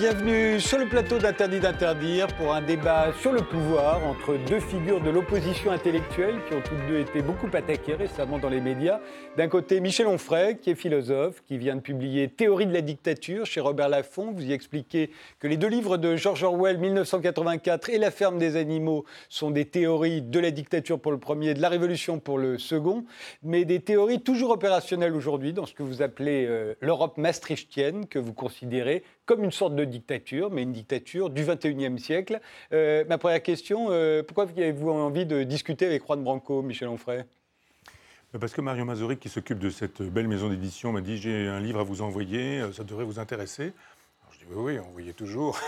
bienvenue 0.00 0.58
sur 0.60 0.78
le 0.78 0.86
plateau 0.86 1.18
d'Interdit 1.18 1.60
d'interdire 1.60 2.26
pour 2.38 2.54
un 2.54 2.62
débat 2.62 3.12
sur 3.20 3.32
le 3.32 3.42
pouvoir 3.42 4.02
entre 4.06 4.38
deux 4.48 4.58
figures 4.58 5.02
de 5.02 5.10
l'opposition 5.10 5.72
intellectuelle 5.72 6.36
qui 6.48 6.54
ont 6.54 6.62
toutes 6.62 6.86
deux 6.88 7.00
été 7.00 7.20
beaucoup 7.20 7.48
attaquées 7.52 7.96
récemment 7.96 8.38
dans 8.38 8.48
les 8.48 8.62
médias. 8.62 9.00
D'un 9.36 9.48
côté, 9.48 9.78
Michel 9.78 10.06
Onfray, 10.06 10.56
qui 10.56 10.70
est 10.70 10.74
philosophe, 10.74 11.42
qui 11.44 11.58
vient 11.58 11.76
de 11.76 11.82
publier 11.82 12.28
Théorie 12.28 12.66
de 12.66 12.72
la 12.72 12.80
dictature 12.80 13.44
chez 13.44 13.60
Robert 13.60 13.90
Laffont. 13.90 14.32
Vous 14.32 14.42
y 14.42 14.54
expliquez 14.54 15.10
que 15.38 15.46
les 15.46 15.58
deux 15.58 15.68
livres 15.68 15.98
de 15.98 16.16
George 16.16 16.44
Orwell, 16.44 16.78
1984 16.78 17.90
et 17.90 17.98
La 17.98 18.10
ferme 18.10 18.38
des 18.38 18.56
animaux, 18.56 19.04
sont 19.28 19.50
des 19.50 19.66
théories 19.66 20.22
de 20.22 20.40
la 20.40 20.50
dictature 20.50 20.98
pour 20.98 21.12
le 21.12 21.18
premier, 21.18 21.52
de 21.52 21.60
la 21.60 21.68
révolution 21.68 22.20
pour 22.20 22.38
le 22.38 22.56
second, 22.56 23.04
mais 23.42 23.66
des 23.66 23.80
théories 23.80 24.22
toujours 24.22 24.48
opérationnelles 24.48 25.14
aujourd'hui 25.14 25.52
dans 25.52 25.66
ce 25.66 25.74
que 25.74 25.82
vous 25.82 26.00
appelez 26.00 26.46
euh, 26.48 26.72
l'Europe 26.80 27.18
maastrichtienne, 27.18 28.06
que 28.06 28.18
vous 28.18 28.32
considérez 28.32 29.02
comme 29.30 29.44
une 29.44 29.52
sorte 29.52 29.76
de 29.76 29.84
dictature, 29.84 30.50
mais 30.50 30.64
une 30.64 30.72
dictature 30.72 31.30
du 31.30 31.44
21e 31.44 31.98
siècle. 31.98 32.40
Euh, 32.72 33.04
ma 33.08 33.16
première 33.16 33.40
question, 33.40 33.86
euh, 33.90 34.24
pourquoi 34.24 34.42
avez-vous 34.42 34.90
envie 34.90 35.24
de 35.24 35.44
discuter 35.44 35.86
avec 35.86 36.04
Juan 36.04 36.20
Branco, 36.24 36.62
Michel 36.62 36.88
Onfray? 36.88 37.22
Parce 38.40 38.52
que 38.52 38.60
Mario 38.60 38.84
Mazoric, 38.84 39.20
qui 39.20 39.28
s'occupe 39.28 39.60
de 39.60 39.70
cette 39.70 40.02
belle 40.02 40.26
maison 40.26 40.48
d'édition, 40.48 40.90
m'a 40.90 41.00
dit 41.00 41.16
j'ai 41.16 41.46
un 41.46 41.60
livre 41.60 41.78
à 41.78 41.84
vous 41.84 42.02
envoyer, 42.02 42.58
euh, 42.58 42.72
ça 42.72 42.82
devrait 42.82 43.04
vous 43.04 43.20
intéresser. 43.20 43.72
Alors, 44.22 44.32
je 44.32 44.38
dis 44.38 44.46
oui, 44.50 44.72
oui, 44.72 44.78
envoyez 44.80 45.12
toujours. 45.12 45.60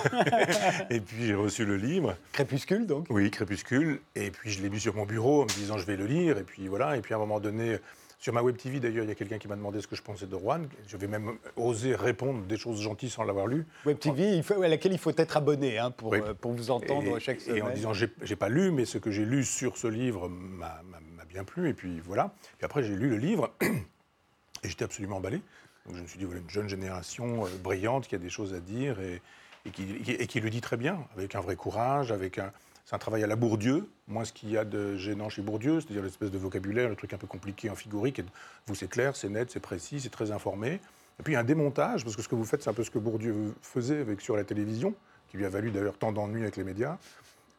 et 0.90 0.98
puis 0.98 1.26
j'ai 1.26 1.34
reçu 1.34 1.64
le 1.64 1.76
livre. 1.76 2.16
Crépuscule, 2.32 2.84
donc 2.84 3.06
Oui, 3.10 3.30
Crépuscule. 3.30 4.00
Et 4.16 4.32
puis 4.32 4.50
je 4.50 4.60
l'ai 4.60 4.70
mis 4.70 4.80
sur 4.80 4.96
mon 4.96 5.06
bureau 5.06 5.42
en 5.42 5.44
me 5.44 5.54
disant 5.54 5.78
je 5.78 5.86
vais 5.86 5.96
le 5.96 6.06
lire. 6.06 6.36
Et 6.36 6.42
puis 6.42 6.66
voilà. 6.66 6.96
Et 6.96 7.00
puis 7.00 7.14
à 7.14 7.16
un 7.16 7.20
moment 7.20 7.38
donné, 7.38 7.78
sur 8.22 8.32
ma 8.32 8.40
web 8.40 8.56
TV, 8.56 8.78
d'ailleurs, 8.78 9.04
il 9.04 9.08
y 9.08 9.10
a 9.10 9.16
quelqu'un 9.16 9.38
qui 9.38 9.48
m'a 9.48 9.56
demandé 9.56 9.80
ce 9.80 9.88
que 9.88 9.96
je 9.96 10.02
pensais 10.02 10.28
de 10.28 10.36
Rouen. 10.36 10.60
Je 10.86 10.96
vais 10.96 11.08
même 11.08 11.38
oser 11.56 11.96
répondre 11.96 12.44
des 12.44 12.56
choses 12.56 12.80
gentilles 12.80 13.10
sans 13.10 13.24
l'avoir 13.24 13.48
lu. 13.48 13.66
Web 13.84 13.98
TV, 13.98 14.40
à 14.48 14.68
laquelle 14.68 14.92
il 14.92 14.98
faut 14.98 15.10
être 15.16 15.36
abonné 15.36 15.76
hein, 15.78 15.90
pour, 15.90 16.14
euh, 16.14 16.32
pour, 16.32 16.52
vous 16.52 16.70
entendre 16.70 17.18
chaque 17.18 17.40
semaine. 17.40 17.58
Et 17.58 17.62
en 17.62 17.70
disant, 17.70 17.92
j'ai 17.92 18.36
pas 18.36 18.48
lu, 18.48 18.70
mais 18.70 18.84
ce 18.84 18.98
que 18.98 19.10
j'ai 19.10 19.24
lu 19.24 19.44
sur 19.44 19.76
ce 19.76 19.88
livre 19.88 20.28
m'a 20.28 20.82
bien 21.28 21.42
plu. 21.42 21.68
Et 21.68 21.74
puis 21.74 21.98
voilà. 21.98 22.32
Puis 22.58 22.64
après, 22.64 22.84
j'ai 22.84 22.94
lu 22.94 23.08
le 23.10 23.16
livre 23.16 23.50
et 23.60 24.68
j'étais 24.68 24.84
absolument 24.84 25.16
emballé. 25.16 25.40
Donc 25.86 25.96
je 25.96 26.02
me 26.02 26.06
suis 26.06 26.20
dit, 26.20 26.24
voilà, 26.24 26.42
une 26.42 26.50
jeune 26.50 26.68
génération 26.68 27.44
euh, 27.44 27.48
brillante 27.60 28.06
qui 28.06 28.14
a 28.14 28.18
des 28.18 28.30
choses 28.30 28.54
à 28.54 28.60
dire 28.60 29.00
et, 29.00 29.20
et, 29.66 29.70
qui, 29.70 29.82
et 30.06 30.28
qui 30.28 30.38
le 30.38 30.48
dit 30.48 30.60
très 30.60 30.76
bien, 30.76 31.08
avec 31.16 31.34
un 31.34 31.40
vrai 31.40 31.56
courage, 31.56 32.12
avec 32.12 32.38
un, 32.38 32.52
c'est 32.84 32.94
un 32.94 32.98
travail 32.98 33.22
à 33.22 33.26
la 33.26 33.36
Bourdieu, 33.36 33.88
moins 34.08 34.24
ce 34.24 34.32
qu'il 34.32 34.50
y 34.50 34.56
a 34.56 34.64
de 34.64 34.96
gênant 34.96 35.28
chez 35.28 35.42
Bourdieu, 35.42 35.80
c'est-à-dire 35.80 36.02
l'espèce 36.02 36.30
de 36.30 36.38
vocabulaire, 36.38 36.88
le 36.88 36.96
truc 36.96 37.12
un 37.12 37.18
peu 37.18 37.26
compliqué 37.26 37.70
en 37.70 37.74
figurique. 37.74 38.18
Et 38.18 38.24
vous, 38.66 38.74
c'est 38.74 38.88
clair, 38.88 39.16
c'est 39.16 39.28
net, 39.28 39.50
c'est 39.50 39.60
précis, 39.60 40.00
c'est 40.00 40.10
très 40.10 40.32
informé. 40.32 40.80
Et 41.20 41.22
puis 41.22 41.36
un 41.36 41.44
démontage, 41.44 42.04
parce 42.04 42.16
que 42.16 42.22
ce 42.22 42.28
que 42.28 42.34
vous 42.34 42.44
faites, 42.44 42.62
c'est 42.62 42.70
un 42.70 42.74
peu 42.74 42.84
ce 42.84 42.90
que 42.90 42.98
Bourdieu 42.98 43.54
faisait 43.62 44.00
avec, 44.00 44.20
sur 44.20 44.36
la 44.36 44.44
télévision, 44.44 44.94
qui 45.28 45.36
lui 45.36 45.46
a 45.46 45.48
valu 45.48 45.70
d'ailleurs 45.70 45.96
tant 45.96 46.12
d'ennuis 46.12 46.42
avec 46.42 46.56
les 46.56 46.64
médias. 46.64 46.98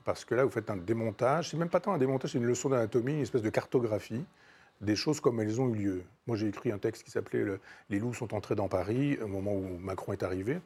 Parce 0.03 0.25
que 0.25 0.35
là, 0.35 0.43
vous 0.43 0.51
faites 0.51 0.69
un 0.69 0.75
démontage, 0.75 1.49
c'est 1.49 1.57
même 1.57 1.69
pas 1.69 1.79
tant 1.79 1.93
un 1.93 1.97
démontage, 1.97 2.31
c'est 2.31 2.37
une 2.37 2.45
leçon 2.45 2.69
d'anatomie, 2.69 3.13
une 3.13 3.21
espèce 3.21 3.41
de 3.41 3.49
cartographie 3.49 4.25
des 4.81 4.95
choses 4.95 5.21
comme 5.21 5.39
elles 5.39 5.61
ont 5.61 5.69
eu 5.69 5.77
lieu. 5.77 6.03
Moi, 6.27 6.35
j'ai 6.35 6.47
écrit 6.47 6.71
un 6.71 6.77
texte 6.77 7.03
qui 7.03 7.11
s'appelait 7.11 7.45
Les 7.89 7.99
loups 7.99 8.13
sont 8.13 8.33
entrés 8.33 8.55
dans 8.55 8.67
Paris 8.67 9.17
au 9.21 9.27
moment 9.27 9.53
où 9.53 9.77
Macron 9.77 10.11
est 10.11 10.23
arrivé, 10.23 10.59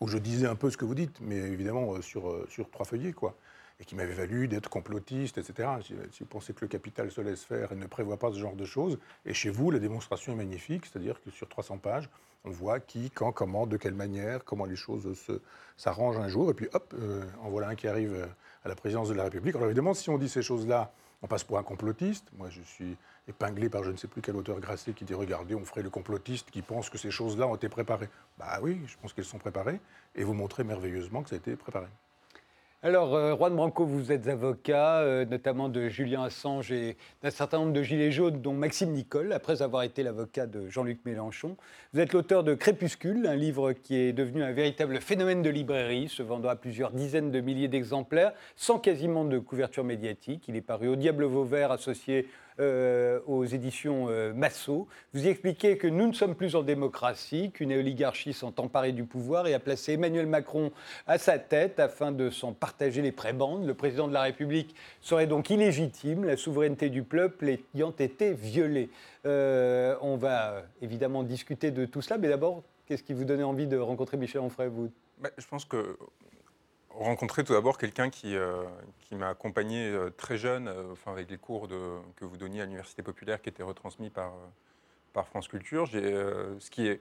où 0.00 0.08
je 0.08 0.18
disais 0.18 0.46
un 0.46 0.56
peu 0.56 0.70
ce 0.70 0.76
que 0.76 0.84
vous 0.84 0.96
dites, 0.96 1.20
mais 1.20 1.36
évidemment 1.36 1.94
euh, 1.94 2.02
sur, 2.02 2.28
euh, 2.28 2.46
sur 2.50 2.68
trois 2.68 2.84
feuillets, 2.84 3.12
quoi 3.12 3.36
et 3.80 3.84
qui 3.84 3.94
m'avait 3.94 4.14
valu 4.14 4.46
d'être 4.46 4.68
complotiste, 4.68 5.38
etc. 5.38 5.68
Si, 5.82 5.94
vous 6.20 6.26
pensez 6.26 6.52
que 6.52 6.60
le 6.60 6.68
capital 6.68 7.10
se 7.10 7.20
laisse 7.20 7.42
faire 7.42 7.72
et 7.72 7.76
ne 7.76 7.86
prévoit 7.86 8.18
pas 8.18 8.30
ce 8.30 8.38
genre 8.38 8.54
de 8.54 8.64
choses, 8.64 8.98
et 9.24 9.34
chez 9.34 9.50
vous, 9.50 9.70
la 9.70 9.78
démonstration 9.78 10.32
est 10.32 10.36
magnifique, 10.36 10.86
c'est-à-dire 10.86 11.20
que 11.22 11.30
sur 11.30 11.48
300 11.48 11.78
pages, 11.78 12.08
on 12.44 12.50
voit 12.50 12.78
qui, 12.80 13.10
quand, 13.10 13.32
comment, 13.32 13.66
de 13.66 13.76
quelle 13.76 13.94
manière, 13.94 14.44
comment 14.44 14.66
les 14.66 14.76
choses 14.76 15.14
s'arrangent 15.76 16.18
un 16.18 16.28
jour, 16.28 16.50
et 16.50 16.54
puis 16.54 16.68
hop, 16.72 16.94
euh, 16.98 17.22
en 17.42 17.48
voilà 17.48 17.68
un 17.68 17.74
qui 17.74 17.88
arrive 17.88 18.28
à 18.64 18.68
la 18.68 18.74
présidence 18.74 19.08
de 19.08 19.14
la 19.14 19.24
République. 19.24 19.56
Alors 19.56 19.68
évidemment, 19.68 19.94
si 19.94 20.10
on 20.10 20.18
dit 20.18 20.28
ces 20.28 20.42
choses-là, 20.42 20.92
on 21.22 21.26
passe 21.26 21.44
pour 21.44 21.58
un 21.58 21.62
complotiste. 21.62 22.26
Moi, 22.36 22.48
je 22.48 22.62
suis 22.62 22.96
épinglé 23.28 23.68
par 23.68 23.84
je 23.84 23.90
ne 23.90 23.96
sais 23.96 24.08
plus 24.08 24.22
quel 24.22 24.36
auteur 24.36 24.58
grassé 24.60 24.92
qui 24.92 25.04
dit 25.04 25.14
Regardez, 25.14 25.54
on 25.54 25.64
ferait 25.64 25.82
le 25.82 25.90
complotiste 25.90 26.50
qui 26.50 26.62
pense 26.62 26.88
que 26.88 26.98
ces 26.98 27.10
choses-là 27.10 27.46
ont 27.46 27.56
été 27.56 27.68
préparées. 27.68 28.08
Bah 28.38 28.58
oui, 28.62 28.80
je 28.86 28.96
pense 29.00 29.12
qu'elles 29.12 29.24
sont 29.24 29.38
préparées, 29.38 29.80
et 30.14 30.24
vous 30.24 30.34
montrez 30.34 30.64
merveilleusement 30.64 31.22
que 31.22 31.30
ça 31.30 31.36
a 31.36 31.38
été 31.38 31.56
préparé. 31.56 31.88
Alors, 32.82 33.14
euh, 33.14 33.36
Juan 33.36 33.54
Branco, 33.54 33.84
vous 33.84 34.10
êtes 34.10 34.26
avocat, 34.26 35.00
euh, 35.00 35.26
notamment 35.26 35.68
de 35.68 35.90
Julien 35.90 36.22
Assange 36.22 36.72
et 36.72 36.96
d'un 37.22 37.28
certain 37.28 37.58
nombre 37.58 37.74
de 37.74 37.82
gilets 37.82 38.10
jaunes, 38.10 38.40
dont 38.40 38.54
Maxime 38.54 38.92
Nicole, 38.92 39.34
après 39.34 39.60
avoir 39.60 39.82
été 39.82 40.02
l'avocat 40.02 40.46
de 40.46 40.66
Jean-Luc 40.66 41.00
Mélenchon. 41.04 41.58
Vous 41.92 42.00
êtes 42.00 42.14
l'auteur 42.14 42.42
de 42.42 42.54
Crépuscule, 42.54 43.26
un 43.26 43.36
livre 43.36 43.74
qui 43.74 43.96
est 43.96 44.14
devenu 44.14 44.42
un 44.42 44.52
véritable 44.52 44.98
phénomène 45.02 45.42
de 45.42 45.50
librairie, 45.50 46.08
se 46.08 46.22
vendant 46.22 46.48
à 46.48 46.56
plusieurs 46.56 46.92
dizaines 46.92 47.30
de 47.30 47.40
milliers 47.40 47.68
d'exemplaires, 47.68 48.32
sans 48.56 48.78
quasiment 48.78 49.26
de 49.26 49.38
couverture 49.38 49.84
médiatique. 49.84 50.48
Il 50.48 50.56
est 50.56 50.62
paru 50.62 50.88
au 50.88 50.96
Diable 50.96 51.24
Vauvert, 51.24 51.72
associé 51.72 52.28
euh, 52.60 53.20
aux 53.26 53.44
éditions 53.44 54.08
euh, 54.08 54.32
Massot. 54.34 54.86
Vous 55.14 55.24
y 55.24 55.28
expliquez 55.28 55.78
que 55.78 55.86
nous 55.86 56.06
ne 56.06 56.12
sommes 56.12 56.34
plus 56.34 56.54
en 56.54 56.62
démocratie, 56.62 57.50
qu'une 57.52 57.72
oligarchie 57.72 58.32
s'est 58.32 58.44
emparée 58.58 58.92
du 58.92 59.04
pouvoir 59.04 59.46
et 59.46 59.54
a 59.54 59.58
placé 59.58 59.94
Emmanuel 59.94 60.26
Macron 60.26 60.70
à 61.06 61.18
sa 61.18 61.38
tête 61.38 61.80
afin 61.80 62.12
de 62.12 62.28
s'en 62.28 62.52
partager 62.52 63.02
les 63.02 63.12
prébendes. 63.12 63.66
Le 63.66 63.74
président 63.74 64.08
de 64.08 64.12
la 64.12 64.22
République 64.22 64.74
serait 65.00 65.26
donc 65.26 65.50
illégitime, 65.50 66.24
la 66.24 66.36
souveraineté 66.36 66.90
du 66.90 67.02
peuple 67.02 67.56
ayant 67.74 67.94
été 67.98 68.34
violée. 68.34 68.90
Euh, 69.26 69.96
on 70.02 70.16
va 70.16 70.62
évidemment 70.82 71.22
discuter 71.22 71.70
de 71.70 71.86
tout 71.86 72.02
cela, 72.02 72.18
mais 72.18 72.28
d'abord, 72.28 72.62
qu'est-ce 72.86 73.02
qui 73.02 73.14
vous 73.14 73.24
donnait 73.24 73.42
envie 73.42 73.66
de 73.66 73.78
rencontrer 73.78 74.16
Michel 74.16 74.42
Onfray, 74.42 74.68
bah, 75.18 75.30
Je 75.38 75.46
pense 75.46 75.64
que 75.64 75.96
rencontrer 77.04 77.44
tout 77.44 77.52
d'abord 77.52 77.78
quelqu'un 77.78 78.10
qui, 78.10 78.36
euh, 78.36 78.64
qui 79.00 79.14
m'a 79.14 79.28
accompagné 79.28 79.88
euh, 79.88 80.10
très 80.10 80.36
jeune, 80.36 80.68
euh, 80.68 80.92
enfin, 80.92 81.12
avec 81.12 81.30
les 81.30 81.38
cours 81.38 81.68
que 81.68 82.24
vous 82.24 82.36
donniez 82.36 82.60
à 82.60 82.64
l'Université 82.64 83.02
populaire 83.02 83.40
qui 83.40 83.48
étaient 83.48 83.62
retransmis 83.62 84.10
par, 84.10 84.32
par 85.12 85.26
France 85.26 85.48
Culture. 85.48 85.88
ce, 85.88 86.70
qui 86.70 86.86
est, 86.86 87.00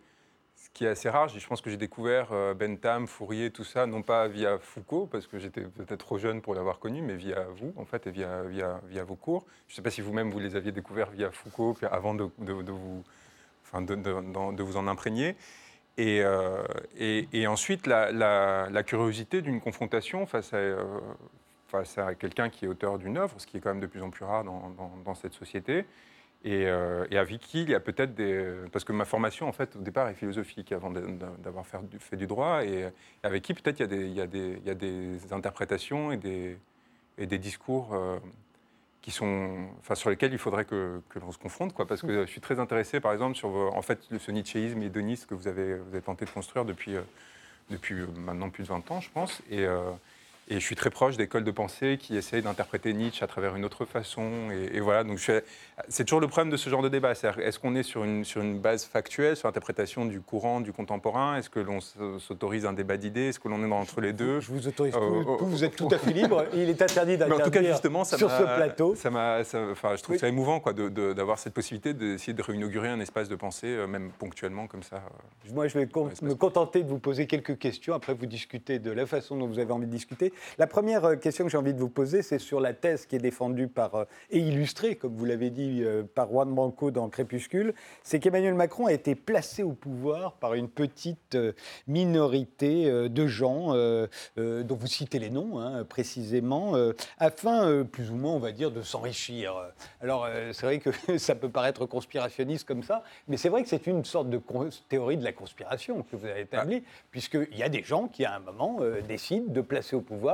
ce 0.56 0.70
qui 0.74 0.86
est 0.86 0.90
assez 0.90 1.10
rare, 1.10 1.28
je 1.28 1.46
pense 1.48 1.62
que 1.62 1.70
j'ai 1.70 1.78
découvert 1.78 2.30
Bentham, 2.56 3.08
Fourier, 3.08 3.52
tout 3.52 3.64
ça, 3.64 3.86
non 3.86 4.02
pas 4.02 4.28
via 4.28 4.58
Foucault, 4.60 5.06
parce 5.06 5.28
que 5.28 5.40
j'étais 5.40 5.62
peut-être 5.62 6.00
trop 6.00 6.18
jeune 6.18 6.42
pour 6.42 6.56
l'avoir 6.56 6.80
connu, 6.80 7.02
mais 7.02 7.16
via 7.16 7.46
vous, 7.56 7.74
en 7.78 7.86
fait, 7.86 8.08
et 8.08 8.12
via, 8.12 8.44
via, 8.44 9.04
vos 9.04 9.16
cours. 9.16 9.46
Je 9.68 9.74
ne 9.74 9.76
sais 9.78 9.82
pas 9.82 9.92
si 9.92 10.02
vous-même, 10.02 10.32
vous 10.32 10.40
les 10.40 10.56
aviez 10.56 10.72
découverts 10.72 11.12
via 11.12 11.32
Foucault, 11.32 11.76
avant 11.92 12.14
de, 12.14 12.30
de 12.40 12.64
vous 14.64 14.78
en 14.78 14.88
imprégner. 14.88 15.36
Euh, 16.00 16.64
et, 16.98 17.48
ensuite, 17.48 17.88
la, 17.88 18.84
curiosité 18.86 19.42
d'une 19.42 19.60
confrontation 19.60 20.26
face 20.26 20.54
à, 20.54 20.58
euh, 20.58 20.84
face 21.68 21.98
à 21.98 22.16
quelqu'un 22.16 22.50
qui 22.50 22.66
est 22.66 22.68
auteur 22.68 22.98
d'une 22.98 23.18
œuvre, 23.18 23.36
ce 23.38 23.46
qui 23.46 23.58
est 23.58 23.60
quand 23.60 23.70
même 23.70 23.82
de 23.82 23.88
plus 23.88 24.02
en 24.02 24.10
plus 24.10 24.26
rare 24.26 24.44
dans, 24.44 25.16
cette 25.16 25.34
société. 25.34 25.86
Euh, 26.46 27.06
et, 27.12 27.18
avec 27.18 27.40
qui 27.40 27.64
il 27.64 27.70
y 27.70 27.76
a 27.76 27.82
peut-être 27.82 28.16
des... 28.16 28.46
Parce 28.72 28.86
que 28.86 28.94
ma 28.94 29.06
formation, 29.06 29.48
en 29.48 29.52
fait, 29.52 29.76
au 29.76 29.82
départ, 29.82 30.08
est 30.08 30.14
philosophique, 30.14 30.72
avant 30.72 30.90
d'avoir 30.92 31.66
fait, 31.68 32.16
du 32.16 32.28
droit, 32.28 32.64
et 32.64 32.88
avec 33.24 33.44
qui 33.44 33.54
peut-être 33.54 33.82
il, 33.82 34.14
y 34.14 34.22
a 34.22 34.28
des 34.28 35.34
interprétations 35.34 36.12
et 36.12 36.18
des 36.18 37.38
discours 37.38 37.94
qui 39.02 39.12
sont, 39.12 39.70
enfin, 39.80 39.96
sur 39.96 40.10
lesquels 40.10 40.34
il 40.34 40.38
faudrait 40.38 40.66
que, 40.66 41.02
que 41.10 41.20
l'on 41.20 41.32
se 41.32 41.38
confronte, 41.38 41.74
quoi, 41.74 41.88
parce 41.88 42.02
que 42.02 42.26
je 42.26 42.30
suis 42.30 42.42
très 42.42 42.60
intéressé, 42.60 43.00
par 43.00 43.14
exemple, 43.14 43.36
sur 43.36 43.50
en 43.50 43.82
fait, 43.82 44.00
ce 44.18 44.32
nietzschéisme 44.32 44.82
hédoniste 44.82 45.26
que 45.26 45.36
vous 45.36 45.48
avez, 45.48 45.76
vous 45.76 45.90
avez 45.90 46.02
tenté 46.02 46.26
de 46.26 46.30
construire 46.30 46.66
depuis, 46.66 46.96
euh, 46.96 47.02
depuis 47.70 48.02
euh, 48.02 48.08
maintenant 48.18 48.50
plus 48.50 48.64
de 48.64 48.70
20 48.70 48.92
ans, 48.92 49.00
je 49.00 49.10
pense. 49.10 49.42
Et, 49.50 49.66
euh, 49.66 49.92
et 50.50 50.56
je 50.56 50.66
suis 50.66 50.76
très 50.76 50.90
proche 50.90 51.16
d'écoles 51.16 51.44
de 51.44 51.52
pensée 51.52 51.98
qui 52.00 52.18
essayent 52.18 52.42
d'interpréter 52.42 52.92
Nietzsche 52.94 53.24
à 53.24 53.28
travers 53.28 53.56
une 53.56 53.64
autre 53.64 53.86
façon. 53.86 54.50
Et, 54.74 54.80
voilà, 54.80 55.04
donc 55.04 55.20
c'est 55.88 56.04
toujours 56.04 56.20
le 56.20 56.28
problème 56.28 56.52
de 56.52 56.58
ce 56.58 56.72
genre 56.72 56.82
de 56.82 56.90
débat. 56.90 57.12
Est-ce 57.12 57.60
qu'on 57.60 57.76
est 57.76 57.84
sur 57.84 58.04
une, 58.04 58.26
sur 58.26 58.42
une 58.42 58.60
base 58.60 58.86
factuelle, 58.86 59.36
sur 59.36 59.48
l'interprétation 59.48 60.06
du 60.06 60.22
courant, 60.22 60.60
du 60.60 60.74
contemporain? 60.74 61.38
Est-ce 61.38 61.52
que 61.52 61.60
l'on 61.60 61.80
s'autorise 61.82 62.66
un 62.66 62.74
débat 62.74 62.98
d'idées? 62.98 63.30
Est-ce 63.30 63.40
que 63.40 63.48
l'on 63.48 63.64
est 63.64 63.72
entre 63.72 64.02
les 64.02 64.12
deux? 64.12 64.40
Je 64.40 64.52
vous 64.52 64.68
autorise 64.68 64.96
euh, 64.96 65.24
tout, 65.24 65.46
vous 65.46 65.64
êtes 65.64 65.76
tout 65.76 65.88
à 65.92 66.00
fait 66.00 66.14
libre. 66.14 66.46
Il 66.56 66.68
est 66.68 66.82
interdit 66.82 67.18
d'interdire 67.18 67.78
sur 67.78 68.32
ce 68.32 68.56
plateau. 68.56 68.96
Ça 68.96 69.10
enfin, 69.10 69.96
je 69.96 70.02
trouve 70.02 70.18
ça 70.18 70.28
émouvant 70.28 70.60
quoi, 70.60 70.74
d'avoir 70.74 71.38
cette 71.38 71.54
possibilité 71.54 71.94
d'essayer 71.94 72.34
de 72.34 72.42
réinaugurer 72.42 72.90
un 72.90 73.00
espace 73.00 73.30
de 73.30 73.36
pensée, 73.36 73.68
euh, 73.68 73.86
même 73.86 74.10
ponctuellement 74.18 74.66
comme 74.66 74.84
ça. 74.84 75.04
Moi, 75.54 75.68
je 75.68 75.78
vais 75.78 75.86
me 75.86 76.34
contenter 76.34 76.82
de 76.82 76.90
vous 76.90 77.00
poser 77.00 77.28
quelques 77.28 77.60
questions. 77.60 77.94
Après, 77.94 78.16
vous 78.16 78.26
discutez 78.26 78.80
de 78.80 78.92
la 78.92 79.06
façon 79.06 79.38
dont 79.38 79.46
vous 79.46 79.60
avez 79.60 79.72
envie 79.72 79.86
de 79.86 79.92
discuter. 79.92 80.34
La 80.58 80.68
première 80.68 81.06
euh, 81.06 81.16
question 81.16 81.46
que 81.46 81.52
j'ai 81.52 81.58
envie 81.58 81.74
de 81.74 81.80
vous 81.80 81.90
poser, 81.90 82.22
c'est 82.22 82.40
sur 82.40 82.60
la 82.60 82.74
thèse 82.74 83.06
qui 83.06 83.16
est 83.16 83.20
défendue 83.20 83.68
par, 83.68 83.96
euh, 83.96 84.06
et 84.30 84.40
illustrée, 84.40 84.96
comme 84.96 85.16
vous 85.16 85.26
l'avez 85.26 85.50
dit, 85.50 85.82
euh, 85.84 86.04
par 86.04 86.30
Juan 86.30 86.54
Branco 86.54 86.92
dans 86.92 87.10
Crépuscule, 87.10 87.74
c'est 88.04 88.20
qu'Emmanuel 88.20 88.54
Macron 88.54 88.88
a 88.88 88.94
été 88.94 89.16
placé 89.16 89.64
au 89.64 89.74
pouvoir 89.74 90.34
par 90.34 90.54
une 90.54 90.70
petite 90.70 91.38
minorité 91.88 93.10
de 93.10 93.28
gens, 93.28 93.74
dont 94.38 94.76
vous 94.76 94.88
citez 94.88 95.20
les 95.20 95.30
noms 95.30 95.60
hein, 95.60 95.84
précisément, 95.84 96.74
afin, 97.18 97.84
plus 97.84 98.12
ou 98.12 98.16
moins, 98.16 98.34
on 98.34 98.40
va 98.40 98.52
dire, 98.52 98.72
de 98.72 98.82
s'enrichir. 98.82 99.54
Alors, 100.02 100.28
c'est 100.52 100.66
vrai 100.66 100.80
que 100.80 100.90
ça 101.18 101.36
peut 101.36 101.50
paraître 101.50 101.86
conspirationniste 101.86 102.68
comme 102.68 102.84
ça, 102.84 103.04
mais 103.28 103.38
c'est 103.38 103.50
vrai 103.50 103.64
que 103.64 103.70
c'est 103.70 103.88
une 103.88 104.06
sorte 104.06 104.30
de 104.30 104.42
théorie 104.88 105.18
de 105.18 105.24
la 105.24 105.34
conspiration 105.34 106.04
que 106.04 106.16
vous 106.16 106.26
avez 106.26 106.42
établie, 106.42 106.84
ah. 106.86 106.90
puisqu'il 107.12 107.58
y 107.58 107.64
a 107.64 107.70
des 107.70 107.84
gens 107.84 108.08
qui, 108.08 108.26
à 108.26 108.36
un 108.36 108.40
moment, 108.40 108.80
décident 109.08 109.52
de 109.52 109.62
placer 109.62 109.96
au 109.96 110.02
pouvoir 110.02 110.29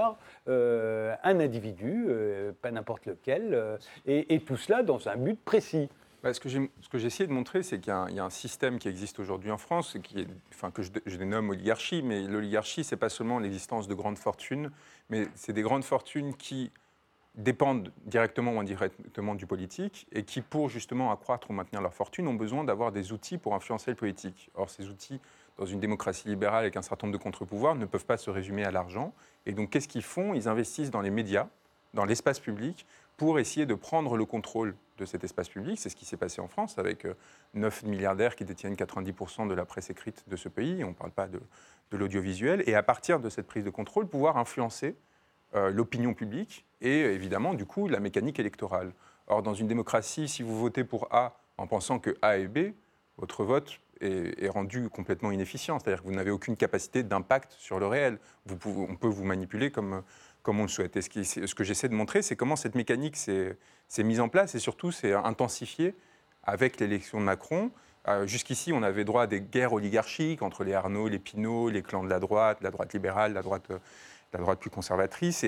euh, 0.47 1.15
un 1.23 1.39
individu, 1.39 2.05
euh, 2.07 2.51
pas 2.61 2.71
n'importe 2.71 3.05
lequel, 3.05 3.53
euh, 3.53 3.77
et, 4.05 4.39
tout 4.41 4.57
cela 4.57 4.83
dans 4.83 5.07
un 5.07 5.17
but 5.17 5.39
précis. 5.43 5.89
Bah, 6.23 6.33
ce 6.33 6.39
que 6.39 6.49
j'ai 6.49 7.05
essayé 7.05 7.27
de 7.27 7.33
montrer, 7.33 7.61
c'est 7.61 7.79
qu'il 7.79 7.93
y, 7.93 8.19
a 8.19 8.25
un 8.25 8.29
système 8.29 8.79
qui 8.79 8.87
existe 8.87 9.19
aujourd'hui 9.19 9.51
en 9.51 9.57
France, 9.57 9.95
que 10.73 10.81
je, 10.81 10.89
je 11.05 11.17
dénomme 11.17 11.51
oligarchie, 11.51 12.01
mais 12.01 12.23
l'oligarchie, 12.23 12.83
ce 12.83 12.95
n'est 12.95 12.99
pas 12.99 13.09
seulement 13.09 13.37
l'existence 13.37 13.87
de 13.87 13.93
grandes 13.93 14.17
fortunes, 14.17 14.71
mais 15.09 15.27
c'est 15.35 15.53
des 15.53 15.61
grandes 15.61 15.83
fortunes 15.83 16.35
qui 16.35 16.71
dépendent 17.37 17.91
directement 18.05 18.53
ou 18.53 18.59
indirectement 18.59 19.35
du 19.35 19.45
politique 19.45 20.07
et 20.11 20.23
qui, 20.23 20.41
pour 20.41 20.69
justement 20.69 21.11
accroître 21.11 21.49
ou 21.49 21.53
maintenir 21.53 21.81
leur 21.81 21.93
fortune, 21.93 22.27
ont 22.27 22.33
besoin 22.33 22.63
d'avoir 22.63 22.91
des 22.91 23.11
outils 23.11 23.37
pour 23.37 23.55
influencer 23.55 23.91
le 23.91 23.97
politique. 23.97 24.49
Or, 24.55 24.69
ces 24.69 24.87
outils, 24.87 25.19
dans 25.57 25.65
une 25.65 25.79
démocratie 25.79 26.27
libérale 26.27 26.63
avec 26.63 26.77
un 26.77 26.81
certain 26.81 27.07
nombre 27.07 27.17
de 27.17 27.23
contre-pouvoirs, 27.23 27.75
ne 27.75 27.85
peuvent 27.85 28.05
pas 28.05 28.17
se 28.17 28.29
résumer 28.29 28.65
à 28.65 28.71
l'argent. 28.71 29.13
Et 29.45 29.53
donc, 29.53 29.69
qu'est-ce 29.69 29.87
qu'ils 29.87 30.03
font? 30.03 30.33
Ils 30.33 30.47
investissent 30.47 30.91
dans 30.91 31.01
les 31.01 31.09
médias, 31.09 31.47
dans 31.93 32.05
l'espace 32.05 32.39
public, 32.39 32.85
pour 33.17 33.39
essayer 33.39 33.65
de 33.65 33.73
prendre 33.73 34.17
le 34.17 34.25
contrôle 34.25 34.75
de 34.97 35.05
cet 35.05 35.23
espace 35.23 35.49
public. 35.49 35.79
C'est 35.79 35.89
ce 35.89 35.95
qui 35.95 36.05
s'est 36.05 36.17
passé 36.17 36.41
en 36.41 36.47
France 36.47 36.77
avec 36.77 37.07
9 37.53 37.83
euh, 37.83 37.87
milliardaires 37.87 38.35
qui 38.35 38.43
détiennent 38.43 38.75
90% 38.75 39.47
de 39.47 39.53
la 39.53 39.65
presse 39.65 39.89
écrite 39.89 40.23
de 40.27 40.35
ce 40.35 40.49
pays. 40.49 40.83
On 40.83 40.89
ne 40.89 40.93
parle 40.93 41.11
pas 41.11 41.27
de, 41.27 41.39
de 41.91 41.97
l'audiovisuel. 41.97 42.63
Et 42.67 42.75
à 42.75 42.83
partir 42.83 43.19
de 43.19 43.29
cette 43.29 43.47
prise 43.47 43.63
de 43.63 43.69
contrôle, 43.69 44.07
pouvoir 44.07 44.37
influencer 44.37 44.95
euh, 45.55 45.71
l'opinion 45.71 46.13
publique 46.13 46.65
et 46.81 47.01
évidemment, 47.01 47.53
du 47.53 47.65
coup, 47.65 47.87
la 47.87 47.99
mécanique 47.99 48.39
électorale. 48.39 48.91
Or, 49.27 49.41
dans 49.41 49.53
une 49.53 49.67
démocratie, 49.67 50.27
si 50.27 50.43
vous 50.43 50.57
votez 50.59 50.83
pour 50.83 51.07
A 51.11 51.39
en 51.57 51.67
pensant 51.67 51.99
que 51.99 52.15
A 52.21 52.37
est 52.37 52.47
B, 52.47 52.73
votre 53.17 53.43
vote 53.43 53.79
est, 54.05 54.49
rendu 54.49 54.89
complètement 54.89 55.31
inefficient. 55.31 55.79
C'est-à-dire 55.79 56.01
que 56.01 56.07
vous 56.07 56.13
n'avez 56.13 56.31
aucune 56.31 56.55
capacité 56.55 57.03
d'impact 57.03 57.53
sur 57.57 57.79
le 57.79 57.87
réel. 57.87 58.19
On 58.49 58.55
peut 58.95 59.07
vous 59.07 59.23
manipuler 59.25 59.71
comme, 59.71 60.03
comme 60.45 60.59
on 60.59 60.63
le 60.63 60.69
souhaite. 60.69 60.95
Et 60.95 61.01
ce, 61.01 61.55
que 61.55 61.63
j'essaie 61.63 61.89
de 61.89 61.95
montrer, 61.95 62.21
c'est 62.21 62.35
comment 62.35 62.55
cette 62.55 62.75
mécanique 62.75 63.17
s'est 63.17 63.57
mise 63.97 64.19
en 64.19 64.29
place 64.29 64.55
et 64.55 64.59
surtout 64.59 64.91
s'est 64.91 65.13
intensifiée 65.13 65.95
avec 66.43 66.79
l'élection 66.79 67.19
de 67.19 67.25
Macron. 67.25 67.71
Euh, 68.07 68.27
jusqu'ici, 68.27 68.71
on 68.71 68.83
avait 68.83 69.03
droit 69.03 69.23
à 69.23 69.27
des 69.27 69.41
guerres 69.41 69.73
oligarchiques 69.73 70.43
entre 70.43 70.63
les 70.63 70.73
Arnaud, 70.73 71.07
les 71.07 71.17
Pinot, 71.17 71.69
les 71.69 71.81
clans 71.81 72.03
de 72.03 72.09
la 72.09 72.19
droite, 72.19 72.59
la 72.61 72.69
droite 72.69 72.93
libérale, 72.93 73.33
la 73.33 73.41
droite 73.41 73.65
euh, 73.71 73.79
la 74.37 74.41
droite 74.41 74.59
plus 74.59 74.69
conservatrice, 74.69 75.45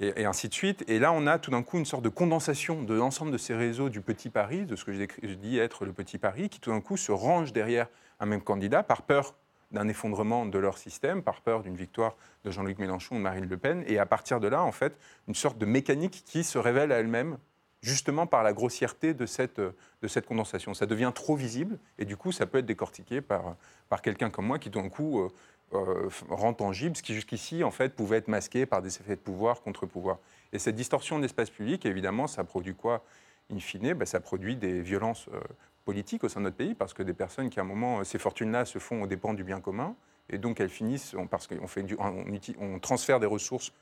et, 0.00 0.24
ainsi 0.24 0.48
de 0.48 0.54
suite. 0.54 0.84
Et 0.88 0.98
là, 0.98 1.12
on 1.12 1.26
a 1.26 1.38
tout 1.38 1.50
d'un 1.50 1.62
coup 1.62 1.78
une 1.78 1.84
sorte 1.84 2.02
de 2.02 2.08
condensation 2.08 2.82
de 2.82 2.94
l'ensemble 2.94 3.32
de 3.32 3.38
ces 3.38 3.54
réseaux 3.54 3.88
du 3.88 4.00
petit 4.00 4.30
Paris, 4.30 4.64
de 4.64 4.76
ce 4.76 4.84
que 4.84 4.92
je, 4.92 5.34
dis 5.34 5.58
être 5.58 5.84
le 5.84 5.92
petit 5.92 6.18
Paris, 6.18 6.48
qui 6.48 6.60
tout 6.60 6.70
d'un 6.70 6.80
coup 6.80 6.96
se 6.96 7.12
range 7.12 7.52
derrière 7.52 7.88
un 8.18 8.26
même 8.26 8.42
candidat 8.42 8.82
par 8.82 9.02
peur 9.02 9.34
d'un 9.70 9.88
effondrement 9.88 10.46
de 10.46 10.58
leur 10.58 10.78
système, 10.78 11.22
par 11.22 11.42
peur 11.42 11.62
d'une 11.62 11.76
victoire 11.76 12.16
de 12.44 12.50
Jean-Luc 12.50 12.78
Mélenchon 12.78 13.16
ou 13.16 13.18
Marine 13.20 13.48
Le 13.48 13.56
Pen. 13.56 13.84
Et 13.86 13.98
à 13.98 14.06
partir 14.06 14.40
de 14.40 14.48
là, 14.48 14.62
en 14.62 14.72
fait, 14.72 14.96
une 15.28 15.34
sorte 15.34 15.58
de 15.58 15.66
mécanique 15.66 16.24
qui 16.26 16.42
se 16.42 16.58
révèle 16.58 16.90
à 16.90 16.98
elle-même 16.98 17.38
justement 17.82 18.26
par 18.26 18.42
la 18.42 18.52
grossièreté 18.52 19.14
de 19.14 19.26
cette, 19.26 19.60
de 19.60 20.08
cette 20.08 20.26
condensation. 20.26 20.74
Ça 20.74 20.86
devient 20.86 21.12
trop 21.14 21.36
visible 21.36 21.78
et 21.98 22.04
du 22.04 22.16
coup, 22.16 22.32
ça 22.32 22.46
peut 22.46 22.58
être 22.58 22.66
décortiqué 22.66 23.20
par, 23.20 23.56
par 23.88 24.02
quelqu'un 24.02 24.28
comme 24.28 24.46
moi 24.46 24.58
qui, 24.58 24.70
tout 24.70 24.80
d'un 24.80 24.88
coup, 24.88 25.30
euh, 25.72 26.08
euh, 26.08 26.08
rend 26.28 26.52
tangible 26.52 26.96
ce 26.96 27.02
qui 27.02 27.14
jusqu'ici 27.14 27.62
en 27.64 27.70
fait 27.70 27.94
pouvait 27.94 28.18
être 28.18 28.28
masqué 28.28 28.66
par 28.66 28.82
des 28.82 28.96
effets 28.96 29.16
de 29.16 29.20
pouvoir 29.20 29.62
contre 29.62 29.86
pouvoir. 29.86 30.18
Et 30.52 30.58
cette 30.58 30.74
distorsion 30.74 31.16
de 31.16 31.22
l'espace 31.22 31.50
public, 31.50 31.86
évidemment, 31.86 32.26
ça 32.26 32.44
produit 32.44 32.74
quoi 32.74 33.04
In 33.52 33.58
fine, 33.58 33.94
ben, 33.94 34.06
ça 34.06 34.20
produit 34.20 34.56
des 34.56 34.80
violences 34.80 35.28
euh, 35.34 35.40
politiques 35.84 36.24
au 36.24 36.28
sein 36.28 36.40
de 36.40 36.44
notre 36.44 36.56
pays 36.56 36.74
parce 36.74 36.94
que 36.94 37.02
des 37.02 37.14
personnes 37.14 37.50
qui 37.50 37.58
à 37.58 37.62
un 37.62 37.66
moment 37.66 38.04
ces 38.04 38.18
fortunes-là 38.18 38.64
se 38.64 38.78
font 38.78 39.02
aux 39.02 39.06
dépens 39.06 39.34
du 39.34 39.44
bien 39.44 39.60
commun 39.60 39.96
et 40.28 40.38
donc 40.38 40.60
elles 40.60 40.70
finissent 40.70 41.14
parce 41.30 41.46
qu'on 41.46 41.66
fait 41.66 41.84
on, 41.98 42.78
transfère 42.78 43.20
des 43.20 43.26
ressources 43.26 43.72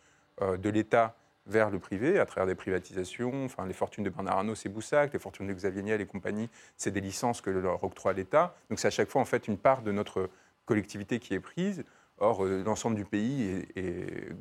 euh, 0.42 0.56
de 0.56 0.70
l'État 0.70 1.14
vers 1.46 1.70
le 1.70 1.78
privé 1.78 2.18
à 2.18 2.26
travers 2.26 2.46
des 2.46 2.54
privatisations. 2.54 3.44
Enfin, 3.44 3.66
les 3.66 3.72
fortunes 3.72 4.04
de 4.04 4.10
Bernard 4.10 4.38
Arnault, 4.38 4.54
c'est 4.54 4.68
Boussac, 4.68 5.12
les 5.12 5.18
fortunes 5.18 5.46
de 5.46 5.54
Xavier 5.54 5.82
Niel 5.82 6.00
et 6.00 6.06
compagnie, 6.06 6.50
c'est 6.76 6.90
des 6.90 7.00
licences 7.00 7.40
que 7.40 7.50
leur 7.50 7.82
octroie 7.82 8.12
l'État. 8.12 8.54
Donc 8.68 8.78
c'est 8.78 8.88
à 8.88 8.90
chaque 8.90 9.08
fois 9.08 9.22
en 9.22 9.26
fait 9.26 9.48
une 9.48 9.56
part 9.56 9.82
de 9.82 9.92
notre 9.92 10.28
collectivité 10.68 11.18
qui 11.18 11.34
est 11.34 11.40
prise. 11.40 11.84
Or, 12.18 12.44
euh, 12.44 12.62
l'ensemble 12.64 12.96
du 12.96 13.04
pays 13.04 13.64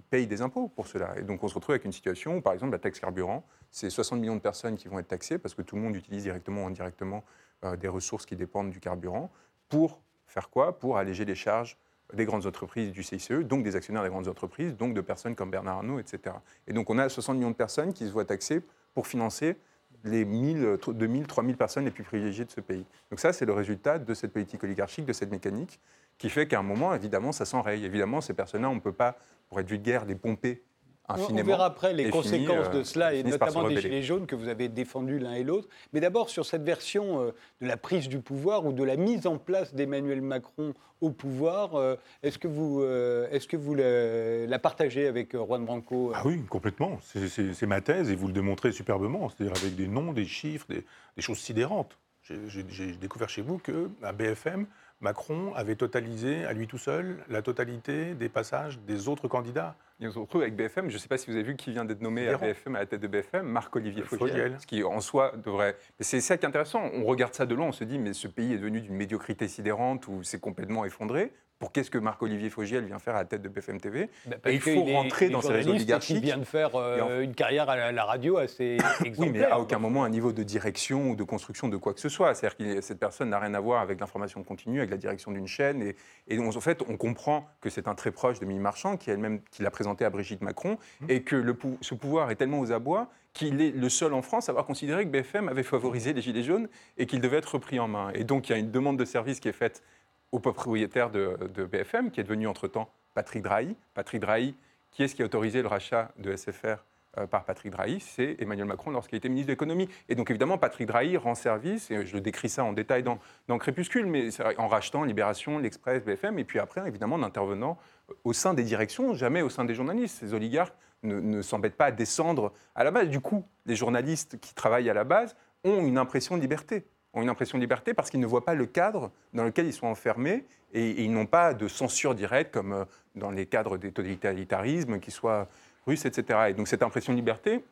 paye 0.09 0.27
des 0.27 0.41
impôts 0.41 0.67
pour 0.67 0.87
cela. 0.87 1.17
Et 1.17 1.21
donc, 1.21 1.43
on 1.43 1.47
se 1.47 1.55
retrouve 1.55 1.73
avec 1.73 1.85
une 1.85 1.91
situation 1.91 2.37
où, 2.37 2.41
par 2.41 2.53
exemple, 2.53 2.71
la 2.71 2.79
taxe 2.79 2.99
carburant, 2.99 3.45
c'est 3.71 3.89
60 3.89 4.19
millions 4.19 4.35
de 4.35 4.41
personnes 4.41 4.75
qui 4.75 4.87
vont 4.87 4.99
être 4.99 5.07
taxées 5.07 5.37
parce 5.37 5.53
que 5.53 5.61
tout 5.61 5.75
le 5.75 5.81
monde 5.81 5.95
utilise 5.95 6.23
directement 6.23 6.63
ou 6.63 6.67
indirectement 6.67 7.23
euh, 7.63 7.75
des 7.75 7.87
ressources 7.87 8.25
qui 8.25 8.35
dépendent 8.35 8.71
du 8.71 8.79
carburant. 8.79 9.31
Pour 9.69 10.01
faire 10.27 10.49
quoi? 10.49 10.77
Pour 10.77 10.97
alléger 10.97 11.23
les 11.23 11.35
charges 11.35 11.77
des 12.13 12.25
grandes 12.25 12.45
entreprises 12.45 12.91
du 12.91 13.03
CICE, 13.03 13.31
donc 13.43 13.63
des 13.63 13.75
actionnaires 13.75 14.03
des 14.03 14.09
grandes 14.09 14.27
entreprises, 14.27 14.75
donc 14.75 14.93
de 14.93 15.01
personnes 15.01 15.35
comme 15.35 15.51
Bernard 15.51 15.77
Arnault, 15.77 15.99
etc. 15.99 16.35
Et 16.65 16.73
donc, 16.73 16.89
on 16.89 16.97
a 16.97 17.09
60 17.09 17.35
millions 17.35 17.51
de 17.51 17.55
personnes 17.55 17.93
qui 17.93 18.07
se 18.07 18.11
voient 18.11 18.25
taxées 18.25 18.61
pour 18.93 19.07
financer 19.07 19.57
les 20.03 20.25
1000, 20.25 20.77
2000, 20.87 21.27
3000 21.27 21.57
personnes 21.57 21.85
les 21.85 21.91
plus 21.91 22.03
privilégiées 22.03 22.45
de 22.45 22.51
ce 22.51 22.61
pays. 22.61 22.85
Donc 23.11 23.19
ça, 23.19 23.33
c'est 23.33 23.45
le 23.45 23.53
résultat 23.53 23.99
de 23.99 24.13
cette 24.13 24.31
politique 24.31 24.63
oligarchique, 24.63 25.05
de 25.05 25.13
cette 25.13 25.31
mécanique 25.31 25.79
qui 26.17 26.29
fait 26.29 26.47
qu'à 26.47 26.59
un 26.59 26.63
moment, 26.63 26.93
évidemment, 26.93 27.31
ça 27.31 27.45
s'enraye. 27.45 27.85
Évidemment, 27.85 28.21
ces 28.21 28.33
personnes-là, 28.33 28.69
on 28.69 28.75
ne 28.75 28.79
peut 28.79 28.93
pas, 28.93 29.17
pour 29.49 29.59
être 29.59 29.67
vulgaire, 29.67 30.05
les 30.05 30.15
pomper 30.15 30.63
Infiniment, 31.09 31.39
on 31.39 31.45
verra 31.45 31.65
après 31.65 31.93
les 31.93 32.09
conséquences 32.09 32.69
de 32.69 32.79
euh, 32.79 32.83
cela, 32.83 33.13
et 33.13 33.23
notamment 33.23 33.67
des 33.67 33.79
Gilets 33.79 34.03
jaunes 34.03 34.27
que 34.27 34.35
vous 34.35 34.49
avez 34.49 34.67
défendus 34.67 35.19
l'un 35.19 35.35
et 35.35 35.43
l'autre. 35.43 35.69
Mais 35.93 36.01
d'abord, 36.01 36.29
sur 36.29 36.45
cette 36.45 36.63
version 36.63 37.21
euh, 37.21 37.31
de 37.61 37.67
la 37.67 37.77
prise 37.77 38.09
du 38.09 38.19
pouvoir 38.19 38.65
ou 38.65 38.73
de 38.73 38.83
la 38.83 38.97
mise 38.97 39.25
en 39.25 39.37
place 39.37 39.73
d'Emmanuel 39.73 40.21
Macron 40.21 40.73
au 40.99 41.11
pouvoir, 41.11 41.75
euh, 41.75 41.95
est-ce 42.23 42.37
que 42.37 42.49
vous, 42.49 42.83
est 42.83 43.47
que 43.47 43.55
vous 43.55 43.73
la, 43.73 44.59
partagez 44.59 45.07
avec 45.07 45.33
Juan 45.33 45.63
Branco 45.63 46.11
Ah 46.13 46.23
oui, 46.25 46.43
complètement. 46.49 46.99
C'est 47.01 47.67
ma 47.67 47.79
thèse 47.79 48.11
et 48.11 48.15
vous 48.15 48.27
le 48.27 48.33
démontrez 48.33 48.73
superbement, 48.73 49.29
c'est-à-dire 49.29 49.55
avec 49.55 49.75
des 49.75 49.87
noms, 49.87 50.11
des 50.11 50.25
chiffres, 50.25 50.65
des, 50.67 50.83
des 51.15 51.21
choses 51.21 51.39
sidérantes. 51.39 51.97
J'ai 52.23 52.91
découvert 52.99 53.29
chez 53.29 53.41
vous 53.41 53.59
qu'à 53.59 54.11
BFM, 54.11 54.65
Macron 54.99 55.53
avait 55.53 55.75
totalisé 55.75 56.45
à 56.45 56.53
lui 56.53 56.65
tout 56.65 56.79
seul 56.79 57.23
la 57.29 57.43
totalité 57.43 58.15
des 58.15 58.29
passages 58.29 58.79
des 58.79 59.07
autres 59.07 59.27
candidats. 59.27 59.75
Ils 59.99 60.11
se 60.11 60.17
retrouve 60.17 60.41
avec 60.41 60.55
BFM. 60.55 60.89
Je 60.89 60.95
ne 60.95 60.99
sais 60.99 61.07
pas 61.07 61.17
si 61.17 61.29
vous 61.29 61.35
avez 61.35 61.43
vu 61.43 61.55
qui 61.55 61.71
vient 61.71 61.85
d'être 61.85 62.01
nommé 62.01 62.27
à 62.27 62.37
BFM 62.37 62.75
à 62.75 62.79
la 62.79 62.85
tête 62.87 63.01
de 63.01 63.07
BFM, 63.07 63.45
Marc-Olivier 63.45 64.03
Fogiel, 64.03 64.57
Ce 64.59 64.65
qui 64.65 64.83
en 64.83 64.99
soi 64.99 65.33
devrait. 65.37 65.77
C'est 65.99 66.21
ça 66.21 66.37
qui 66.37 66.45
est 66.45 66.47
intéressant. 66.47 66.89
On 66.93 67.03
regarde 67.03 67.33
ça 67.33 67.45
de 67.45 67.53
loin, 67.53 67.67
on 67.67 67.71
se 67.71 67.83
dit 67.83 67.99
mais 67.99 68.13
ce 68.13 68.27
pays 68.27 68.53
est 68.53 68.57
devenu 68.57 68.81
d'une 68.81 68.95
médiocrité 68.95 69.47
sidérante 69.47 70.07
ou 70.07 70.23
c'est 70.23 70.39
complètement 70.39 70.83
effondré 70.83 71.31
pour 71.59 71.71
qu'est-ce 71.71 71.89
que 71.89 71.97
Marc-Olivier 71.97 72.49
Fogiel 72.49 72.85
vient 72.85 72.99
faire 72.99 73.15
à 73.15 73.19
la 73.19 73.25
tête 73.25 73.41
de 73.41 73.49
BFM 73.49 73.79
TV. 73.79 74.09
Bah, 74.25 74.37
il 74.51 74.61
faut 74.61 74.83
rentrer 74.83 75.29
dans 75.29 75.41
ces 75.41 75.53
réseaux 75.53 75.71
oligarchiques. 75.71 76.17
Il 76.17 76.23
vient 76.23 76.37
de 76.37 76.43
faire 76.43 76.75
euh, 76.75 77.21
une 77.21 77.33
carrière 77.33 77.69
à 77.69 77.91
la, 77.91 78.05
radio 78.05 78.37
assez 78.37 78.77
exemplaire. 79.03 79.13
Oui, 79.17 79.29
mais 79.31 79.43
à 79.43 79.59
aucun 79.59 79.79
moment 79.79 80.03
un 80.03 80.09
niveau 80.09 80.31
de 80.31 80.43
direction 80.43 81.11
ou 81.11 81.15
de 81.15 81.23
construction 81.23 81.69
de 81.69 81.77
quoi 81.77 81.93
que 81.93 81.99
ce 81.99 82.09
soit. 82.09 82.35
C'est-à-dire 82.35 82.57
que 82.57 82.81
cette 82.81 82.99
personne 82.99 83.29
n'a 83.29 83.39
rien 83.39 83.53
à 83.55 83.59
voir 83.59 83.81
avec 83.81 83.99
l'information 83.99 84.43
continue, 84.43 84.79
avec 84.79 84.91
la 84.91 84.97
direction 84.97 85.31
d'une 85.31 85.47
chaîne. 85.47 85.81
Et, 85.81 85.95
et 86.27 86.39
en 86.39 86.51
fait, 86.51 86.83
on 86.87 86.97
comprend 86.97 87.47
que 87.61 87.69
c'est 87.69 87.87
un 87.87 87.95
très 87.95 88.11
proche 88.11 88.39
de 88.39 88.45
Mimi 88.45 88.59
Marchand, 88.59 88.97
qui 88.97 89.09
elle-même 89.09 89.41
qui 89.51 89.63
l'a 89.63 89.71
présenté 89.71 90.05
à 90.05 90.09
Brigitte 90.09 90.41
Macron, 90.41 90.77
mmh. 91.01 91.05
et 91.09 91.23
que 91.23 91.35
le, 91.35 91.57
ce 91.81 91.95
pouvoir 91.95 92.29
est 92.29 92.35
tellement 92.35 92.59
aux 92.59 92.71
abois 92.71 93.09
qu'il 93.37 93.61
est 93.61 93.71
le 93.71 93.89
seul 93.89 94.13
en 94.13 94.23
France 94.23 94.49
à 94.49 94.51
avoir 94.51 94.65
considéré 94.65 95.05
que 95.05 95.09
BFM 95.09 95.47
avait 95.47 95.63
favorisé 95.63 96.11
les 96.11 96.21
Gilets 96.21 96.43
jaunes 96.43 96.67
et 96.97 97.05
qu'il 97.05 97.21
devait 97.21 97.37
être 97.37 97.53
repris 97.53 97.79
en 97.79 97.87
main. 97.87 98.09
Et 98.15 98.23
donc, 98.23 98.49
il 98.49 98.53
y 98.53 98.55
a 98.55 98.57
une 98.57 98.71
demande 98.71 98.97
de 98.97 99.05
service 99.05 99.39
qui 99.39 99.47
est 99.47 99.53
faite 99.53 99.83
au 100.31 100.39
propriétaire 100.39 101.09
de, 101.09 101.37
BFM, 101.71 102.11
qui 102.11 102.19
est 102.19 102.23
devenu 102.23 102.47
entre-temps 102.47 102.89
Patrick 103.13 103.43
Drahi. 103.43 103.75
Patrick 103.93 104.21
Drahi, 104.21 104.55
qui 104.91 105.03
est-ce 105.03 105.15
qui 105.15 105.21
a 105.21 105.25
autorisé 105.25 105.61
le 105.61 105.67
rachat 105.67 106.11
de 106.17 106.35
SFR 106.35 106.83
euh, 107.17 107.27
par 107.27 107.45
Patrick 107.45 107.71
Drahi 107.71 107.99
C'est 107.99 108.35
Emmanuel 108.39 108.65
Macron 108.65 108.91
lorsqu'il 108.91 109.17
était 109.17 109.29
ministre 109.29 109.47
de 109.47 109.53
l'économie. 109.53 109.89
Et 110.09 110.15
donc 110.15 110.29
évidemment, 110.29 110.57
Patrick 110.57 110.87
Drahi 110.87 111.17
rend 111.17 111.35
service, 111.35 111.89
et 111.91 112.05
je 112.05 112.13
le 112.13 112.21
décris 112.21 112.49
ça 112.49 112.63
en 112.63 112.73
détail 112.73 113.03
dans, 113.03 113.19
dans 113.47 113.57
Crépuscule, 113.57 114.05
mais 114.05 114.29
en 114.57 114.67
rachetant 114.67 115.03
Libération, 115.03 115.59
l'Express, 115.59 116.03
BFM, 116.03 116.39
et 116.39 116.43
puis 116.43 116.59
après, 116.59 116.85
évidemment, 116.87 117.15
en 117.15 117.23
intervenant 117.23 117.77
au 118.23 118.33
sein 118.33 118.53
des 118.53 118.63
directions, 118.63 119.13
jamais 119.13 119.41
au 119.41 119.49
sein 119.49 119.65
des 119.65 119.75
journalistes. 119.75 120.17
Ces 120.19 120.33
oligarques 120.33 120.75
ne, 121.03 121.19
ne 121.19 121.41
s'embêtent 121.41 121.77
pas 121.77 121.85
à 121.85 121.91
descendre 121.91 122.53
à 122.75 122.83
la 122.83 122.91
base. 122.91 123.09
Du 123.09 123.21
coup, 123.21 123.45
les 123.65 123.75
journalistes 123.75 124.39
qui 124.39 124.53
travaillent 124.53 124.89
à 124.89 124.93
la 124.93 125.03
base 125.03 125.35
ont 125.63 125.85
une 125.85 125.97
impression 125.97 126.35
de 126.35 126.41
liberté 126.41 126.85
ont 127.13 127.21
une 127.21 127.29
impression 127.29 127.57
de 127.57 127.61
liberté 127.61 127.93
parce 127.93 128.09
qu'ils 128.09 128.19
ne 128.19 128.27
voient 128.27 128.45
pas 128.45 128.55
le 128.55 128.65
cadre 128.65 129.11
dans 129.33 129.43
lequel 129.43 129.65
ils 129.65 129.73
sont 129.73 129.87
enfermés 129.87 130.45
et, 130.73 131.03
ils 131.03 131.11
n'ont 131.11 131.25
pas 131.25 131.53
de 131.53 131.67
censure 131.67 132.15
directe 132.15 132.53
comme 132.53 132.73
euh, 132.73 132.85
dans 133.15 133.31
les 133.31 133.45
cadres 133.45 133.77
des 133.77 133.91
totalitarismes 133.91 134.99
qui 134.99 135.11
soient 135.11 135.47
russes, 135.85 136.05
etc. 136.05 136.49
Et 136.49 136.53
donc 136.53 136.67
cette 136.67 136.83
impression 136.83 137.13
de 137.13 137.17
liberté 137.17 137.63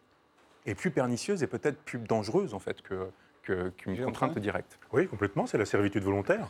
est 0.65 0.75
plus 0.75 0.91
pernicieuse 0.91 1.43
et 1.43 1.47
peut-être 1.47 1.77
plus 1.83 1.99
dangereuse 1.99 2.53
en 2.53 2.59
fait 2.59 2.81
que 2.81 3.09
qu'une 3.77 4.03
contrainte 4.03 4.37
directe. 4.39 4.79
Oui, 4.91 5.07
complètement, 5.07 5.45
c'est 5.45 5.57
la 5.57 5.65
servitude 5.65 6.03
volontaire. 6.03 6.49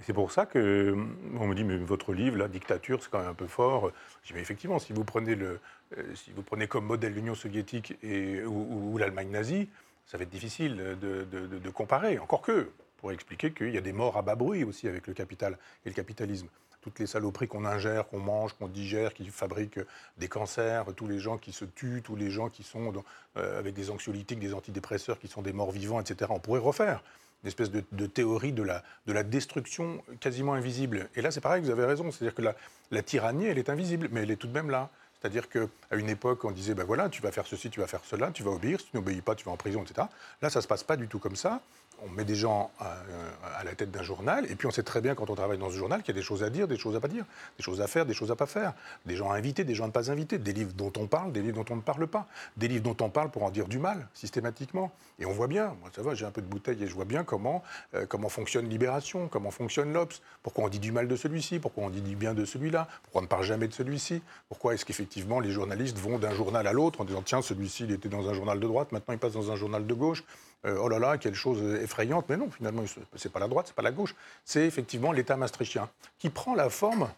Et 0.00 0.02
c'est 0.02 0.12
pour 0.12 0.32
ça 0.32 0.46
que 0.46 0.96
on 1.38 1.46
me 1.46 1.54
dit 1.54 1.64
mais 1.64 1.76
votre 1.76 2.12
livre, 2.12 2.36
la 2.36 2.48
dictature, 2.48 3.02
c'est 3.02 3.10
quand 3.10 3.20
même 3.20 3.28
un 3.28 3.34
peu 3.34 3.46
fort. 3.46 3.92
Je 4.22 4.28
dis 4.28 4.34
mais 4.34 4.40
effectivement, 4.40 4.78
si 4.78 4.92
vous 4.92 5.04
prenez 5.04 5.34
le, 5.34 5.60
euh, 5.98 6.14
si 6.14 6.32
vous 6.32 6.42
prenez 6.42 6.66
comme 6.66 6.86
modèle 6.86 7.14
l'Union 7.14 7.34
soviétique 7.34 7.96
et, 8.02 8.42
ou, 8.44 8.96
l'Allemagne 8.98 9.30
nazie, 9.30 9.68
ça 10.06 10.18
va 10.18 10.24
être 10.24 10.30
difficile 10.30 10.76
de, 11.00 11.70
comparer. 11.70 12.18
Encore 12.18 12.42
que, 12.42 12.70
pour 12.98 13.12
expliquer 13.12 13.52
qu'il 13.52 13.70
y 13.70 13.78
a 13.78 13.80
des 13.80 13.92
morts 13.92 14.16
à 14.16 14.22
bas 14.22 14.34
bruit 14.34 14.64
aussi 14.64 14.88
avec 14.88 15.06
le 15.06 15.14
capital 15.14 15.58
et 15.84 15.88
le 15.88 15.94
capitalisme 15.94 16.48
toutes 16.82 16.98
les 16.98 17.06
saloperies 17.06 17.48
qu'on 17.48 17.64
ingère, 17.64 18.08
qu'on 18.08 18.18
mange, 18.18 18.54
qu'on 18.54 18.66
digère, 18.66 19.14
qui 19.14 19.24
fabriquent 19.28 19.80
des 20.18 20.28
cancers, 20.28 20.84
tous 20.96 21.06
les 21.06 21.20
gens 21.20 21.38
qui 21.38 21.52
se 21.52 21.64
tuent, 21.64 22.02
tous 22.04 22.16
les 22.16 22.28
gens 22.28 22.48
qui 22.50 22.64
sont 22.64 22.92
euh, 23.36 23.58
avec 23.58 23.72
des 23.72 23.88
anxiolytiques, 23.88 24.40
des 24.40 24.52
antidépresseurs, 24.52 25.18
qui 25.18 25.28
sont 25.28 25.42
des 25.42 25.52
morts 25.52 25.70
vivants, 25.70 26.00
etc. 26.00 26.30
On 26.34 26.40
pourrait 26.40 26.60
refaire 26.60 27.02
une 27.42 27.48
espèce 27.48 27.70
de, 27.70 28.06
théorie 28.06 28.52
de 28.52 28.62
la, 28.62 28.84
de 29.06 29.12
la, 29.12 29.22
destruction 29.22 30.02
quasiment 30.20 30.54
invisible. 30.54 31.08
Et 31.16 31.22
là, 31.22 31.30
c'est 31.30 31.40
pareil, 31.40 31.62
vous 31.62 31.70
avez 31.70 31.84
raison. 31.84 32.10
C'est-à-dire 32.10 32.34
que 32.34 32.54
la, 32.90 33.02
tyrannie, 33.02 33.46
elle 33.46 33.58
est 33.58 33.68
invisible, 33.68 34.08
mais 34.12 34.22
elle 34.22 34.30
est 34.30 34.36
tout 34.36 34.46
de 34.46 34.52
même 34.52 34.70
là. 34.70 34.90
C'est-à-dire 35.22 35.48
qu'à 35.48 35.96
une 35.96 36.08
époque, 36.08 36.44
on 36.44 36.50
disait, 36.50 36.74
ben 36.74 36.82
voilà, 36.82 37.08
tu 37.08 37.22
vas 37.22 37.30
faire 37.30 37.46
ceci, 37.46 37.70
tu 37.70 37.78
vas 37.78 37.86
faire 37.86 38.00
cela, 38.04 38.32
tu 38.32 38.42
vas 38.42 38.50
obéir, 38.50 38.80
si 38.80 38.86
tu 38.90 38.96
n'obéis 38.96 39.20
pas, 39.20 39.36
tu 39.36 39.44
vas 39.44 39.52
en 39.52 39.56
prison, 39.56 39.84
etc. 39.84 40.08
Là, 40.42 40.50
ça 40.50 40.58
ne 40.58 40.62
se 40.62 40.66
passe 40.66 40.82
pas 40.82 40.96
du 40.96 41.06
tout 41.06 41.20
comme 41.20 41.36
ça 41.36 41.62
on 42.04 42.10
met 42.10 42.24
des 42.24 42.34
gens 42.34 42.70
euh, 42.80 43.30
à, 43.58 43.64
la 43.64 43.74
tête 43.74 43.90
d'un 43.90 44.02
journal, 44.02 44.50
et 44.50 44.54
puis 44.56 44.66
on 44.66 44.70
sait 44.70 44.82
très 44.82 45.00
bien 45.00 45.14
quand 45.14 45.30
on 45.30 45.34
travaille 45.34 45.58
dans 45.58 45.70
ce 45.70 45.76
journal 45.76 46.02
qu'il 46.02 46.14
y 46.14 46.18
a 46.18 46.20
des 46.20 46.24
choses 46.24 46.42
à 46.42 46.50
dire, 46.50 46.66
des 46.66 46.76
choses 46.76 46.96
à 46.96 47.00
pas 47.00 47.08
dire, 47.08 47.24
des 47.56 47.62
choses 47.62 47.80
à 47.80 47.86
faire, 47.86 48.06
des 48.06 48.14
choses 48.14 48.30
à 48.30 48.36
pas 48.36 48.46
faire, 48.46 48.72
des 49.06 49.16
gens 49.16 49.30
à 49.30 49.36
inviter, 49.36 49.64
des 49.64 49.74
gens 49.74 49.84
à 49.84 49.88
ne 49.88 49.92
pas 49.92 50.10
inviter, 50.10 50.38
des 50.38 50.52
livres 50.52 50.72
dont 50.72 50.92
on 50.98 51.06
parle, 51.06 51.32
des 51.32 51.40
livres 51.42 51.62
dont 51.62 51.72
on 51.72 51.76
ne 51.76 51.82
parle 51.82 52.06
pas, 52.06 52.26
des 52.56 52.68
livres 52.68 52.82
dont 52.82 52.96
on 53.04 53.10
parle 53.10 53.30
pour 53.30 53.44
en 53.44 53.50
dire 53.50 53.68
du 53.68 53.78
mal 53.78 54.08
systématiquement. 54.14 54.92
Et 55.18 55.26
on 55.26 55.32
voit 55.32 55.46
bien, 55.46 55.76
moi 55.80 55.90
ça 55.94 56.02
va, 56.02 56.14
j'ai 56.14 56.24
un 56.24 56.30
peu 56.30 56.42
de 56.42 56.46
bouteille 56.46 56.82
et 56.82 56.86
je 56.86 56.94
vois 56.94 57.04
bien 57.04 57.24
comment, 57.24 57.62
euh, 57.94 58.06
comment 58.06 58.28
fonctionne 58.28 58.68
Libération, 58.68 59.28
comment 59.28 59.50
fonctionne 59.50 59.92
l'Obs, 59.92 60.20
pourquoi 60.42 60.64
on 60.64 60.68
dit 60.68 60.80
du 60.80 60.92
mal 60.92 61.08
de 61.08 61.16
celui-ci, 61.16 61.58
pourquoi 61.58 61.84
on 61.84 61.90
dit 61.90 62.02
du 62.02 62.16
bien 62.16 62.34
de 62.34 62.44
celui-là, 62.44 62.88
pourquoi 63.02 63.20
on 63.20 63.24
ne 63.24 63.28
parle 63.28 63.44
jamais 63.44 63.68
de 63.68 63.74
celui-ci, 63.74 64.22
pourquoi 64.48 64.74
est-ce 64.74 64.84
qu'effectivement 64.84 65.40
les 65.40 65.50
journalistes 65.50 65.98
vont 65.98 66.18
d'un 66.18 66.32
journal 66.32 66.66
à 66.66 66.72
l'autre 66.72 67.00
en 67.00 67.04
disant 67.04 67.22
tiens 67.22 67.42
celui-ci 67.42 67.84
il 67.84 67.92
était 67.92 68.08
dans 68.08 68.28
un 68.28 68.34
journal 68.34 68.58
de 68.58 68.66
droite, 68.66 68.92
maintenant 68.92 69.14
il 69.14 69.18
passe 69.18 69.32
dans 69.32 69.50
un 69.50 69.56
journal 69.56 69.86
de 69.86 69.94
gauche. 69.94 70.24
Euh, 70.64 70.78
oh 70.80 70.88
là 70.88 70.98
là, 70.98 71.18
quelle 71.18 71.34
chose 71.34 71.60
effrayante. 71.80 72.26
Mais 72.28 72.36
non, 72.36 72.50
finalement, 72.50 72.84
c'est 73.16 73.32
pas 73.32 73.40
la 73.40 73.48
droite, 73.48 73.66
c'est 73.68 73.74
pas 73.74 73.82
la 73.82 73.92
gauche. 73.92 74.14
C'est 74.44 74.64
effectivement 74.66 75.12
l'État 75.12 75.36
maastrichtien 75.36 75.88
qui 76.18 76.30
prend 76.30 76.54
la 76.54 76.70
forme 76.70 77.08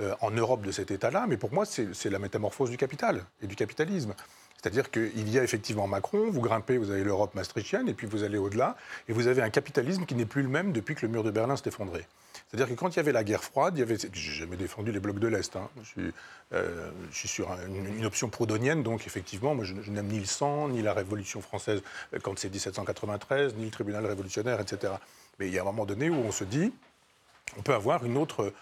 euh, 0.00 0.14
en 0.20 0.30
Europe 0.30 0.62
de 0.62 0.72
cet 0.72 0.90
État-là. 0.90 1.26
Mais 1.28 1.36
pour 1.36 1.52
moi, 1.52 1.64
c'est 1.66 2.10
la 2.10 2.18
métamorphose 2.18 2.70
du 2.70 2.76
capital 2.76 3.24
et 3.42 3.46
du 3.46 3.56
capitalisme. 3.56 4.14
C'est-à-dire 4.56 4.90
qu'il 4.90 5.28
y 5.28 5.38
a 5.38 5.44
effectivement 5.44 5.86
Macron, 5.86 6.30
vous 6.30 6.40
grimpez, 6.40 6.78
vous 6.78 6.90
avez 6.90 7.04
l'Europe 7.04 7.34
maastrichtienne, 7.34 7.88
et 7.88 7.94
puis 7.94 8.06
vous 8.06 8.24
allez 8.24 8.38
au-delà, 8.38 8.76
et 9.08 9.12
vous 9.12 9.28
avez 9.28 9.40
un 9.40 9.50
capitalisme 9.50 10.04
qui 10.04 10.16
n'est 10.16 10.26
plus 10.26 10.42
le 10.42 10.48
même 10.48 10.72
depuis 10.72 10.96
que 10.96 11.06
le 11.06 11.12
mur 11.12 11.22
de 11.22 11.30
Berlin 11.30 11.56
s'est 11.56 11.68
effondré. 11.68 12.06
C'est-à-dire 12.48 12.74
que 12.74 12.80
quand 12.80 12.88
il 12.88 12.96
y 12.96 13.00
avait 13.00 13.12
la 13.12 13.24
guerre 13.24 13.44
froide, 13.44 13.74
il 13.76 13.80
y 13.80 13.82
avait. 13.82 13.96
J'ai 14.12 14.32
jamais 14.32 14.56
défendu 14.56 14.90
les 14.90 15.00
blocs 15.00 15.18
de 15.18 15.28
l'Est. 15.28 15.54
Hein. 15.56 15.68
Je, 15.82 15.88
suis, 15.88 16.12
euh, 16.54 16.90
je, 17.10 17.16
suis, 17.16 17.28
sur 17.28 17.50
une, 17.66 18.06
option 18.06 18.30
proudhonienne, 18.30 18.82
donc 18.82 19.06
effectivement, 19.06 19.54
moi 19.54 19.64
je, 19.64 19.74
n'aime 19.90 20.06
ni 20.06 20.18
le 20.18 20.24
sang, 20.24 20.68
ni 20.68 20.80
la 20.80 20.94
Révolution 20.94 21.42
française 21.42 21.82
euh, 22.14 22.18
quand 22.22 22.38
c'est 22.38 22.48
1793, 22.48 23.54
ni 23.56 23.66
le 23.66 23.70
tribunal 23.70 24.06
révolutionnaire, 24.06 24.60
etc. 24.60 24.94
Mais 25.38 25.48
il 25.48 25.52
y 25.52 25.58
a 25.58 25.62
un 25.62 25.66
moment 25.66 25.84
donné 25.84 26.08
où 26.08 26.14
on 26.14 26.32
se 26.32 26.44
dit, 26.44 26.72
on 27.58 27.62
peut 27.62 27.74
avoir 27.74 28.06
une 28.06 28.16
autre, 28.16 28.54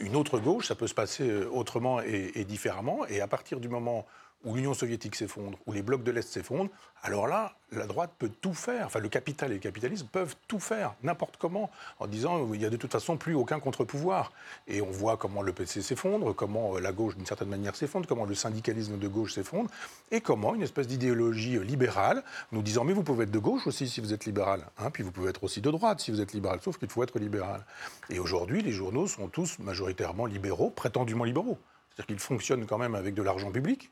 une 0.00 0.14
autre 0.14 0.38
gauche, 0.38 0.68
ça 0.68 0.76
peut 0.76 0.86
se 0.86 0.94
passer 0.94 1.28
euh, 1.28 1.50
autrement 1.50 2.00
et, 2.00 2.30
et 2.36 2.44
différemment, 2.44 3.04
et 3.08 3.20
à 3.20 3.26
partir 3.26 3.58
du 3.58 3.68
moment 3.68 4.06
où 4.44 4.54
l'Union 4.54 4.74
soviétique 4.74 5.16
s'effondre, 5.16 5.58
où 5.66 5.72
les 5.72 5.82
blocs 5.82 6.04
de 6.04 6.10
l'Est 6.10 6.28
s'effondrent, 6.28 6.70
alors 7.02 7.26
là, 7.26 7.54
la 7.72 7.86
droite 7.86 8.12
peut 8.18 8.30
tout 8.40 8.54
faire. 8.54 8.86
Enfin, 8.86 8.98
le 8.98 9.08
capital 9.08 9.50
et 9.50 9.54
le 9.54 9.60
capitalisme 9.60 10.06
peuvent 10.10 10.34
tout 10.48 10.58
faire, 10.58 10.94
n'importe 11.02 11.36
comment, 11.36 11.70
en 11.98 12.06
disant 12.06 12.52
il 12.52 12.58
n'y 12.58 12.64
a 12.64 12.70
de 12.70 12.76
toute 12.76 12.90
façon 12.90 13.16
plus 13.16 13.34
aucun 13.34 13.60
contre-pouvoir. 13.60 14.32
Et 14.66 14.80
on 14.80 14.90
voit 14.90 15.16
comment 15.16 15.42
le 15.42 15.52
PC 15.52 15.82
s'effondre, 15.82 16.34
comment 16.34 16.76
euh, 16.76 16.80
la 16.80 16.92
gauche, 16.92 17.16
d'une 17.16 17.26
certaine 17.26 17.48
manière, 17.48 17.76
s'effondre, 17.76 18.06
comment 18.06 18.24
le 18.24 18.34
syndicalisme 18.34 18.98
de 18.98 19.08
gauche 19.08 19.34
s'effondre, 19.34 19.70
et 20.10 20.20
comment 20.20 20.54
une 20.54 20.62
espèce 20.62 20.86
d'idéologie 20.86 21.56
euh, 21.56 21.62
libérale 21.62 22.22
nous 22.52 22.62
disant 22.62 22.84
mais 22.84 22.92
vous 22.92 23.02
pouvez 23.02 23.24
être 23.24 23.30
de 23.30 23.38
gauche 23.38 23.66
aussi 23.66 23.88
si 23.88 24.00
vous 24.00 24.12
êtes 24.12 24.24
libéral, 24.24 24.64
hein, 24.78 24.90
puis 24.90 25.02
vous 25.02 25.12
pouvez 25.12 25.30
être 25.30 25.44
aussi 25.44 25.60
de 25.60 25.70
droite 25.70 26.00
si 26.00 26.10
vous 26.10 26.20
êtes 26.20 26.32
libéral, 26.32 26.60
sauf 26.62 26.78
qu'il 26.78 26.88
faut 26.88 27.02
être 27.02 27.18
libéral. 27.18 27.64
Et 28.10 28.18
aujourd'hui, 28.18 28.62
les 28.62 28.72
journaux 28.72 29.06
sont 29.06 29.28
tous 29.28 29.58
majoritairement 29.58 30.26
libéraux, 30.26 30.70
prétendument 30.70 31.24
libéraux. 31.24 31.58
C'est-à-dire 31.90 32.06
qu'ils 32.06 32.18
fonctionnent 32.20 32.66
quand 32.66 32.78
même 32.78 32.94
avec 32.94 33.14
de 33.14 33.22
l'argent 33.22 33.50
public, 33.50 33.90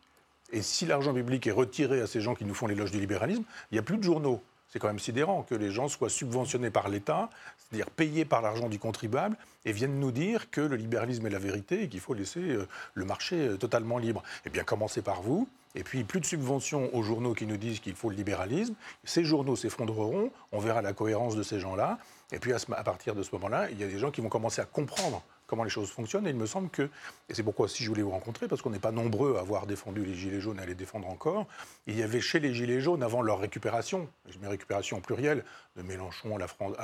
et 0.56 0.62
si 0.62 0.86
l'argent 0.86 1.12
public 1.12 1.46
est 1.46 1.52
retiré 1.52 2.00
à 2.00 2.06
ces 2.06 2.22
gens 2.22 2.34
qui 2.34 2.46
nous 2.46 2.54
font 2.54 2.66
l'éloge 2.66 2.90
du 2.90 2.98
libéralisme, 2.98 3.42
il 3.70 3.74
n'y 3.74 3.78
a 3.78 3.82
plus 3.82 3.98
de 3.98 4.02
journaux. 4.02 4.42
C'est 4.68 4.78
quand 4.78 4.86
même 4.86 4.98
sidérant 4.98 5.42
que 5.42 5.54
les 5.54 5.70
gens 5.70 5.86
soient 5.86 6.08
subventionnés 6.08 6.70
par 6.70 6.88
l'État, 6.88 7.28
c'est-à-dire 7.58 7.90
payés 7.90 8.24
par 8.24 8.40
l'argent 8.40 8.70
du 8.70 8.78
contribuable, 8.78 9.36
et 9.66 9.72
viennent 9.72 10.00
nous 10.00 10.12
dire 10.12 10.50
que 10.50 10.62
le 10.62 10.76
libéralisme 10.76 11.26
est 11.26 11.30
la 11.30 11.38
vérité 11.38 11.82
et 11.82 11.88
qu'il 11.90 12.00
faut 12.00 12.14
laisser 12.14 12.40
euh, 12.40 12.66
le 12.94 13.04
marché 13.04 13.48
euh, 13.48 13.56
totalement 13.58 13.98
libre. 13.98 14.22
Eh 14.46 14.50
bien, 14.50 14.64
commencez 14.64 15.02
par 15.02 15.20
vous. 15.20 15.46
Et 15.74 15.84
puis, 15.84 16.04
plus 16.04 16.20
de 16.20 16.26
subventions 16.26 16.88
aux 16.94 17.02
journaux 17.02 17.34
qui 17.34 17.44
nous 17.44 17.58
disent 17.58 17.80
qu'il 17.80 17.94
faut 17.94 18.08
le 18.08 18.16
libéralisme. 18.16 18.74
Ces 19.04 19.24
journaux 19.24 19.56
s'effondreront. 19.56 20.30
On 20.52 20.58
verra 20.58 20.80
la 20.80 20.94
cohérence 20.94 21.36
de 21.36 21.42
ces 21.42 21.60
gens-là. 21.60 21.98
Et 22.32 22.38
puis, 22.38 22.54
à 22.54 22.82
partir 22.82 23.14
de 23.14 23.22
ce 23.22 23.30
moment-là, 23.32 23.70
il 23.70 23.78
y 23.78 23.84
a 23.84 23.88
des 23.88 23.98
gens 23.98 24.10
qui 24.10 24.22
vont 24.22 24.30
commencer 24.30 24.62
à 24.62 24.64
comprendre 24.64 25.22
comment 25.46 25.64
les 25.64 25.70
choses 25.70 25.90
fonctionnent. 25.90 26.26
Et 26.26 26.30
il 26.30 26.36
me 26.36 26.46
semble 26.46 26.70
que, 26.70 26.88
et 27.28 27.34
c'est 27.34 27.42
pourquoi 27.42 27.68
si 27.68 27.84
je 27.84 27.88
voulais 27.88 28.02
vous 28.02 28.10
rencontrer, 28.10 28.48
parce 28.48 28.62
qu'on 28.62 28.70
n'est 28.70 28.78
pas 28.78 28.92
nombreux 28.92 29.36
à 29.36 29.40
avoir 29.40 29.66
défendu 29.66 30.04
les 30.04 30.14
Gilets 30.14 30.40
jaunes 30.40 30.58
et 30.58 30.62
à 30.62 30.66
les 30.66 30.74
défendre 30.74 31.08
encore, 31.08 31.46
il 31.86 31.98
y 31.98 32.02
avait 32.02 32.20
chez 32.20 32.40
les 32.40 32.54
Gilets 32.54 32.80
jaunes, 32.80 33.02
avant 33.02 33.22
leur 33.22 33.38
récupération, 33.38 34.08
je 34.28 34.38
mets 34.38 34.48
récupération 34.48 34.98
au 34.98 35.00
pluriel, 35.00 35.44
de 35.76 35.82
Mélenchon 35.82 36.36
à, 36.36 36.38
la 36.38 36.48
France, 36.48 36.74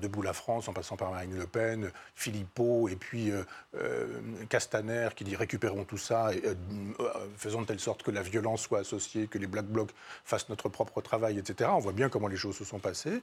Debout 0.00 0.22
la 0.22 0.32
France, 0.32 0.68
en 0.68 0.72
passant 0.72 0.96
par 0.96 1.10
Marine 1.10 1.36
Le 1.36 1.46
Pen, 1.46 1.90
Philippot, 2.14 2.88
et 2.88 2.96
puis 2.96 3.30
euh, 3.30 3.44
euh, 3.76 4.20
Castaner 4.48 5.08
qui 5.14 5.24
dit 5.24 5.36
récupérons 5.36 5.84
tout 5.84 5.98
ça, 5.98 6.34
et, 6.34 6.42
euh, 6.44 6.54
faisons 7.36 7.62
de 7.62 7.66
telle 7.66 7.80
sorte 7.80 8.02
que 8.02 8.10
la 8.10 8.22
violence 8.22 8.62
soit 8.62 8.80
associée, 8.80 9.26
que 9.26 9.38
les 9.38 9.46
Black 9.46 9.66
Blocs 9.66 9.90
fassent 10.24 10.48
notre 10.48 10.68
propre 10.68 11.00
travail, 11.00 11.38
etc. 11.38 11.70
On 11.72 11.78
voit 11.78 11.92
bien 11.92 12.08
comment 12.08 12.28
les 12.28 12.36
choses 12.36 12.56
se 12.56 12.64
sont 12.64 12.78
passées. 12.78 13.22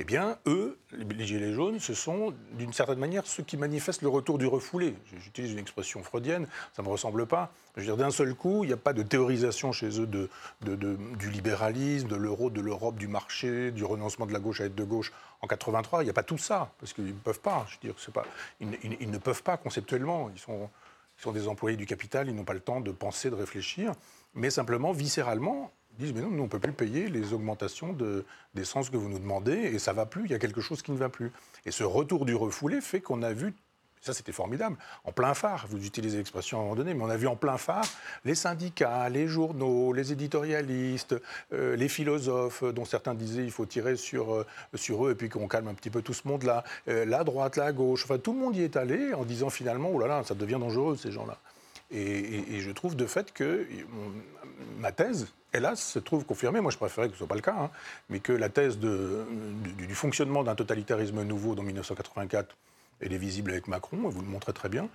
Eh 0.00 0.04
bien, 0.04 0.38
eux, 0.46 0.78
les 0.92 1.26
Gilets 1.26 1.52
jaunes, 1.52 1.80
ce 1.80 1.92
sont 1.92 2.32
d'une 2.52 2.72
certaine 2.72 3.00
manière 3.00 3.26
ceux 3.26 3.42
qui 3.42 3.56
manifestent 3.56 4.02
le 4.02 4.08
retour 4.08 4.38
du 4.38 4.46
refoulé. 4.46 4.94
J'utilise 5.24 5.50
une 5.50 5.58
expression 5.58 6.04
freudienne, 6.04 6.46
ça 6.72 6.82
ne 6.82 6.86
me 6.86 6.92
ressemble 6.92 7.26
pas. 7.26 7.50
Je 7.74 7.80
veux 7.80 7.86
dire, 7.86 7.96
d'un 7.96 8.12
seul 8.12 8.32
coup, 8.36 8.62
il 8.62 8.68
n'y 8.68 8.72
a 8.72 8.76
pas 8.76 8.92
de 8.92 9.02
théorisation 9.02 9.72
chez 9.72 10.00
eux 10.00 10.06
du 10.06 11.30
libéralisme, 11.30 12.06
de 12.06 12.14
l'euro, 12.14 12.48
de 12.48 12.60
l'Europe, 12.60 12.96
du 12.96 13.08
marché, 13.08 13.72
du 13.72 13.84
renoncement 13.84 14.26
de 14.26 14.32
la 14.32 14.38
gauche 14.38 14.60
à 14.60 14.66
être 14.66 14.76
de 14.76 14.84
gauche 14.84 15.12
en 15.42 15.48
83. 15.48 16.02
Il 16.02 16.04
n'y 16.04 16.10
a 16.10 16.14
pas 16.14 16.22
tout 16.22 16.38
ça, 16.38 16.70
parce 16.78 16.92
qu'ils 16.92 17.06
ne 17.06 17.12
peuvent 17.12 17.40
pas. 17.40 17.66
Je 17.68 17.74
veux 17.88 17.92
dire, 17.92 18.12
pas, 18.12 18.24
ils, 18.60 19.10
ne 19.10 19.18
peuvent 19.18 19.42
pas 19.42 19.56
conceptuellement. 19.56 20.30
Ils 20.32 20.38
sont, 20.38 21.32
des 21.32 21.48
employés 21.48 21.76
du 21.76 21.86
capital, 21.86 22.28
ils 22.28 22.36
n'ont 22.36 22.44
pas 22.44 22.54
le 22.54 22.60
temps 22.60 22.80
de 22.80 22.92
penser, 22.92 23.30
de 23.30 23.34
réfléchir. 23.34 23.94
Mais 24.34 24.50
simplement, 24.50 24.92
viscéralement, 24.92 25.72
disent 25.98 26.12
mais 26.14 26.20
non, 26.20 26.30
nous, 26.30 26.40
on 26.40 26.44
ne 26.44 26.50
peut 26.50 26.58
plus 26.58 26.72
payer 26.72 27.08
les 27.08 27.32
augmentations 27.32 27.96
d'essence 28.54 28.90
que 28.90 28.96
vous 28.96 29.08
nous 29.08 29.18
demandez 29.18 29.56
et 29.56 29.78
ça 29.78 29.92
ne 29.92 29.96
va 29.96 30.06
plus, 30.06 30.24
il 30.24 30.30
y 30.30 30.34
a 30.34 30.38
quelque 30.38 30.60
chose 30.60 30.82
qui 30.82 30.92
ne 30.92 30.96
va 30.96 31.08
plus. 31.08 31.32
Et 31.66 31.70
ce 31.70 31.84
retour 31.84 32.24
du 32.24 32.34
refoulé 32.34 32.80
fait 32.80 33.00
qu'on 33.00 33.22
a 33.22 33.32
vu 33.32 33.54
ça, 34.00 34.14
c'était 34.14 34.32
formidable. 34.32 34.76
En 35.04 35.12
plein 35.12 35.34
phare, 35.34 35.66
vous 35.68 35.84
utilisez 35.84 36.18
l'expression 36.18 36.58
à 36.58 36.60
un 36.60 36.64
moment 36.64 36.76
donné, 36.76 36.94
mais 36.94 37.02
on 37.02 37.10
a 37.10 37.16
vu 37.16 37.26
en 37.26 37.36
plein 37.36 37.58
phare 37.58 37.86
les 38.24 38.34
syndicats, 38.34 39.08
les 39.08 39.26
journaux, 39.26 39.92
les 39.92 40.12
éditorialistes, 40.12 41.16
euh, 41.52 41.76
les 41.76 41.88
philosophes, 41.88 42.62
dont 42.62 42.84
certains 42.84 43.14
disaient 43.14 43.44
il 43.44 43.50
faut 43.50 43.66
tirer 43.66 43.96
sur, 43.96 44.34
euh, 44.34 44.46
sur 44.74 45.06
eux 45.06 45.12
et 45.12 45.14
puis 45.14 45.28
qu'on 45.28 45.48
calme 45.48 45.68
un 45.68 45.74
petit 45.74 45.90
peu 45.90 46.02
tout 46.02 46.14
ce 46.14 46.28
monde-là, 46.28 46.64
euh, 46.88 47.04
la 47.04 47.24
droite, 47.24 47.56
la 47.56 47.72
gauche. 47.72 48.04
Enfin, 48.04 48.18
tout 48.18 48.32
le 48.32 48.38
monde 48.38 48.56
y 48.56 48.62
est 48.62 48.76
allé 48.76 49.14
en 49.14 49.24
disant 49.24 49.50
finalement 49.50 49.90
oh 49.92 49.98
là 49.98 50.06
là, 50.06 50.22
ça 50.24 50.34
devient 50.34 50.58
dangereux, 50.60 50.96
ces 50.96 51.10
gens-là. 51.10 51.38
Et, 51.90 52.60
je 52.60 52.70
trouve 52.70 52.96
de 52.96 53.06
fait 53.06 53.32
que 53.32 53.66
ma 54.78 54.92
thèse, 54.92 55.28
hélas, 55.52 55.80
se 55.80 55.98
trouve 55.98 56.24
confirmée. 56.24 56.60
Moi, 56.60 56.70
je 56.70 56.78
préférais 56.78 57.08
que 57.08 57.12
ce 57.12 57.18
soit 57.18 57.26
pas 57.26 57.34
le 57.34 57.40
cas, 57.40 57.56
hein, 57.58 57.70
mais 58.08 58.20
que 58.20 58.32
la 58.32 58.48
thèse 58.48 58.78
du 58.78 59.94
fonctionnement 59.94 60.44
d'un 60.44 60.54
totalitarisme 60.54 61.22
nouveau 61.22 61.54
dans 61.54 61.62
1984 61.62 62.56
elle 63.00 63.12
est 63.12 63.18
visible 63.18 63.52
avec 63.52 63.68
Macron, 63.68 64.08
vous 64.08 64.20
le 64.20 64.26
montrez 64.26 64.52
très 64.52 64.68
bien. 64.68 64.88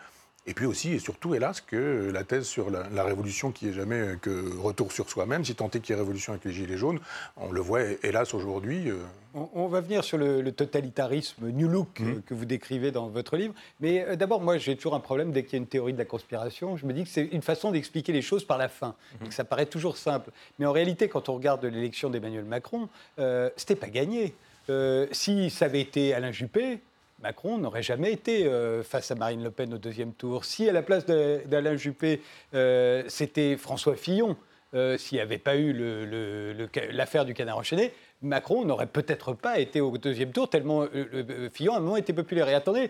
Et 0.46 0.54
puis 0.54 0.66
aussi 0.66 0.94
et 0.94 1.00
surtout, 1.00 1.36
hélas, 1.36 1.62
que 1.62 2.12
la 2.12 2.24
thèse 2.24 2.46
sur 2.46 2.70
la, 2.70 3.04
révolution 3.04 3.52
qui 3.52 3.70
est 3.70 3.74
jamais 3.74 4.18
que 4.22 4.58
retour 4.58 4.92
sur 4.92 5.10
soi-même, 5.10 5.46
si 5.46 5.56
tant 5.56 5.70
est 5.70 5.80
qu'il 5.80 5.96
y 5.96 5.98
ait 5.98 6.02
révolution 6.02 6.34
avec 6.34 6.46
les 6.46 6.52
Gilets 6.52 6.78
jaunes, 6.78 7.00
on 7.38 7.52
le 7.52 7.62
voit, 7.62 7.82
hélas, 8.04 8.34
aujourd'hui. 8.34 8.90
Euh, 8.90 8.98
on, 9.34 9.68
va 9.68 9.82
venir 9.82 10.04
sur 10.04 10.18
le, 10.18 10.52
totalitarisme 10.52 11.50
New 11.50 11.68
Look 11.68 12.00
mmh. 12.00 12.22
que 12.26 12.34
vous 12.34 12.46
décrivez 12.46 12.92
dans 12.92 13.08
votre 13.08 13.36
livre. 13.38 13.54
Mais 13.80 14.04
euh, 14.04 14.16
d'abord, 14.16 14.42
moi, 14.42 14.58
j'ai 14.58 14.76
toujours 14.76 14.96
un 14.96 15.00
problème 15.00 15.32
dès 15.32 15.44
qu'il 15.44 15.54
y 15.54 15.56
a 15.56 15.60
une 15.60 15.68
théorie 15.68 15.94
de 15.94 15.98
la 15.98 16.06
conspiration. 16.06 16.78
Je 16.78 16.86
me 16.86 16.94
dis 16.94 17.04
que 17.04 17.10
c'est 17.10 17.26
une 17.26 17.42
façon 17.42 17.72
d'expliquer 17.72 18.12
les 18.12 18.22
choses 18.22 18.46
par 18.46 18.58
la 18.58 18.68
fin. 18.68 18.96
Mmh. 19.22 19.32
ça 19.32 19.44
paraît 19.44 19.66
toujours 19.66 19.98
simple. 19.98 20.32
Mais 20.60 20.66
en 20.66 20.72
réalité, 20.72 21.08
quand 21.08 21.30
on 21.30 21.36
regarde 21.36 21.64
l'élection 21.66 22.10
d'Emmanuel 22.10 22.46
Macron, 22.46 22.90
euh, 23.20 23.50
c'était 23.56 23.76
pas 23.76 23.90
gagné. 23.90 24.36
Euh, 24.70 25.08
si 25.12 25.50
ça 25.50 25.66
avait 25.66 25.82
été 25.82 26.14
Alain 26.14 26.32
Juppé, 26.32 26.80
Macron 27.24 27.58
n'aurait 27.58 27.84
jamais 27.84 28.12
été 28.12 28.48
face 28.84 29.10
à 29.10 29.16
Marine 29.16 29.42
Le 29.42 29.50
Pen 29.50 29.74
au 29.74 29.78
deuxième 29.78 30.12
tour. 30.12 30.44
Si 30.44 30.68
à 30.68 30.74
la 30.74 30.84
place 30.84 31.06
d'Alain 31.06 31.78
Juppé, 31.78 32.22
c'était 33.08 33.56
François 33.56 33.96
Fillon, 33.96 34.36
s'il 34.98 35.18
n'y 35.18 35.22
avait 35.22 35.38
pas 35.38 35.56
eu 35.56 35.74
l'affaire 36.92 37.26
du 37.26 37.34
canard 37.34 37.58
enchaîné, 37.58 37.92
Macron 38.24 38.64
n'aurait 38.64 38.88
peut-être 38.88 39.34
pas 39.34 39.60
été 39.60 39.82
au 39.82 39.98
deuxième 39.98 40.32
tour, 40.32 40.50
tellement 40.50 40.84
euh, 40.84 40.88
euh, 41.14 41.50
Fillon 41.52 41.74
a 41.74 41.78
un 41.78 41.82
moment 41.82 41.98
été 41.98 42.14
populaire. 42.14 42.48
Et 42.48 42.54
attendez, 42.54 42.90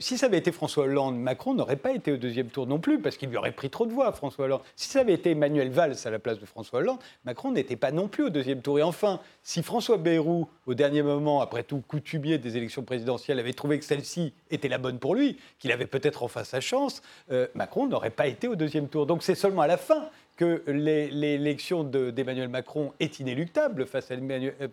si 0.00 0.18
ça 0.18 0.26
avait 0.26 0.38
été 0.38 0.50
François 0.50 0.84
Hollande, 0.84 1.16
Macron 1.16 1.54
n'aurait 1.54 1.76
pas 1.76 1.92
été 1.92 2.10
au 2.12 2.16
deuxième 2.16 2.48
tour 2.48 2.66
non 2.66 2.80
plus, 2.80 3.00
parce 3.00 3.16
qu'il 3.16 3.28
lui 3.28 3.36
aurait 3.36 3.52
pris 3.52 3.70
trop 3.70 3.86
de 3.86 3.92
voix, 3.92 4.10
François 4.12 4.46
Hollande. 4.46 4.62
Si 4.74 4.88
ça 4.88 5.00
avait 5.00 5.14
été 5.14 5.30
Emmanuel 5.30 5.70
Valls 5.70 5.96
à 6.04 6.10
la 6.10 6.18
place 6.18 6.40
de 6.40 6.46
François 6.46 6.80
Hollande, 6.80 6.98
Macron 7.24 7.52
n'était 7.52 7.76
pas 7.76 7.92
non 7.92 8.08
plus 8.08 8.24
au 8.24 8.30
deuxième 8.30 8.60
tour. 8.60 8.80
Et 8.80 8.82
enfin, 8.82 9.20
si 9.44 9.62
François 9.62 9.98
Bayrou, 9.98 10.48
au 10.66 10.74
dernier 10.74 11.02
moment, 11.02 11.40
après 11.40 11.62
tout 11.62 11.80
coutumier 11.86 12.38
des 12.38 12.56
élections 12.56 12.82
présidentielles, 12.82 13.38
avait 13.38 13.52
trouvé 13.52 13.78
que 13.78 13.84
celle-ci 13.84 14.32
était 14.50 14.68
la 14.68 14.78
bonne 14.78 14.98
pour 14.98 15.14
lui, 15.14 15.38
qu'il 15.60 15.70
avait 15.70 15.86
peut-être 15.86 16.24
enfin 16.24 16.42
sa 16.42 16.60
chance, 16.60 17.02
euh, 17.30 17.46
Macron 17.54 17.86
n'aurait 17.86 18.10
pas 18.10 18.26
été 18.26 18.48
au 18.48 18.56
deuxième 18.56 18.88
tour. 18.88 19.06
Donc 19.06 19.22
c'est 19.22 19.36
seulement 19.36 19.62
à 19.62 19.68
la 19.68 19.76
fin 19.76 20.08
que 20.36 20.62
l'élection 20.66 21.84
d'Emmanuel 21.84 22.48
Macron 22.48 22.92
est 23.00 23.20
inéluctable 23.20 23.86
face 23.86 24.10
à, 24.10 24.16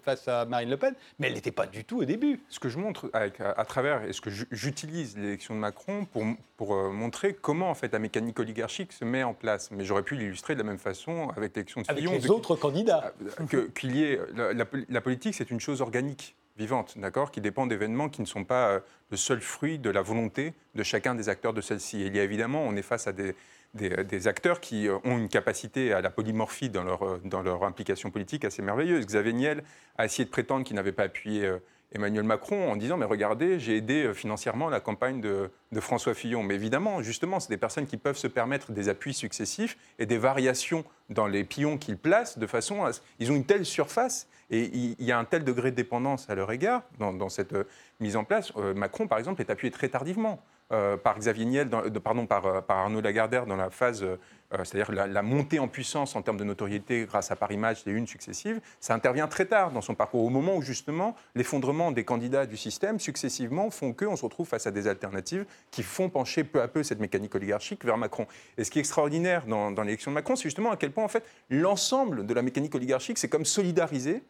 face 0.04 0.28
à, 0.28 0.46
Marine 0.46 0.70
Le 0.70 0.78
Pen, 0.78 0.94
mais 1.20 1.28
elle 1.28 1.34
n'était 1.34 1.52
pas 1.52 1.68
du 1.68 1.84
tout 1.84 2.00
au 2.00 2.06
début. 2.06 2.40
Ce 2.50 2.60
que 2.60 2.70
je 2.70 2.78
montre 2.78 3.10
avec, 3.14 3.40
à, 3.42 3.66
travers, 3.66 4.04
et 4.04 4.14
ce 4.14 4.22
que 4.22 4.30
j'utilise 4.52 5.18
l'élection 5.18 5.56
de 5.56 5.60
Macron 5.60 6.06
pour, 6.06 6.24
pour 6.58 6.76
euh, 6.76 6.92
montrer 6.92 7.34
comment 7.34 7.70
en 7.70 7.76
fait 7.76 7.92
la 7.92 8.00
mécanique 8.00 8.40
oligarchique 8.40 8.94
se 8.94 9.06
met 9.06 9.24
en 9.24 9.34
place. 9.34 9.72
Mais 9.72 9.84
j'aurais 9.84 10.04
pu 10.04 10.16
l'illustrer 10.16 10.54
de 10.54 10.60
la 10.60 10.66
même 10.66 10.80
façon 10.80 11.30
avec 11.36 11.56
l'élection 11.56 11.82
de 11.82 11.88
Fillon. 11.88 12.12
Avec 12.12 12.24
les 12.24 12.32
autres 12.32 12.56
candidats. 12.56 13.14
Euh, 13.54 13.68
qu'il 13.76 13.96
y 13.96 14.04
ait, 14.04 14.20
la, 14.36 14.66
la 14.90 15.02
politique, 15.02 15.36
c'est 15.36 15.52
une 15.52 15.60
chose 15.60 15.82
organique 15.82 16.36
vivante, 16.60 16.98
d'accord, 16.98 17.32
qui 17.32 17.42
dépend 17.42 17.66
d'événements 17.66 18.10
qui 18.10 18.22
ne 18.22 18.28
sont 18.28 18.44
pas 18.44 18.70
euh, 18.70 18.80
le 19.12 19.18
seul 19.18 19.40
fruit 19.40 19.80
de 19.80 19.90
la 19.90 20.02
volonté 20.02 20.54
de 20.76 20.84
chacun 20.84 21.16
des 21.16 21.30
acteurs 21.30 21.54
de 21.54 21.62
celle-ci. 21.62 22.06
il 22.06 22.16
y 22.16 22.20
a 22.20 22.24
évidemment, 22.24 22.64
on 22.64 22.76
est 22.76 22.82
face 22.82 23.08
à 23.08 23.14
des, 23.14 23.34
des, 23.74 24.28
acteurs 24.28 24.60
qui 24.60 24.88
euh, 24.88 24.98
ont 25.04 25.18
une 25.18 25.30
capacité 25.30 25.94
à 25.94 26.02
la 26.02 26.10
polymorphie 26.10 26.70
dans 26.70 26.84
leur, 26.84 27.04
euh, 27.04 27.22
dans 27.24 27.42
leur 27.42 27.64
implication 27.64 28.10
politique 28.10 28.46
assez 28.46 28.62
merveilleuse. 28.62 29.06
Xavier 29.06 29.34
Niel 29.34 29.64
a 29.98 30.06
essayé 30.06 30.26
de 30.26 30.30
prétendre 30.30 30.66
qu'il 30.66 30.76
n'avait 30.76 30.92
pas 30.92 31.04
appuyé 31.04 31.46
euh, 31.46 31.60
Emmanuel 31.92 32.24
Macron 32.24 32.72
en 32.72 32.76
disant 32.76 32.98
mais 32.98 33.06
regardez, 33.06 33.60
j'ai 33.60 33.78
aidé 33.78 34.12
financièrement 34.14 34.70
la 34.70 34.80
campagne 34.80 35.22
de, 35.22 35.50
François 35.80 36.14
Fillon. 36.14 36.44
Mais 36.44 36.56
évidemment, 36.56 37.02
justement, 37.02 37.40
c'est 37.40 37.50
des 37.50 37.58
personnes 37.58 37.88
qui 37.88 37.98
peuvent 37.98 38.18
se 38.18 38.28
permettre 38.28 38.72
des 38.72 38.90
appuis 38.90 39.14
successifs 39.14 39.76
et 39.98 40.06
des 40.06 40.20
variations 40.20 40.84
dans 41.10 41.26
les 41.26 41.44
pions 41.44 41.80
qu'ils 41.80 41.98
placent 41.98 42.38
de 42.38 42.46
façon 42.46 42.86
à... 42.86 42.92
Ils 43.20 43.32
ont 43.32 43.36
une 43.36 43.46
telle 43.46 43.66
surface 43.66 44.28
et 44.52 44.66
il 44.66 45.04
y 45.04 45.12
a 45.12 45.18
un 45.18 45.26
tel 45.26 45.44
degré 45.44 45.72
de 45.72 45.76
dépendance 45.76 46.30
à 46.30 46.36
leur 46.36 46.52
égard 46.52 46.84
dans, 47.00 47.30
cette 47.30 47.56
mise 48.00 48.16
en 48.16 48.24
place. 48.24 48.56
Macron, 48.76 49.08
par 49.08 49.18
exemple, 49.18 49.42
est 49.42 49.50
appuyé 49.50 49.72
très 49.72 49.90
tardivement. 49.90 50.44
Euh, 50.72 50.98
par 50.98 51.18
Xavier 51.18 51.46
Niel, 51.46 51.68
pardon, 52.04 52.28
euh, 52.32 52.62
par, 52.62 52.78
Arnaud 52.78 53.02
Lagardère 53.02 53.48
dans 53.48 53.56
la 53.56 53.72
phase, 53.72 54.04
euh, 54.04 54.18
c'est-à-dire 54.64 54.92
la, 55.08 55.22
montée 55.24 55.58
en 55.58 55.68
puissance 55.68 56.16
en 56.16 56.22
termes 56.22 56.38
de 56.38 56.44
notoriété 56.44 57.06
grâce 57.08 57.32
à 57.32 57.36
Paris 57.36 57.58
Match, 57.58 57.80
les 57.88 57.94
unes 57.94 58.06
successives, 58.06 58.62
ça 58.80 58.94
intervient 58.94 59.28
très 59.28 59.46
tard 59.46 59.72
dans 59.72 59.82
son 59.82 59.96
parcours, 59.96 60.24
au 60.24 60.30
moment 60.30 60.56
où 60.56 60.62
justement 60.62 61.16
l'effondrement 61.34 61.92
des 61.92 62.04
candidats 62.04 62.46
du 62.46 62.56
système 62.56 63.00
successivement 63.00 63.72
font 63.72 63.94
qu'on 63.94 64.16
se 64.16 64.24
retrouve 64.24 64.48
face 64.48 64.68
à 64.68 64.72
des 64.72 64.88
alternatives 64.88 65.44
qui 65.72 65.82
font 65.82 66.08
pencher 66.08 66.44
peu 66.44 66.62
à 66.62 66.68
peu 66.68 66.84
cette 66.84 67.00
mécanique 67.00 67.34
oligarchique 67.34 67.84
vers 67.84 67.98
Macron. 67.98 68.28
Et 68.60 68.64
ce 68.64 68.70
qui 68.70 68.78
est 68.78 68.82
extraordinaire 68.82 69.48
dans, 69.48 69.72
dans 69.72 69.82
l'élection 69.82 70.12
de 70.12 70.14
Macron, 70.14 70.36
c'est 70.36 70.44
justement 70.44 70.70
à 70.70 70.78
quel 70.78 70.92
point 70.92 71.04
en 71.04 71.10
fait 71.10 71.24
l'ensemble 71.50 72.28
de 72.28 72.34
la 72.36 72.44
mécanique 72.44 72.76
oligarchique, 72.76 73.18
c'est 73.18 73.30
comme 73.30 73.46
solidarisé 73.46 74.22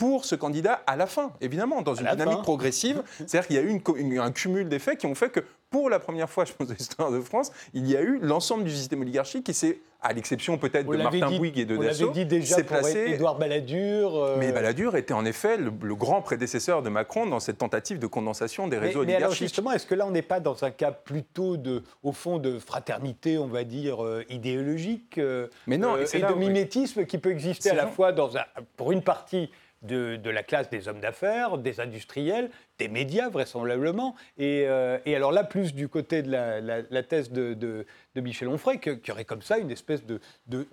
pour 0.00 0.24
ce 0.24 0.34
candidat 0.34 0.82
à 0.86 0.96
la 0.96 1.06
fin, 1.06 1.30
évidemment, 1.42 1.82
dans 1.82 1.94
une 1.94 2.08
dynamique 2.08 2.40
progressive. 2.40 3.02
C'est-à-dire 3.18 3.46
qu'il 3.46 3.56
y 3.56 3.58
a 3.58 3.62
eu 3.62 4.18
un 4.18 4.32
cumul 4.32 4.66
d'effets 4.66 4.96
qui 4.96 5.04
ont 5.04 5.14
fait 5.14 5.28
que, 5.28 5.40
pour 5.68 5.90
la 5.90 5.98
première 5.98 6.30
fois, 6.30 6.46
je 6.46 6.54
pense, 6.54 6.68
dans 6.68 6.74
l'histoire 6.74 7.10
de 7.12 7.20
France, 7.20 7.52
il 7.74 7.86
y 7.86 7.98
a 7.98 8.00
eu 8.00 8.18
l'ensemble 8.22 8.64
du 8.64 8.70
système 8.70 9.02
oligarchique 9.02 9.44
qui 9.44 9.52
s'est 9.52 9.78
à 10.02 10.14
l'exception 10.14 10.56
peut-être 10.56 10.90
de 10.90 10.96
Martin 10.96 11.36
Bouygues 11.36 11.58
et 11.58 11.64
de 11.66 11.76
Dassault, 11.76 12.10
dit 12.10 12.24
déjà 12.24 12.62
placé. 12.62 13.12
Édouard 13.12 13.36
Balladur. 13.36 14.16
Euh, 14.16 14.36
mais 14.38 14.52
Balladur 14.52 14.96
était 14.96 15.12
en 15.12 15.26
effet 15.26 15.58
le, 15.58 15.70
grand 15.94 16.22
prédécesseur 16.22 16.82
de 16.82 16.88
Macron 16.88 17.26
dans 17.26 17.40
cette 17.40 17.58
tentative 17.58 17.98
de 17.98 18.06
condensation 18.06 18.68
des 18.68 18.78
réseaux 18.78 19.00
oligarchiques. 19.00 19.20
Mais 19.20 19.24
alors 19.24 19.34
justement, 19.34 19.72
est-ce 19.72 19.86
que 19.86 19.94
là 19.94 20.06
on 20.06 20.10
n'est 20.10 20.22
pas 20.22 20.40
dans 20.40 20.64
un 20.64 20.70
cas 20.70 20.92
plutôt 20.92 21.58
de, 21.58 21.82
au 22.02 22.12
fond, 22.12 22.38
de 22.38 22.58
fraternité, 22.58 23.36
on 23.36 23.48
va 23.48 23.64
dire 23.64 24.02
euh, 24.02 24.24
idéologique, 24.30 25.18
euh, 25.18 25.48
mais 25.66 25.76
non, 25.76 25.98
et, 25.98 26.18
de 26.18 26.34
mimétisme 26.34 27.04
qui 27.04 27.18
peut 27.18 27.30
exister 27.30 27.68
à 27.68 27.74
la 27.74 27.86
fois 27.86 28.12
dans 28.12 28.38
un, 28.38 28.44
pour 28.76 28.92
une 28.92 29.02
partie 29.02 29.50
de, 29.82 30.30
la 30.30 30.42
classe 30.42 30.68
des 30.70 30.88
hommes 30.88 31.00
d'affaires, 31.00 31.58
des 31.58 31.80
industriels, 31.80 32.50
des 32.78 32.88
médias 32.88 33.28
vraisemblablement. 33.28 34.14
Et, 34.38 34.64
euh, 34.66 34.98
alors 35.06 35.32
là, 35.32 35.44
plus 35.44 35.74
du 35.74 35.88
côté 35.88 36.22
de 36.22 36.30
la, 36.30 37.02
thèse 37.02 37.30
de, 37.30 37.86
Michel 38.16 38.48
Onfray, 38.48 38.78
qui 38.78 39.10
aurait 39.10 39.24
comme 39.24 39.42
ça 39.42 39.58
une 39.58 39.70
espèce 39.70 40.02
de, 40.04 40.20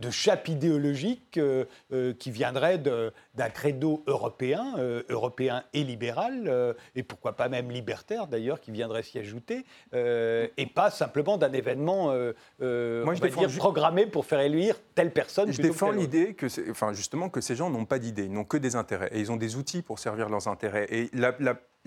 chape 0.10 0.47
idéologique 0.47 1.38
euh, 1.38 1.65
euh, 1.91 2.13
qui 2.13 2.32
viendrait 2.32 2.80
d'un 2.80 3.50
credo 3.50 4.04
européen, 4.08 4.76
européen 5.10 5.63
et 5.73 5.84
libéral, 5.84 6.76
et 6.95 7.04
pourquoi 7.04 7.34
pas 7.34 7.50
même 7.50 7.69
libertaire 7.69 8.28
d'ailleurs, 8.28 8.60
qui 8.60 8.71
viendrait 8.71 9.04
s'y 9.04 9.19
ajouter, 9.19 9.65
et 9.93 10.65
pas 10.73 10.89
simplement 10.89 11.38
d'un 11.38 11.52
événement 11.52 12.06
Moi, 12.06 12.34
je 12.60 13.28
dire, 13.28 13.58
programmé 13.58 14.06
pour 14.08 14.26
faire 14.26 14.39
élire 14.39 14.76
telle 14.95 15.12
personne. 15.12 15.52
Je 15.52 15.62
défends 15.62 15.91
l'idée 15.91 16.34
que, 16.34 16.47
enfin, 16.71 16.93
justement, 16.93 17.30
que 17.30 17.41
ces 17.41 17.56
gens 17.56 17.69
n'ont 17.69 17.86
pas 17.86 18.00
d'idées, 18.00 18.30
n'ont 18.30 18.45
que 18.45 18.58
des 18.58 18.76
intérêts, 18.76 19.10
et 19.12 19.19
ils 19.19 19.32
ont 19.32 19.38
des 19.38 19.56
outils 19.56 19.82
pour 19.82 20.00
servir 20.00 20.30
leurs 20.30 20.47
intérêts. 20.47 20.88
Et 20.89 21.10
la, 21.13 21.36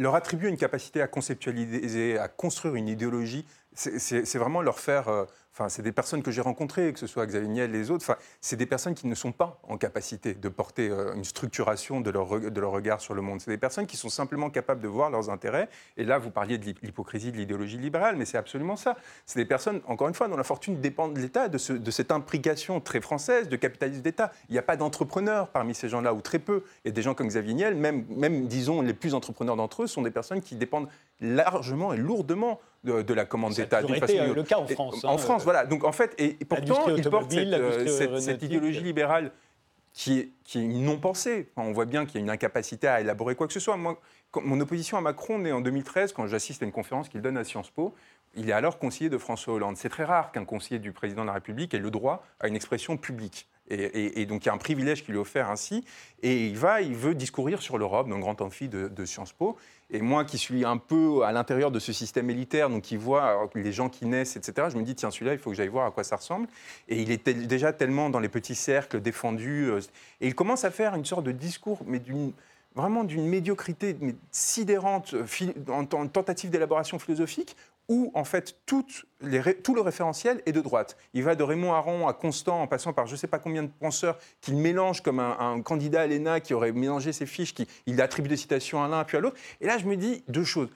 leur 0.01 0.15
attribuer 0.15 0.49
une 0.49 0.57
capacité 0.57 1.03
à 1.03 1.09
conceptualiser, 1.09 2.19
à 2.19 2.29
construire 2.29 2.75
une 2.75 2.89
idéologie, 2.89 3.45
c'est 3.75 4.37
vraiment 4.37 4.63
leur 4.63 4.81
faire 4.81 5.09
euh, 5.09 5.25
Enfin, 5.61 5.69
c'est 5.69 5.83
des 5.83 5.93
personnes 5.93 6.23
que 6.23 6.31
j'ai 6.31 6.41
rencontrées, 6.41 6.91
que 6.91 6.99
ce 6.99 7.07
soit 7.07 7.27
Xavier 7.27 7.49
Niel 7.49 7.75
et 7.75 7.79
les 7.79 7.91
autres. 7.91 8.03
Enfin, 8.03 8.17
c'est 8.41 8.57
des 8.57 8.65
personnes 8.65 8.95
qui 8.95 9.07
ne 9.07 9.15
sont 9.15 9.31
pas 9.31 9.61
en 9.69 9.77
capacité 9.77 10.33
de 10.33 10.49
porter 10.49 10.89
euh, 10.89 11.13
une 11.13 11.25
structuration 11.25 12.01
de 12.01 12.09
leur, 12.11 12.41
de 12.41 12.61
leur 12.61 12.71
regard 12.71 13.03
sur 13.03 13.13
le 13.13 13.21
monde. 13.21 13.43
C'est 13.43 13.51
des 13.51 13.59
personnes 13.59 13.87
qui 13.87 13.99
sont 13.99 14.09
simplement 14.09 14.49
capables 14.49 14.81
de 14.81 14.89
voir 14.89 15.11
leurs 15.11 15.29
intérêts. 15.29 15.69
Et 15.99 16.05
là, 16.05 16.17
vous 16.17 16.31
parliez 16.31 16.57
de 16.57 16.65
l'hypocrisie 16.65 17.31
de 17.31 17.37
l'idéologie 17.37 17.77
libérale, 17.77 18.17
mais 18.17 18.25
c'est 18.25 18.39
absolument 18.39 18.77
ça. 18.77 18.97
C'est 19.27 19.39
des 19.39 19.45
personnes, 19.45 19.83
encore 19.87 20.09
une 20.09 20.15
fois, 20.15 20.29
dont 20.29 20.37
la 20.39 20.45
fortune 20.45 20.81
dépend 20.81 21.09
de 21.09 21.21
l'État, 21.21 21.51
de, 21.51 21.77
de, 21.77 21.91
cette 21.91 22.11
implication 22.11 22.81
très 22.81 23.03
française 23.03 23.51
de 23.51 23.57
capitalisme 23.57 24.01
d'État. 24.01 24.33
Il 24.49 24.53
n'y 24.53 24.59
a 24.59 24.63
pas 24.63 24.77
d'entrepreneurs 24.77 25.49
parmi 25.49 25.75
ces 25.75 25.91
gens-là, 25.91 26.15
ou 26.15 26.23
très 26.23 26.39
peu. 26.39 26.65
Et 26.87 26.91
des 26.91 27.03
gens 27.03 27.13
comme 27.13 27.29
Xavier 27.29 27.53
Niel, 27.53 27.75
même, 27.75 28.07
même 28.09 28.47
disons, 28.47 28.81
les 28.81 28.95
plus 28.95 29.13
entrepreneurs 29.13 29.57
d'entre 29.57 29.83
eux, 29.83 29.87
sont 29.87 30.01
des 30.01 30.11
personnes 30.11 30.41
qui 30.41 30.55
dépendent 30.55 30.89
largement 31.21 31.93
et 31.93 31.99
lourdement 31.99 32.61
de, 32.85 33.15
la 33.15 33.25
commande 33.25 33.55
d'État. 33.55 33.83
Ça 33.83 33.93
a 33.93 33.97
été 33.97 34.21
euh, 34.21 34.35
le 34.35 34.43
cas 34.43 34.59
en 34.59 34.67
France. 34.67 35.05
En 35.05 35.15
hein, 35.15 35.19
France, 35.19 35.45
voilà. 35.51 35.67
Donc 35.67 35.85
en 35.85 35.93
fait, 35.93 36.15
et, 36.19 36.35
pourtant, 36.45 36.95
ils 36.95 37.09
portent 37.09 37.33
cette, 37.33 37.43
euh, 37.43 38.37
idéologie 38.41 38.83
libérale 38.83 39.33
qui 39.93 40.21
est, 40.21 40.29
qui 40.45 40.59
est 40.59 40.63
une 40.63 40.85
non-pensée. 40.85 41.49
on 41.57 41.73
voit 41.73 41.87
bien 41.87 42.07
qu'il 42.07 42.17
y 42.17 42.19
a 42.19 42.21
une 42.21 42.31
incapacité 42.31 42.87
à 42.87 43.01
élaborer 43.01 43.35
quoi 43.35 43.49
que 43.49 43.53
ce 43.53 43.59
soit. 43.59 43.77
Moi, 43.77 44.01
mon 44.37 44.61
opposition 44.61 44.97
à 44.97 45.01
Macron 45.01 45.41
naît 45.41 45.51
en 45.51 45.61
2013 45.61 46.13
quand 46.13 46.29
j'assiste 46.29 46.63
à 46.63 46.67
une 46.67 46.73
conférence 46.73 47.09
qu'il 47.09 47.21
donne 47.21 47.37
à 47.37 47.43
Sciences 47.43 47.71
Po. 47.71 47.95
Il 48.37 48.49
est 48.49 48.53
alors 48.53 48.79
conseiller 48.79 49.11
de 49.11 49.19
François 49.19 49.55
Hollande. 49.55 49.77
C'est 49.77 49.89
très 49.89 50.05
rare 50.05 50.31
qu'un 50.31 50.45
conseiller 50.45 50.79
du 50.79 50.93
président 50.93 51.23
de 51.23 51.27
la 51.27 51.33
République 51.33 51.75
ait 51.75 51.79
le 51.79 51.91
droit 51.91 52.25
à 52.39 52.47
une 52.47 52.55
expression 52.55 52.97
publique. 52.97 53.49
Et, 53.71 54.27
donc 54.27 54.45
il 54.45 54.47
y 54.47 54.51
a 54.51 54.55
un 54.55 54.59
privilège 54.59 55.05
qui 55.05 55.13
lui 55.13 55.19
est 55.19 55.21
offert 55.21 55.49
ainsi. 55.49 55.85
Et 56.23 56.47
il 56.47 56.57
va, 56.57 56.83
il 56.83 56.95
veut 56.95 57.15
discourir 57.15 57.63
sur 57.63 57.79
l'Europe 57.79 58.09
dans 58.09 58.17
le 58.17 58.23
grand 58.23 58.41
amphi 58.41 58.69
de, 58.69 59.05
Sciences 59.05 59.33
Po. 59.33 59.57
Et 59.93 60.01
moi 60.01 60.25
qui 60.25 60.39
suis 60.39 60.65
un 60.65 60.77
peu 60.77 61.25
à 61.25 61.33
l'intérieur 61.33 61.71
de 61.71 61.79
ce 61.79 61.93
système 61.93 62.31
élitaire, 62.31 62.69
donc 62.69 62.83
qui 62.83 62.97
voit 62.97 63.49
les 63.55 63.73
gens 63.73 63.89
qui 63.89 64.07
naissent, 64.07 64.37
etc., 64.37 64.69
je 64.73 64.77
me 64.77 64.83
dis, 64.83 64.95
tiens, 64.95 65.11
celui-là, 65.11 65.33
il 65.33 65.39
faut 65.39 65.51
que 65.51 65.57
j'aille 65.57 65.69
voir 65.69 65.87
à 65.87 65.91
quoi 65.91 66.05
ça 66.05 66.17
ressemble. 66.17 66.47
Et 66.89 67.01
il 67.01 67.11
était 67.11 67.35
déjà 67.35 67.73
tellement 67.73 68.11
dans 68.11 68.21
les 68.21 68.29
petits 68.29 68.55
cercles 68.55 69.01
défendus. 69.01 69.69
Euh, 69.71 69.81
et 70.21 70.29
il 70.29 70.35
commence 70.35 70.65
à 70.65 70.71
faire 70.71 70.95
une 70.95 71.05
sorte 71.05 71.25
de 71.25 71.33
discours, 71.33 71.81
mais 71.87 72.01
vraiment 72.75 73.05
d'une 73.05 73.27
médiocrité 73.27 73.97
sidérante 74.31 75.15
euh, 75.15 75.27
en 75.69 75.85
tentative 75.85 76.51
d'élaboration 76.51 76.99
philosophique, 76.99 77.57
où 77.91 78.13
en 78.15 78.23
fait 78.23 78.57
tout, 78.67 78.87
le 79.21 79.81
référentiel 79.81 80.41
est 80.47 80.53
de 80.53 80.61
droite. 80.61 80.97
Il 81.13 81.25
va 81.25 81.35
de 81.35 81.43
Raymond 81.43 81.73
Aron 81.73 82.07
à 82.07 82.15
Constant, 82.15 82.63
en 82.63 82.69
passant 82.69 82.93
par 82.93 83.09
je 83.09 83.13
ne 83.13 83.17
sais 83.17 83.27
pas 83.27 83.41
combien 83.41 83.65
de 83.65 83.71
penseurs 83.81 84.17
qu'il 84.41 84.57
mélange 84.57 85.03
comme 85.03 85.19
un, 85.19 85.61
candidat 85.61 86.03
à 86.03 86.07
l'ENA 86.07 86.39
qui 86.39 86.55
aurait 86.55 86.71
mélangé 86.71 87.13
ses 87.13 87.27
fiches, 87.27 87.53
qui 87.53 87.67
il 87.87 88.01
attribue 88.01 88.29
des 88.29 88.37
citations 88.37 88.83
à 88.83 88.87
l'un 88.87 89.03
puis 89.03 89.17
à 89.17 89.21
l'autre. 89.21 89.37
Et 89.61 89.67
là, 89.67 89.77
je 89.77 89.87
me 89.87 89.97
dis 89.97 90.23
deux 90.29 90.45
choses. 90.45 90.69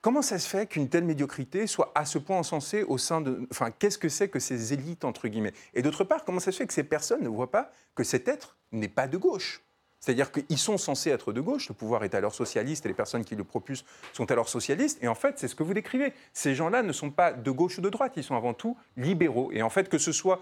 Comment 0.00 0.22
ça 0.22 0.38
se 0.38 0.48
fait 0.48 0.66
qu'une 0.66 0.88
telle 0.88 1.04
médiocrité 1.04 1.66
soit 1.66 1.90
à 1.96 2.04
ce 2.04 2.18
point 2.18 2.38
encensée 2.38 2.84
au 2.84 2.98
sein 2.98 3.20
de... 3.20 3.46
Enfin, 3.50 3.72
qu'est-ce 3.72 3.98
que 3.98 4.08
c'est 4.08 4.28
que 4.28 4.38
ces 4.38 4.72
élites, 4.72 5.04
entre 5.04 5.26
guillemets? 5.26 5.52
Et 5.74 5.82
d'autre 5.82 6.04
part, 6.04 6.24
comment 6.24 6.40
ça 6.40 6.52
se 6.52 6.58
fait 6.58 6.66
que 6.68 6.72
ces 6.72 6.84
personnes 6.84 7.22
ne 7.22 7.28
voient 7.28 7.50
pas 7.50 7.72
que 7.96 8.04
cet 8.04 8.28
être 8.28 8.56
n'est 8.70 8.88
pas 8.88 9.08
de 9.08 9.18
gauche? 9.18 9.60
C'est-à-dire 10.00 10.32
qu'ils 10.32 10.58
sont 10.58 10.78
censés 10.78 11.10
être 11.10 11.32
de 11.32 11.40
gauche, 11.40 11.68
le 11.68 11.74
pouvoir 11.74 12.04
est 12.04 12.14
alors 12.14 12.34
socialiste 12.34 12.86
et 12.86 12.88
les 12.88 12.94
personnes 12.94 13.24
qui 13.24 13.36
le 13.36 13.44
propulsent 13.44 13.84
sont 14.14 14.30
alors 14.30 14.48
socialistes. 14.48 14.98
Et 15.02 15.08
en 15.08 15.14
fait, 15.14 15.38
c'est 15.38 15.46
ce 15.46 15.54
que 15.54 15.62
vous 15.62 15.74
décrivez. 15.74 16.14
Ces 16.32 16.54
gens-là 16.54 16.82
ne 16.82 16.92
sont 16.92 17.10
pas 17.10 17.32
de 17.32 17.50
gauche 17.50 17.78
ou 17.78 17.82
de 17.82 17.90
droite, 17.90 18.14
ils 18.16 18.24
sont 18.24 18.34
avant 18.34 18.54
tout 18.54 18.76
libéraux. 18.96 19.50
Et 19.52 19.62
en 19.62 19.70
fait, 19.70 19.88
que 19.88 19.98
ce 19.98 20.12
soit. 20.12 20.40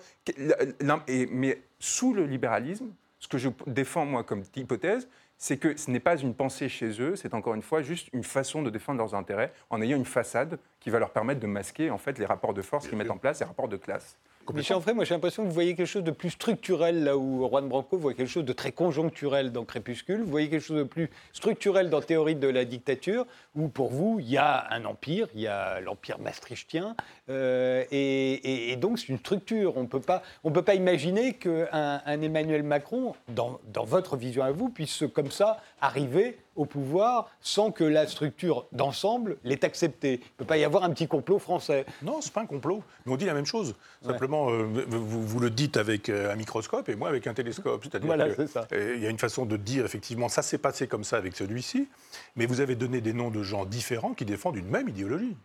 Mais 1.09 1.63
sous 1.81 2.15
le 2.15 2.25
libéralisme, 2.25 2.87
ce 3.19 3.27
que 3.27 3.39
je 3.39 3.49
défends 3.67 4.07
moi 4.07 4.23
comme 4.23 4.45
hypothèse, 4.55 5.09
c'est 5.39 5.57
que 5.57 5.77
ce 5.77 5.91
n'est 5.91 6.01
pas 6.01 6.17
une 6.17 6.35
pensée 6.35 6.69
chez 6.69 7.01
eux, 7.01 7.15
c'est 7.17 7.35
encore 7.35 7.55
une 7.55 7.63
fois 7.63 7.83
juste 7.83 8.09
une 8.13 8.25
façon 8.25 8.63
de 8.63 8.71
défendre 8.71 8.99
leurs 8.99 9.15
intérêts 9.15 9.53
en 9.71 9.81
ayant 9.81 9.97
une 9.97 10.05
façade 10.05 10.59
qui 10.81 10.91
va 10.91 10.99
leur 10.99 11.11
permettre 11.11 11.41
de 11.41 11.47
masquer 11.47 11.91
en 11.91 11.99
fait 11.99 12.19
les 12.19 12.27
rapports 12.27 12.55
de 12.55 12.63
force 12.63 12.89
qu'ils 12.89 12.99
mettent 12.99 13.11
en 13.11 13.19
place, 13.19 13.41
les 13.41 13.47
rapports 13.47 13.69
de 13.69 13.77
classe. 13.77 14.17
Michel 14.55 14.79
Onfray, 14.79 14.95
moi 14.95 15.05
j'ai 15.05 15.15
l'impression 15.15 15.43
que 15.43 15.49
vous 15.49 15.55
voyez 15.55 15.75
quelque 15.75 15.87
chose 15.87 16.05
de 16.05 16.11
plus 16.11 16.31
structurel 16.31 17.05
là 17.05 17.17
où 17.19 17.47
Juan 17.49 17.69
Branco 17.69 17.99
voit 17.99 18.15
quelque 18.15 18.31
chose 18.31 18.45
de 18.45 18.53
très 18.53 18.73
conjoncturel 18.73 19.53
dans 19.53 19.65
Crépuscule. 19.65 20.23
Vous 20.23 20.31
voyez 20.31 20.49
quelque 20.49 20.63
chose 20.63 20.79
de 20.79 20.85
plus 20.85 21.11
structurel 21.33 21.91
dans 21.91 22.01
Théorie 22.01 22.35
de 22.35 22.49
la 22.49 22.65
dictature, 22.65 23.27
où 23.55 23.69
pour 23.69 23.91
vous 23.91 24.19
il 24.21 24.31
y 24.31 24.39
a 24.39 24.67
un 24.71 24.85
empire, 24.87 25.29
il 25.35 25.43
y 25.43 25.47
a 25.47 25.81
l'empire 25.81 26.19
maastrichtien, 26.19 26.97
euh, 27.29 27.85
et, 27.91 28.75
donc 28.77 28.99
c'est 28.99 29.09
une 29.09 29.19
structure. 29.19 29.77
On 29.77 29.83
ne 29.83 29.87
peut 29.87 30.63
pas 30.63 30.75
imaginer 30.75 31.35
qu'un 31.35 32.01
un 32.05 32.23
Emmanuel 32.23 32.63
Macron, 32.63 33.15
dans, 33.29 33.61
dans 33.73 33.85
votre 33.85 34.17
vision 34.17 34.43
à 34.43 34.51
vous, 34.51 34.71
puisse 34.71 35.05
comme 35.15 35.31
ça 35.31 35.61
arriver 35.81 36.39
au 36.59 36.67
pouvoir 36.67 37.31
sans 37.41 37.71
que 37.71 37.85
la 37.85 38.07
structure 38.07 38.67
d'ensemble 38.73 39.39
l'ait 39.45 39.65
accepté. 39.65 40.15
Il 40.15 40.19
ne 40.19 40.37
peut 40.39 40.45
pas 40.45 40.59
y 40.59 40.65
avoir 40.65 40.85
un 40.85 40.91
petit 40.91 41.07
complot 41.07 41.39
français. 41.39 41.87
Non, 42.03 42.21
ce 42.21 42.27
n'est 42.27 42.33
pas 42.33 42.43
un 42.43 42.47
complot. 42.47 42.83
Mais 43.07 43.13
on 43.13 43.17
dit 43.17 43.25
la 43.25 43.35
même 43.35 43.47
chose. 43.47 43.77
Simplement, 44.05 44.51
euh, 44.51 44.65
vous, 44.89 45.27
vous, 45.27 45.41
le 45.41 45.51
dites 45.51 45.77
avec 45.77 46.09
euh, 46.09 46.33
un 46.33 46.37
microscope 46.37 46.89
et 46.89 46.97
moi 46.97 47.09
avec 47.09 47.27
un 47.27 47.35
télescope. 47.35 47.85
C'est-à-dire 47.85 48.07
voilà, 48.07 48.27
euh, 48.27 48.95
il 48.97 49.03
y 49.03 49.07
a 49.07 49.11
une 49.11 49.19
façon 49.19 49.47
de 49.47 49.57
dire, 49.57 49.85
effectivement, 49.85 50.29
ça 50.29 50.43
s'est 50.43 50.59
passé 50.59 50.89
comme 50.89 51.05
ça 51.05 51.17
avec 51.17 51.37
celui-ci, 51.37 51.89
mais 52.35 52.47
vous 52.47 52.61
avez 52.61 52.75
donné 52.75 53.01
des 53.01 53.13
noms 53.13 53.31
de 53.31 53.43
gens 53.43 53.65
différents 53.65 54.15
qui 54.15 54.25
défendent 54.25 54.57
une 54.57 54.69
même 54.69 54.89
idéologie. 54.89 55.37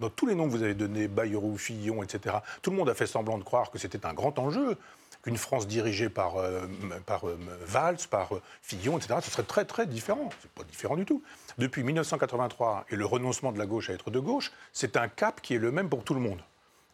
Dans 0.00 0.10
tous 0.10 0.26
les 0.26 0.34
noms 0.34 0.46
que 0.46 0.50
vous 0.50 0.62
avez 0.62 0.74
donnés, 0.74 1.08
Bayrou, 1.08 1.56
Fillon, 1.56 2.02
etc., 2.02 2.36
tout 2.62 2.70
le 2.70 2.76
monde 2.76 2.90
a 2.90 2.94
fait 2.94 3.06
semblant 3.06 3.38
de 3.38 3.44
croire 3.44 3.70
que 3.70 3.78
c'était 3.78 4.04
un 4.04 4.12
grand 4.12 4.38
enjeu 4.38 4.76
qu'une 5.24 5.38
France 5.38 5.66
dirigée 5.66 6.10
par, 6.10 6.36
euh, 6.36 6.66
par 7.06 7.26
euh, 7.26 7.38
Valls, 7.64 7.96
par 8.10 8.34
euh, 8.34 8.42
Fillon, 8.60 8.98
etc., 8.98 9.14
ce 9.22 9.30
serait 9.30 9.42
très 9.42 9.64
très 9.64 9.86
différent. 9.86 10.28
C'est 10.42 10.50
pas 10.50 10.64
différent 10.64 10.96
du 10.96 11.06
tout. 11.06 11.22
Depuis 11.56 11.82
1983 11.82 12.84
et 12.90 12.96
le 12.96 13.06
renoncement 13.06 13.50
de 13.50 13.58
la 13.58 13.64
gauche 13.64 13.88
à 13.88 13.94
être 13.94 14.10
de 14.10 14.18
gauche, 14.18 14.52
c'est 14.74 14.98
un 14.98 15.08
cap 15.08 15.40
qui 15.40 15.54
est 15.54 15.58
le 15.58 15.72
même 15.72 15.88
pour 15.88 16.04
tout 16.04 16.12
le 16.12 16.20
monde. 16.20 16.42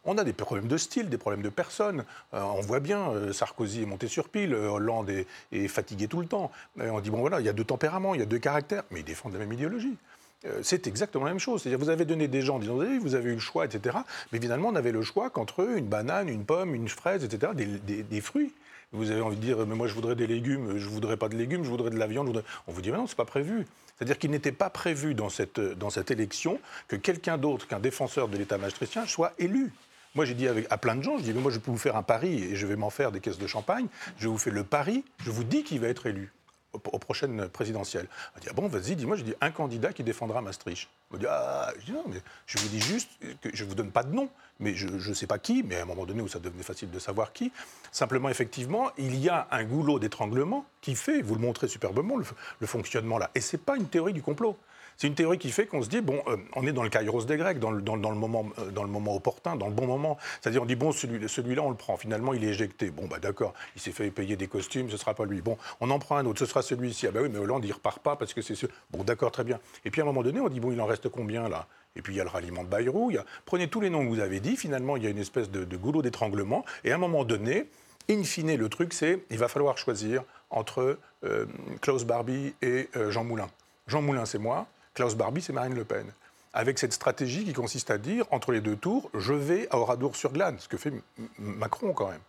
On 0.05 0.17
a 0.17 0.23
des 0.23 0.33
problèmes 0.33 0.67
de 0.67 0.77
style, 0.77 1.09
des 1.09 1.17
problèmes 1.17 1.43
de 1.43 1.49
personnes. 1.49 2.05
on 2.31 2.61
voit 2.61 2.79
bien, 2.79 3.31
Sarkozy 3.33 3.83
est 3.83 3.85
monté 3.85 4.07
sur 4.07 4.29
pile, 4.29 4.55
Hollande 4.55 5.11
est, 5.51 5.67
fatigué 5.67 6.07
tout 6.07 6.21
le 6.21 6.25
temps. 6.25 6.49
on 6.79 6.99
dit, 7.01 7.11
bon 7.11 7.19
voilà, 7.19 7.39
il 7.39 7.45
y 7.45 7.49
a 7.49 7.53
deux 7.53 7.63
tempéraments, 7.63 8.15
il 8.15 8.19
y 8.19 8.23
a 8.23 8.25
deux 8.25 8.39
caractères, 8.39 8.83
mais 8.89 9.01
ils 9.01 9.05
défendent 9.05 9.33
la 9.33 9.39
même 9.39 9.53
idéologie. 9.53 9.95
Euh, 10.45 10.59
c'est 10.63 10.87
exactement 10.87 11.25
la 11.25 11.31
même 11.31 11.39
chose. 11.39 11.61
C'est-à-dire, 11.61 11.79
vous 11.79 11.89
avez 11.89 12.05
donné 12.05 12.27
des 12.27 12.41
gens 12.41 12.55
en 12.55 12.59
disant, 12.59 12.75
vous 12.75 13.15
avez 13.15 13.31
eu 13.31 13.35
le 13.35 13.39
choix, 13.39 13.65
etc. 13.65 13.97
Mais 14.31 14.39
finalement, 14.39 14.69
on 14.69 14.75
avait 14.75 14.91
le 14.91 15.03
choix 15.03 15.29
qu'entre 15.29 15.61
eux, 15.61 15.77
une 15.77 15.87
banane, 15.87 16.29
une 16.29 16.45
pomme, 16.45 16.73
une 16.73 16.89
fraise, 16.89 17.23
etc., 17.23 17.53
des, 17.55 18.21
fruits. 18.21 18.53
Vous 18.91 19.11
avez 19.11 19.21
envie 19.21 19.37
de 19.37 19.41
dire, 19.41 19.65
mais 19.65 19.75
moi 19.75 19.87
je 19.87 19.93
voudrais 19.93 20.15
des 20.15 20.27
légumes, 20.27 20.77
je 20.77 20.87
voudrais 20.89 21.15
pas 21.15 21.29
de 21.29 21.37
légumes, 21.37 21.63
je 21.63 21.69
voudrais 21.69 21.91
de 21.91 21.97
la 21.97 22.07
viande. 22.07 22.43
On 22.67 22.71
vous 22.73 22.81
dit, 22.81 22.91
mais 22.91 22.97
non, 22.97 23.07
c'est 23.07 23.15
pas 23.15 23.23
prévu. 23.23 23.65
C'est-à-dire 23.95 24.19
qu'il 24.19 24.31
n'était 24.31 24.51
pas 24.51 24.69
prévu 24.69 25.13
dans 25.13 25.29
cette, 25.29 25.61
dans 25.61 25.89
cette 25.89 26.11
élection 26.11 26.59
que 26.89 26.97
quelqu'un 26.97 27.37
d'autre 27.37 27.67
qu'un 27.67 27.79
défenseur 27.79 28.27
de 28.27 28.37
l'État 28.37 28.57
maastrichtien 28.57 29.05
soit 29.05 29.33
élu. 29.39 29.71
Moi, 30.13 30.25
j'ai 30.25 30.33
dit 30.33 30.45
à 30.47 30.77
plein 30.77 30.95
de 30.95 31.03
gens, 31.03 31.17
je 31.17 31.23
dis, 31.23 31.31
mais 31.31 31.39
moi, 31.39 31.51
je 31.51 31.59
peux 31.59 31.71
vous 31.71 31.77
faire 31.77 31.95
un 31.95 32.03
pari 32.03 32.43
et 32.43 32.55
je 32.57 32.67
vais 32.67 32.75
m'en 32.75 32.89
faire 32.89 33.13
des 33.13 33.21
caisses 33.21 33.37
de 33.37 33.47
champagne. 33.47 33.87
Je 34.17 34.27
vous 34.27 34.37
fais 34.37 34.51
le 34.51 34.65
pari, 34.65 35.05
je 35.23 35.31
vous 35.31 35.45
dis 35.45 35.63
qu'il 35.63 35.79
va 35.79 35.87
être 35.87 36.05
élu 36.05 36.33
aux, 36.73 36.99
prochaines 36.99 37.47
présidentielles. 37.49 38.07
On 38.35 38.39
dit, 38.39 38.47
ah 38.49 38.53
bon, 38.53 38.67
vas-y, 38.67 38.95
dis-moi, 38.95 39.15
je 39.15 39.23
dis 39.23 39.33
un 39.41 39.51
candidat 39.51 39.93
qui 39.93 40.03
défendra 40.03 40.41
Maastricht. 40.41 40.89
On 41.11 41.17
dit, 41.17 41.25
ah, 41.27 41.71
je 41.79 41.85
dis 41.85 41.91
non, 41.91 42.03
mais 42.07 42.21
je 42.45 42.57
vous 42.57 42.67
dis 42.69 42.79
juste 42.79 43.09
que 43.41 43.49
je 43.53 43.63
ne 43.63 43.69
vous 43.69 43.75
donne 43.75 43.91
pas 43.91 44.03
de 44.03 44.13
nom, 44.13 44.29
mais 44.59 44.73
je 44.73 44.87
ne 44.87 45.13
sais 45.13 45.27
pas 45.27 45.39
qui, 45.39 45.63
mais 45.63 45.77
à 45.77 45.81
un 45.83 45.85
moment 45.85 46.05
donné 46.05 46.21
où 46.21 46.27
ça 46.27 46.39
devenait 46.39 46.63
facile 46.63 46.89
de 46.91 46.99
savoir 46.99 47.33
qui. 47.33 47.51
Simplement, 47.91 48.29
effectivement, 48.29 48.91
il 48.97 49.15
y 49.17 49.29
a 49.29 49.47
un 49.51 49.63
goulot 49.63 49.99
d'étranglement 49.99 50.65
qui 50.81 50.95
fait, 50.95 51.21
vous 51.21 51.35
le 51.35 51.41
montrez 51.41 51.67
superbement, 51.67 52.17
le, 52.17 52.25
le 52.59 52.67
fonctionnement 52.67 53.17
là. 53.17 53.29
Et 53.35 53.41
ce 53.41 53.55
n'est 53.55 53.61
pas 53.61 53.75
une 53.75 53.87
théorie 53.87 54.13
du 54.13 54.21
complot. 54.21 54.57
C'est 55.01 55.07
une 55.07 55.15
théorie 55.15 55.39
qui 55.39 55.49
fait 55.49 55.65
qu'on 55.65 55.81
se 55.81 55.89
dit, 55.89 55.99
bon, 55.99 56.21
euh, 56.27 56.37
on 56.55 56.67
est 56.67 56.73
dans 56.73 56.83
le 56.83 56.89
kairos 56.89 57.25
des 57.25 57.35
Grecs, 57.35 57.57
dans 57.57 57.71
le, 57.71 57.81
dans, 57.81 57.95
le 57.95 58.15
moment, 58.15 58.45
euh, 58.59 58.69
dans 58.69 58.83
le 58.83 58.89
moment 58.91 59.15
opportun, 59.15 59.55
dans 59.55 59.65
le 59.65 59.73
bon 59.73 59.87
moment. 59.87 60.19
C'est-à-dire, 60.39 60.61
on 60.61 60.65
dit, 60.67 60.75
bon, 60.75 60.91
celui-là, 60.91 61.27
celui 61.27 61.57
on 61.57 61.71
le 61.71 61.75
prend. 61.75 61.97
Finalement, 61.97 62.35
il 62.35 62.43
est 62.43 62.49
éjecté. 62.49 62.91
Bon, 62.91 63.07
bah 63.07 63.17
d'accord, 63.17 63.55
il 63.75 63.81
s'est 63.81 63.93
fait 63.93 64.11
payer 64.11 64.35
des 64.35 64.45
costumes, 64.45 64.89
ce 64.89 64.93
ne 64.93 64.97
sera 64.99 65.15
pas 65.15 65.25
lui. 65.25 65.41
Bon, 65.41 65.57
on 65.79 65.89
en 65.89 65.97
prend 65.97 66.17
un 66.17 66.25
autre, 66.27 66.37
ce 66.37 66.45
sera 66.45 66.61
celui-ci. 66.61 67.07
Ah 67.07 67.11
bah 67.11 67.21
oui, 67.23 67.29
mais 67.33 67.39
Hollande, 67.39 67.65
il 67.65 67.71
repart 67.71 67.97
pas 67.97 68.15
parce 68.15 68.35
que 68.35 68.43
c'est 68.43 68.53
ce. 68.53 68.67
Bon, 68.91 69.03
d'accord, 69.03 69.31
très 69.31 69.43
bien. 69.43 69.59
Et 69.85 69.89
puis 69.89 70.01
à 70.01 70.03
un 70.03 70.05
moment 70.05 70.21
donné, 70.21 70.39
on 70.39 70.49
dit, 70.49 70.59
bon, 70.59 70.71
il 70.71 70.79
en 70.79 70.85
reste 70.85 71.09
combien 71.09 71.49
là? 71.49 71.65
Et 71.95 72.03
puis 72.03 72.13
il 72.13 72.17
y 72.17 72.21
a 72.21 72.23
le 72.23 72.29
ralliement 72.29 72.63
de 72.63 72.69
Bayrou. 72.69 73.09
Il 73.09 73.23
Prenez 73.45 73.69
tous 73.69 73.81
les 73.81 73.89
noms 73.89 74.03
que 74.03 74.09
vous 74.09 74.19
avez 74.19 74.39
dit, 74.39 74.55
finalement, 74.55 74.97
il 74.97 75.03
y 75.03 75.07
a 75.07 75.09
une 75.09 75.17
espèce 75.17 75.49
de, 75.49 75.77
goulot 75.77 76.03
d'étranglement. 76.03 76.63
Et 76.83 76.91
à 76.91 76.95
un 76.95 76.99
moment 76.99 77.23
donné, 77.23 77.71
in 78.07 78.21
fine, 78.21 78.55
le 78.55 78.69
truc, 78.69 78.93
c'est 78.93 79.23
il 79.31 79.39
va 79.39 79.47
falloir 79.47 79.79
choisir 79.79 80.21
entre 80.51 80.99
euh, 81.23 81.47
Klaus 81.81 82.05
Barbie 82.05 82.53
et 82.61 82.87
Jean 83.09 83.23
Moulin. 83.23 83.47
Jean 83.87 84.03
Moulin, 84.03 84.27
c'est 84.27 84.37
moi. 84.37 84.67
Klaus 84.93 85.15
Barbie, 85.15 85.41
c'est 85.41 85.53
Marine 85.53 85.73
Le 85.73 85.85
Pen. 85.85 86.05
Avec 86.53 86.77
cette 86.77 86.91
stratégie 86.91 87.45
qui 87.45 87.53
consiste 87.53 87.91
à 87.91 87.97
dire, 87.97 88.25
entre 88.31 88.51
les 88.51 88.59
deux 88.59 88.75
tours, 88.75 89.09
je 89.13 89.33
vais 89.33 89.69
à 89.71 89.77
Oradour-sur-Glane, 89.77 90.59
ce 90.59 90.67
que 90.67 90.75
fait 90.75 90.91
Macron 91.39 91.93
quand 91.93 92.09
même. 92.09 92.19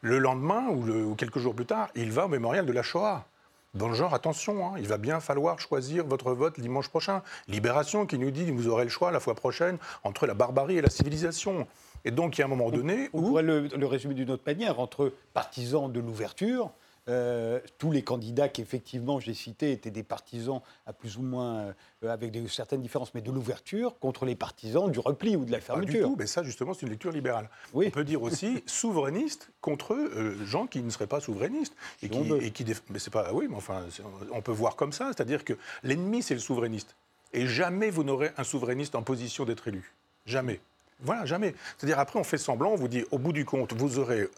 Le 0.00 0.18
lendemain, 0.18 0.68
ou, 0.70 1.14
quelques 1.14 1.38
jours 1.38 1.54
plus 1.54 1.66
tard, 1.66 1.90
il 1.94 2.10
va 2.10 2.24
au 2.24 2.28
mémorial 2.28 2.64
de 2.64 2.72
la 2.72 2.82
Shoah. 2.82 3.26
Dans 3.74 3.88
le 3.88 3.94
genre, 3.94 4.14
attention, 4.14 4.66
hein, 4.66 4.78
il 4.78 4.88
va 4.88 4.96
bien 4.96 5.20
falloir 5.20 5.60
choisir 5.60 6.06
votre 6.06 6.32
vote 6.32 6.58
dimanche 6.58 6.88
prochain. 6.88 7.22
Libération 7.48 8.06
qui 8.06 8.18
nous 8.18 8.30
dit, 8.30 8.50
vous 8.50 8.68
aurez 8.68 8.84
le 8.84 8.90
choix 8.90 9.10
la 9.10 9.20
fois 9.20 9.34
prochaine 9.34 9.76
entre 10.02 10.26
la 10.26 10.32
barbarie 10.32 10.78
et 10.78 10.82
la 10.82 10.88
civilisation. 10.88 11.68
Et 12.06 12.10
donc, 12.10 12.38
il 12.38 12.40
y 12.40 12.42
a 12.42 12.46
un 12.46 12.48
moment 12.48 12.70
donné 12.70 13.10
où... 13.12 13.18
On 13.18 13.28
pourrait 13.28 13.42
le, 13.42 13.68
le 13.68 13.86
résumer 13.86 14.14
d'une 14.14 14.30
autre 14.30 14.42
manière, 14.46 14.80
entre 14.80 15.12
partisans 15.34 15.92
de 15.92 16.00
l'ouverture 16.00 16.72
euh, 17.08 17.60
tous 17.78 17.90
les 17.90 18.02
candidats 18.02 18.48
qu'effectivement 18.48 19.20
j'ai 19.20 19.34
cités 19.34 19.72
étaient 19.72 19.90
des 19.90 20.02
partisans 20.02 20.60
à 20.86 20.92
plus 20.92 21.16
ou 21.16 21.22
moins, 21.22 21.72
euh, 22.02 22.12
avec 22.12 22.30
des, 22.30 22.46
certaines 22.48 22.82
différences, 22.82 23.14
mais 23.14 23.22
de 23.22 23.30
l'ouverture 23.30 23.98
contre 23.98 24.26
les 24.26 24.34
partisans 24.34 24.90
du 24.90 24.98
repli 24.98 25.34
ou 25.34 25.44
de 25.44 25.52
la 25.52 25.60
fermeture. 25.60 25.86
Pas 25.86 25.98
du 25.98 26.02
tout, 26.02 26.16
mais 26.18 26.26
ça 26.26 26.42
justement 26.42 26.74
c'est 26.74 26.82
une 26.82 26.90
lecture 26.90 27.12
libérale. 27.12 27.48
Oui. 27.72 27.86
On 27.88 27.90
peut 27.90 28.04
dire 28.04 28.22
aussi 28.22 28.62
souverainiste 28.66 29.50
contre 29.60 29.94
euh, 29.94 30.36
gens 30.44 30.66
qui 30.66 30.82
ne 30.82 30.90
seraient 30.90 31.06
pas 31.06 31.20
souverainistes 31.20 31.74
et 32.02 32.08
qui, 32.08 32.32
et 32.34 32.50
qui 32.50 32.66
mais 32.90 32.98
c'est 32.98 33.10
pas 33.10 33.32
oui, 33.32 33.46
mais 33.48 33.56
enfin 33.56 33.84
on 34.32 34.42
peut 34.42 34.52
voir 34.52 34.76
comme 34.76 34.92
ça, 34.92 35.06
c'est-à-dire 35.08 35.44
que 35.44 35.54
l'ennemi 35.82 36.22
c'est 36.22 36.34
le 36.34 36.40
souverainiste 36.40 36.96
et 37.32 37.46
jamais 37.46 37.90
vous 37.90 38.04
n'aurez 38.04 38.30
un 38.36 38.44
souverainiste 38.44 38.94
en 38.94 39.02
position 39.02 39.44
d'être 39.44 39.68
élu, 39.68 39.92
jamais. 40.26 40.60
Voilà, 41.02 41.24
jamais. 41.24 41.54
C'est-à-dire 41.78 41.98
après 41.98 42.18
on 42.18 42.24
fait 42.24 42.38
semblant, 42.38 42.72
on 42.72 42.76
vous 42.76 42.88
dit 42.88 43.04
au 43.10 43.18
bout 43.18 43.32
du 43.32 43.46
compte 43.46 43.72
vous 43.72 43.98
aurez 43.98 44.28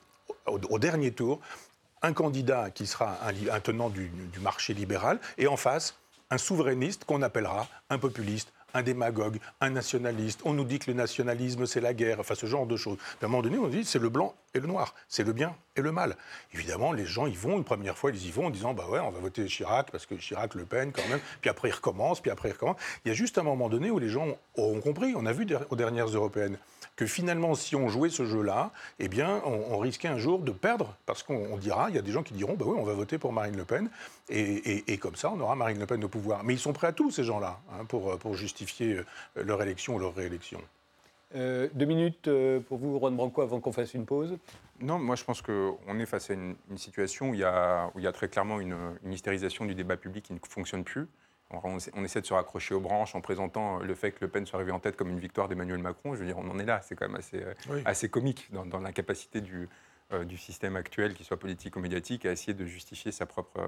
au 0.47 0.79
dernier 0.79 1.11
tour 1.11 1.41
un 2.03 2.13
candidat 2.13 2.71
qui 2.71 2.87
sera 2.87 3.19
un, 3.27 3.61
tenant 3.61 3.89
du, 3.89 4.11
marché 4.41 4.75
libéral, 4.75 5.21
et 5.39 5.47
en 5.47 5.57
face, 5.57 5.97
un 6.31 6.39
souverainiste 6.39 7.05
qu'on 7.05 7.23
appellera 7.23 7.69
un 7.91 7.99
populiste, 7.99 8.53
un 8.75 8.83
démagogue, 8.83 9.39
un 9.61 9.71
nationaliste. 9.71 10.41
On 10.45 10.55
nous 10.55 10.65
dit 10.65 10.79
que 10.79 10.91
le 10.91 10.97
nationalisme, 10.97 11.67
c'est 11.67 11.81
la 11.81 11.95
guerre, 11.95 12.21
enfin 12.21 12.35
ce 12.35 12.47
genre 12.47 12.67
de 12.67 12.77
choses. 12.77 12.99
à 13.21 13.27
un 13.27 13.29
moment 13.29 13.43
donné, 13.43 13.59
on 13.59 13.69
dit 13.69 13.85
c'est 13.85 13.99
le 13.99 14.09
blanc 14.09 14.35
et 14.55 14.61
le 14.61 14.67
noir, 14.67 14.95
c'est 15.09 15.25
le 15.25 15.33
bien 15.33 15.55
et 15.77 15.81
le 15.81 15.93
mal. 15.93 16.17
Évidemment, 16.53 16.93
les 16.93 17.07
gens 17.07 17.27
y 17.27 17.35
vont, 17.35 17.57
une 17.57 17.65
première 17.65 17.97
fois, 17.97 18.11
ils 18.11 18.27
y 18.27 18.31
vont 18.31 18.47
en 18.47 18.51
disant 18.51 18.75
bah 18.75 18.87
ouais, 18.91 19.01
on 19.01 19.11
va 19.11 19.21
voter 19.21 19.47
Chirac, 19.47 19.91
parce 19.91 20.07
que 20.07 20.15
Chirac, 20.15 20.55
Le 20.55 20.65
Pen, 20.65 20.93
quand 20.93 21.07
même. 21.09 21.21
Puis 21.41 21.49
après, 21.49 21.69
ils 21.69 21.75
recommencent, 21.75 22.21
puis 22.21 22.31
après, 22.31 22.51
ils 22.51 22.53
recommencent. 22.53 22.81
Il 23.05 23.09
y 23.09 23.11
a 23.11 23.15
juste 23.15 23.39
un 23.39 23.43
moment 23.43 23.69
donné 23.69 23.91
où 23.91 23.99
les 23.99 24.09
gens 24.09 24.27
ont 24.57 24.81
compris, 24.81 25.15
on 25.17 25.25
a 25.25 25.33
vu 25.33 25.47
aux 25.71 25.77
dernières 25.77 26.09
européennes, 26.09 26.59
que 26.97 27.07
finalement, 27.07 27.55
si 27.55 27.75
on 27.75 27.89
jouait 27.89 28.11
ce 28.11 28.27
jeu-là, 28.27 28.71
eh 28.99 29.09
bien, 29.09 29.41
on, 29.47 29.79
risquait 29.79 30.09
un 30.09 30.19
jour 30.19 30.41
de 30.41 30.53
perdre, 30.53 30.95
parce 31.07 31.23
qu'on 31.23 31.57
dira, 31.57 31.89
il 31.89 31.97
y 31.97 31.99
a 31.99 32.03
des 32.03 32.13
gens 32.13 32.23
qui 32.23 32.35
diront, 32.35 32.55
bah 32.55 32.67
oui, 32.69 32.77
on 32.79 32.85
va 32.85 32.93
voter 32.93 33.19
pour 33.19 33.33
Marine 33.33 33.57
Le 33.57 33.65
Pen, 33.65 33.89
et, 34.29 34.99
comme 34.99 35.17
ça, 35.17 35.31
on 35.31 35.41
aura 35.41 35.57
Marine 35.57 35.79
Le 35.79 35.87
Pen 35.87 36.05
au 36.05 36.09
pouvoir. 36.09 36.45
Mais 36.45 36.55
ils 36.55 36.61
sont 36.61 36.73
prêts 36.73 36.89
à 36.89 36.93
tout, 36.93 37.11
ces 37.11 37.25
gens-là, 37.25 37.61
hein, 37.73 37.85
pour, 37.87 38.19
pour 38.19 38.35
justifier 38.35 38.97
euh, 38.97 39.05
leur 39.43 39.63
élection 39.63 39.95
ou 39.95 39.99
leur 39.99 40.15
réélection. 40.15 40.61
Euh, 41.35 41.69
deux 41.75 41.87
minutes 41.87 42.29
euh, 42.29 42.61
pour 42.61 42.79
vous, 42.79 42.99
Juan 42.99 43.17
Branco, 43.17 43.41
avant 43.43 43.61
qu'on 43.61 43.73
fasse 43.73 43.95
une 43.95 44.05
pause 44.05 44.37
Non, 44.81 44.99
moi 44.99 45.17
je 45.17 45.25
pense 45.25 45.41
qu'on 45.41 45.99
est 45.99 46.07
face 46.07 46.31
à 46.31 46.35
une, 46.35 46.57
situation 46.77 47.31
où 47.31 47.35
il, 47.35 47.41
y 47.41 47.45
a, 47.45 47.91
où 47.95 47.99
il 47.99 48.05
y 48.05 48.07
a 48.07 48.13
très 48.13 48.29
clairement 48.29 48.61
une, 48.61 48.77
une, 49.05 49.13
hystérisation 49.13 49.65
du 49.65 49.75
débat 49.75 49.97
public 49.97 50.25
qui 50.25 50.35
ne 50.35 50.39
fonctionne 50.47 50.85
plus. 50.85 51.07
On, 51.65 51.77
essaie 52.05 52.23
de 52.23 52.27
se 52.27 52.33
raccrocher 52.33 52.75
aux 52.75 52.81
branches 52.81 53.15
en 53.15 53.21
présentant 53.21 53.79
le 53.81 53.95
fait 53.95 54.13
que 54.13 54.19
Le 54.23 54.29
Pen 54.29 54.47
soit 54.47 54.59
arrivé 54.59 54.73
en 54.73 54.79
tête 54.79 54.97
comme 54.97 55.11
une 55.11 55.19
victoire 55.19 55.49
d'Emmanuel 55.49 55.81
Macron. 55.81 56.15
Je 56.15 56.21
veux 56.21 56.27
dire, 56.27 56.39
on 56.39 56.49
en 56.49 56.59
est 56.59 56.65
là. 56.65 56.81
C'est 56.83 56.95
quand 56.95 57.07
même 57.07 57.19
assez, 57.19 57.45
assez 57.85 58.09
comique 58.09 58.49
dans, 58.53 58.79
l'incapacité 58.79 59.43
du, 59.43 59.69
du, 60.25 60.39
système 60.39 60.77
actuel, 60.77 61.13
qu'il 61.13 61.27
soit 61.27 61.39
politique 61.39 61.77
ou 61.77 61.81
médiatique, 61.81 62.25
à 62.25 62.33
essayer 62.33 62.55
de 62.55 62.65
justifier 62.65 63.13
sa 63.13 63.27
propre, 63.27 63.61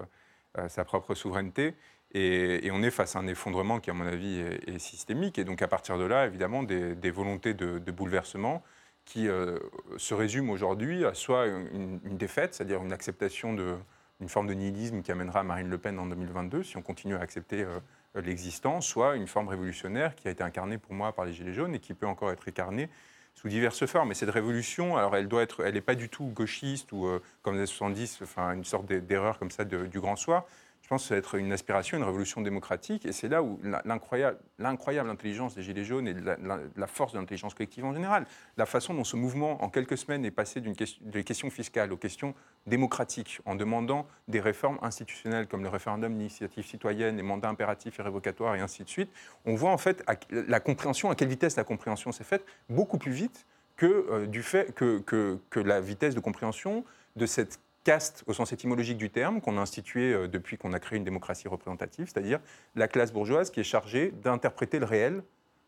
sa 0.69 0.85
propre 0.85 1.15
souveraineté. 1.15 1.75
Et, 2.15 2.71
on 2.73 2.83
est 2.83 2.91
face 2.91 3.17
à 3.17 3.19
un 3.19 3.27
effondrement 3.27 3.81
qui, 3.81 3.91
à 3.91 3.93
mon 3.93 4.07
avis, 4.07 4.39
est, 4.39 4.79
systémique. 4.79 5.39
Et 5.39 5.45
donc, 5.45 5.63
à 5.63 5.69
partir 5.69 5.99
de 5.99 6.05
là, 6.05 6.27
évidemment, 6.27 6.63
des, 6.63 7.11
volontés 7.11 7.55
de, 7.55 7.91
bouleversement 7.91 8.63
qui 9.05 9.29
euh, 9.29 9.59
se 9.99 10.15
résument 10.15 10.53
aujourd'hui 10.53 11.05
à 11.05 11.13
soit 11.13 11.47
une, 11.47 11.99
défaite, 12.05 12.55
c'est-à-dire 12.55 12.83
une 12.83 12.93
acceptation 12.93 13.53
d'une 13.53 14.29
forme 14.29 14.47
de 14.47 14.55
nihilisme 14.55 15.03
qui 15.03 15.13
amènera 15.13 15.43
Marine 15.43 15.69
Le 15.69 15.77
Pen 15.77 15.99
en 15.99 16.07
2022, 16.07 16.63
si 16.63 16.79
on 16.79 16.83
continue 16.83 17.17
à 17.17 17.21
accepter 17.21 17.65
euh, 17.65 17.81
l'existant, 18.23 18.81
soit 18.81 19.17
une 19.17 19.27
forme 19.27 19.49
révolutionnaire 19.49 20.15
qui 20.15 20.29
a 20.29 20.31
été 20.31 20.43
incarnée 20.43 20.79
pour 20.79 20.95
moi 20.95 21.13
par 21.13 21.27
les 21.27 21.35
Gilets 21.35 21.53
jaunes 21.53 21.75
et 21.75 21.81
qui 21.81 21.93
peut 21.93 22.07
encore 22.07 22.31
être 22.31 22.49
incarnée 22.49 22.89
sous 23.35 23.49
diverses 23.49 23.87
formes. 23.87 24.13
Et 24.13 24.15
cette 24.15 24.31
révolution, 24.31 24.97
alors 24.97 25.17
elle 25.17 25.29
doit 25.29 25.43
être, 25.43 25.65
elle 25.65 25.75
n'est 25.75 25.81
pas 25.81 25.95
du 25.95 26.09
tout 26.09 26.27
gauchiste 26.27 26.93
ou 26.93 27.07
euh, 27.07 27.21
comme 27.43 27.55
les 27.55 27.61
années 27.61 27.67
70, 27.67 28.21
enfin 28.23 28.53
une 28.53 28.65
sorte 28.65 28.87
d'erreur 28.87 29.39
comme 29.39 29.51
ça 29.51 29.65
du 29.65 30.01
grand 30.01 30.17
soir 30.17 30.45
je 30.85 30.89
pense 30.91 31.05
que 31.05 31.09
ça 31.09 31.15
va 31.15 31.19
être 31.21 31.37
une 31.37 31.51
aspiration, 31.51 31.97
une 31.97 32.05
révolution 32.05 32.43
démocratique. 32.43 33.07
Et 33.07 33.13
c'est 33.13 33.29
là 33.29 33.43
où 33.43 33.59
l'incroyable 33.87 35.09
intelligence 35.09 35.55
des 35.55 35.63
Gilets 35.63 35.83
jaunes 35.83 36.07
et 36.07 36.13
la, 36.13 36.87
force 36.87 37.15
de 37.15 37.19
l'intelligence 37.19 37.55
collective 37.55 37.87
en 37.87 37.95
général, 37.95 38.27
la 38.59 38.67
façon 38.67 38.93
dont 38.93 39.03
ce 39.03 39.17
mouvement, 39.17 39.65
en 39.65 39.71
quelques 39.71 39.97
semaines, 39.97 40.27
est 40.27 40.31
passé 40.31 40.61
d'une 40.61 40.75
des 41.01 41.25
questions 41.25 41.49
fiscales 41.49 41.91
aux 41.91 41.97
questions 41.97 42.35
démocratiques, 42.67 43.41
en 43.47 43.55
demandant 43.55 44.07
des 44.29 44.41
réformes 44.41 44.79
institutionnelles 44.83 45.47
comme 45.47 45.63
le 45.63 45.71
référendum 45.71 46.13
d'initiative 46.13 46.67
citoyenne, 46.67 47.17
les 47.17 47.23
mandats 47.23 47.49
impératifs 47.49 47.99
et 47.99 48.03
révocatoires, 48.03 48.55
et 48.55 48.61
ainsi 48.61 48.85
de 48.85 48.89
suite, 48.91 49.11
on 49.47 49.55
voit 49.55 49.71
en 49.71 49.79
fait 49.79 50.05
la 50.31 50.61
compréhension, 50.61 51.09
à 51.09 51.15
quelle 51.15 51.29
vitesse 51.29 51.57
la 51.57 51.65
compréhension 51.65 52.13
s'est 52.13 52.25
faite, 52.25 52.45
beaucoup 52.69 52.99
plus 52.99 53.13
vite 53.13 53.47
que, 53.77 53.87
euh, 53.87 54.27
du 54.27 54.43
fait, 54.43 54.75
que, 54.75 54.99
que, 54.99 55.39
que 55.49 55.61
la 55.61 55.81
vitesse 55.81 56.15
de 56.15 56.21
compréhension 56.21 56.85
de 57.17 57.25
cette 57.25 57.59
caste 57.85 58.25
au 58.27 58.33
sens 58.33 58.53
étymologique 58.53 58.97
du 58.97 59.11
terme 59.11 59.41
qu'on 59.41 59.59
a 59.59 59.61
institué 59.61 60.13
euh, 60.13 60.27
depuis 60.27 60.57
qu'on 60.57 60.73
a 60.73 60.81
créé 60.81 60.97
une 60.97 61.05
démocratie 61.05 61.49
représentative, 61.49 62.11
c'est-à-dire 62.13 62.41
la 62.75 62.89
classe 62.89 63.13
bourgeoise 63.13 63.51
qui 63.51 63.61
est 63.61 63.65
chargée 63.65 64.13
d'interpréter 64.23 64.79
le 64.79 64.87
réel. 64.87 65.23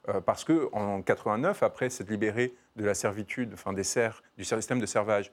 Euh, 0.09 0.21
parce 0.21 0.45
qu'en 0.45 1.03
89, 1.03 1.63
après 1.63 1.91
s'être 1.91 2.11
libéré 2.11 2.55
de 2.77 2.85
la 2.85 2.95
servitude, 2.95 3.51
enfin 3.55 3.73
des 3.73 3.83
serfs, 3.83 4.23
du 4.39 4.45
système 4.45 4.81
de 4.81 4.87
servage, 4.87 5.33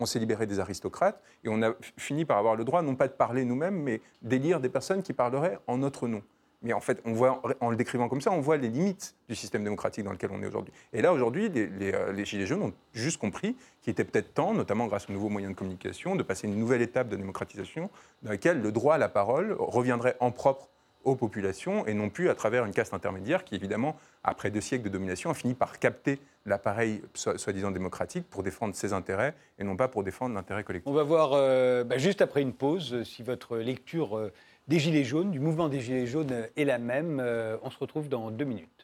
on 0.00 0.06
s'est 0.06 0.18
libéré 0.18 0.46
des 0.46 0.60
aristocrates 0.60 1.22
et 1.44 1.48
on 1.48 1.62
a 1.62 1.72
fini 1.96 2.24
par 2.24 2.38
avoir 2.38 2.56
le 2.56 2.64
droit 2.64 2.82
non 2.82 2.94
pas 2.94 3.08
de 3.08 3.12
parler 3.12 3.44
nous-mêmes, 3.44 3.80
mais 3.80 4.00
d'élire 4.22 4.60
des 4.60 4.68
personnes 4.68 5.02
qui 5.02 5.12
parleraient 5.12 5.58
en 5.66 5.78
notre 5.78 6.08
nom. 6.08 6.22
Mais 6.62 6.72
en 6.72 6.80
fait, 6.80 7.00
on 7.04 7.12
voit, 7.12 7.40
en 7.60 7.70
le 7.70 7.76
décrivant 7.76 8.08
comme 8.08 8.20
ça, 8.20 8.32
on 8.32 8.40
voit 8.40 8.56
les 8.56 8.68
limites 8.68 9.14
du 9.28 9.36
système 9.36 9.62
démocratique 9.62 10.04
dans 10.04 10.10
lequel 10.10 10.30
on 10.32 10.42
est 10.42 10.46
aujourd'hui. 10.46 10.72
Et 10.92 11.02
là, 11.02 11.12
aujourd'hui, 11.12 11.48
les, 11.48 11.94
euh, 11.94 12.24
Gilets 12.24 12.46
jaunes 12.46 12.62
ont 12.62 12.72
juste 12.92 13.18
compris 13.18 13.56
qu'il 13.80 13.92
était 13.92 14.04
peut-être 14.04 14.34
temps, 14.34 14.54
notamment 14.54 14.86
grâce 14.86 15.08
aux 15.08 15.12
nouveaux 15.12 15.28
moyens 15.28 15.54
de 15.54 15.58
communication, 15.58 16.16
de 16.16 16.22
passer 16.24 16.48
une 16.48 16.56
nouvelle 16.56 16.82
étape 16.82 17.08
de 17.08 17.16
démocratisation 17.16 17.90
dans 18.22 18.30
laquelle 18.30 18.60
le 18.60 18.72
droit 18.72 18.96
à 18.96 18.98
la 18.98 19.08
parole 19.08 19.54
reviendrait 19.58 20.16
en 20.18 20.32
propre 20.32 20.68
aux 21.04 21.14
populations 21.14 21.86
et 21.86 21.94
non 21.94 22.10
plus 22.10 22.28
à 22.28 22.34
travers 22.34 22.64
une 22.64 22.72
caste 22.72 22.92
intermédiaire 22.92 23.44
qui, 23.44 23.54
évidemment, 23.54 23.96
après 24.24 24.50
deux 24.50 24.60
siècles 24.60 24.84
de 24.84 24.88
domination, 24.88 25.30
a 25.30 25.34
fini 25.34 25.54
par 25.54 25.78
capter 25.78 26.18
l'appareil 26.44 27.02
soi-disant 27.14 27.70
démocratique 27.70 28.28
pour 28.28 28.42
défendre 28.42 28.74
ses 28.74 28.92
intérêts 28.92 29.34
et 29.58 29.64
non 29.64 29.76
pas 29.76 29.88
pour 29.88 30.02
défendre 30.02 30.34
l'intérêt 30.34 30.64
collectif. 30.64 30.90
On 30.90 30.94
va 30.94 31.02
voir 31.02 31.30
euh, 31.34 31.84
bah, 31.84 31.98
juste 31.98 32.20
après 32.20 32.42
une 32.42 32.52
pause 32.52 33.02
si 33.04 33.22
votre 33.22 33.58
lecture 33.58 34.18
euh, 34.18 34.32
des 34.68 34.78
Gilets 34.78 35.04
jaunes, 35.04 35.30
du 35.30 35.40
mouvement 35.40 35.68
des 35.68 35.80
Gilets 35.80 36.06
jaunes 36.06 36.46
est 36.56 36.64
la 36.64 36.78
même. 36.78 37.20
Euh, 37.20 37.56
on 37.62 37.70
se 37.70 37.78
retrouve 37.78 38.08
dans 38.08 38.30
deux 38.30 38.44
minutes. 38.44 38.77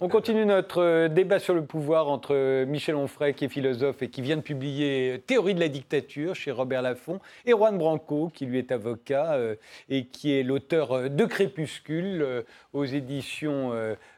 On 0.00 0.08
continue 0.08 0.46
notre 0.46 0.82
euh, 0.82 1.08
débat 1.08 1.38
sur 1.38 1.54
le 1.54 1.64
pouvoir 1.64 2.08
entre 2.08 2.34
euh, 2.34 2.64
Michel 2.64 2.94
Onfray, 2.94 3.34
qui 3.34 3.44
est 3.44 3.48
philosophe 3.48 4.02
et 4.02 4.08
qui 4.08 4.22
vient 4.22 4.36
de 4.36 4.42
publier 4.42 5.22
Théorie 5.26 5.54
de 5.54 5.60
la 5.60 5.68
dictature 5.68 6.34
chez 6.34 6.50
Robert 6.50 6.82
Laffont, 6.82 7.20
et 7.44 7.50
Juan 7.50 7.76
Branco, 7.76 8.30
qui 8.32 8.46
lui 8.46 8.58
est 8.58 8.72
avocat 8.72 9.34
euh, 9.34 9.56
et 9.88 10.06
qui 10.06 10.32
est 10.32 10.42
l'auteur 10.42 11.10
de 11.10 11.24
Crépuscule 11.24 12.44
aux 12.72 12.84
éditions 12.84 13.72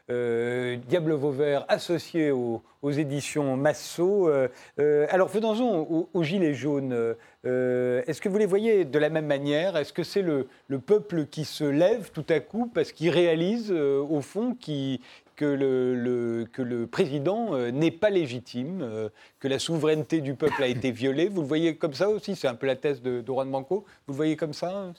Diable 0.09 1.13
Vauvert, 1.13 1.65
associé 1.69 2.31
aux, 2.31 2.61
éditions 2.83 3.55
Massot. 3.55 4.29
alors 4.77 5.29
faisons-en 5.29 6.07
aux, 6.13 6.23
Gilets 6.23 6.53
jaunes. 6.53 7.15
Est-ce 7.43 8.19
que 8.21 8.29
vous 8.29 8.37
les 8.37 8.45
voyez 8.45 8.85
de 8.85 8.99
la 8.99 9.09
même 9.09 9.25
manière? 9.25 9.77
Est-ce 9.77 9.93
que 9.93 10.03
c'est 10.03 10.21
le, 10.21 10.47
le, 10.67 10.79
peuple 10.79 11.25
qui 11.25 11.45
se 11.45 11.63
lève 11.63 12.11
tout 12.11 12.25
à 12.29 12.39
coup 12.39 12.69
parce 12.73 12.91
qu'il 12.91 13.09
réalise, 13.09 13.71
au 13.71 14.21
fond, 14.21 14.53
qu'il 14.53 14.99
que 15.41 16.53
le, 16.61 16.85
président 16.85 17.55
euh, 17.55 17.71
n'est 17.71 17.89
pas 17.89 18.11
légitime, 18.11 18.81
euh, 18.83 19.09
que 19.39 19.47
la 19.47 19.57
souveraineté 19.57 20.21
du 20.21 20.35
peuple 20.35 20.61
a 20.61 20.67
été 20.67 20.91
violée. 20.91 21.29
Vous 21.29 21.41
le 21.41 21.47
voyez 21.47 21.75
comme 21.77 21.95
ça 21.95 22.09
aussi 22.09 22.35
C'est 22.35 22.47
un 22.47 22.53
peu 22.53 22.67
la 22.67 22.75
thèse 22.75 23.01
de, 23.01 23.21
Banco. 23.21 23.85
Vous 24.05 24.13
le 24.13 24.17
voyez 24.17 24.35
comme 24.35 24.53
ça 24.53 24.93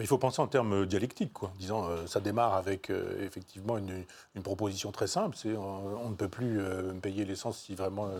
il 0.00 0.08
faut 0.08 0.18
penser 0.18 0.42
en 0.42 0.48
termes 0.48 0.86
dialectiques, 0.86 1.32
quoi. 1.32 1.52
Disons, 1.56 1.84
euh, 1.84 2.04
ça 2.08 2.18
démarre 2.18 2.54
avec 2.54 2.90
effectivement 3.20 3.78
une, 3.78 4.04
une, 4.34 4.42
proposition 4.42 4.90
très 4.90 5.06
simple, 5.06 5.36
c'est 5.36 5.54
on 5.56 6.10
ne 6.10 6.16
peut 6.16 6.28
plus 6.28 6.58
payer 7.00 7.24
l'essence 7.24 7.58
si 7.58 7.76
vraiment 7.76 8.10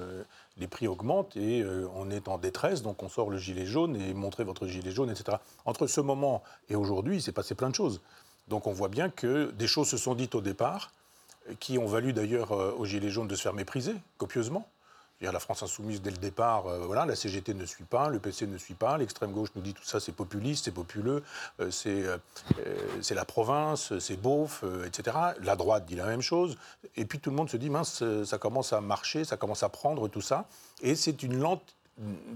les 0.57 0.69
prix 0.69 0.87
augmentent 0.87 1.37
et 1.37 1.65
on 1.97 2.13
est 2.13 2.29
en 2.29 2.39
détresse, 2.39 2.83
donc 2.83 3.03
on 3.03 3.09
sort 3.09 3.29
le 3.29 3.39
gilet 3.39 3.67
jaune 3.67 3.97
et 3.97 4.15
montrez 4.15 4.45
votre 4.45 4.69
gilet 4.69 4.93
jaune, 4.93 5.11
etc. 5.11 5.39
Entre 5.65 5.89
ce 5.89 6.01
moment 6.01 6.45
et 6.69 6.77
aujourd'hui, 6.77 7.17
il 7.17 7.23
s'est 7.23 7.33
passé 7.33 7.57
plein 7.57 7.71
de 7.71 7.75
choses. 7.75 8.01
Donc 8.47 8.69
on 8.69 8.73
voit 8.73 8.89
bien 8.89 9.11
que 9.11 9.51
des 9.51 9.67
choses 9.67 9.89
se 9.89 9.97
sont 9.97 10.15
dites 10.15 10.37
au 10.37 10.41
départ, 10.41 10.93
qui 11.61 11.79
ont 11.79 11.87
valu 11.87 12.13
d'ailleurs 12.13 12.53
euh, 12.53 12.75
aux 12.77 12.85
Gilets 12.85 13.11
jaunes 13.11 13.29
de 13.29 13.35
se 13.35 13.43
faire 13.43 13.55
mépriser 13.55 13.95
copieusement. 14.19 14.69
La 15.21 15.41
France 15.41 15.63
insoumise, 15.63 16.03
dès 16.03 16.11
le 16.11 16.19
départ, 16.19 16.67
euh, 16.67 16.81
voilà, 16.81 17.07
la 17.07 17.17
CGT 17.17 17.55
ne 17.55 17.65
suit 17.65 17.85
pas, 17.85 18.11
le 18.11 18.19
PC 18.19 18.47
ne 18.47 18.59
suit 18.59 18.75
pas, 18.75 18.99
l'extrême 18.99 19.33
gauche 19.33 19.49
nous 19.57 19.63
dit 19.63 19.73
tout 19.73 19.83
ça 19.83 19.99
c'est 19.99 20.13
populiste, 20.13 20.67
c'est 20.67 20.71
populeux, 20.71 21.23
euh, 21.61 21.71
c'est 21.71 23.15
la 23.15 23.25
province, 23.25 23.99
c'est 24.01 24.21
beauf, 24.21 24.65
etc. 24.85 25.17
La 25.41 25.57
droite 25.57 25.87
dit 25.87 25.95
la 25.95 26.05
même 26.05 26.21
chose. 26.21 26.59
Et 26.97 27.07
puis 27.07 27.21
tout 27.21 27.31
le 27.31 27.37
monde 27.37 27.49
se 27.49 27.57
dit, 27.57 27.71
mince, 27.71 28.05
ça 28.25 28.37
commence 28.37 28.75
à 28.75 28.83
marcher, 28.83 29.25
ça 29.25 29.39
commence 29.39 29.63
à 29.63 29.71
prendre 29.71 30.09
tout 30.09 30.21
ça. 30.21 30.45
Et 30.83 30.95
c'est 30.95 31.23
une 31.23 31.39
lente 31.39 31.75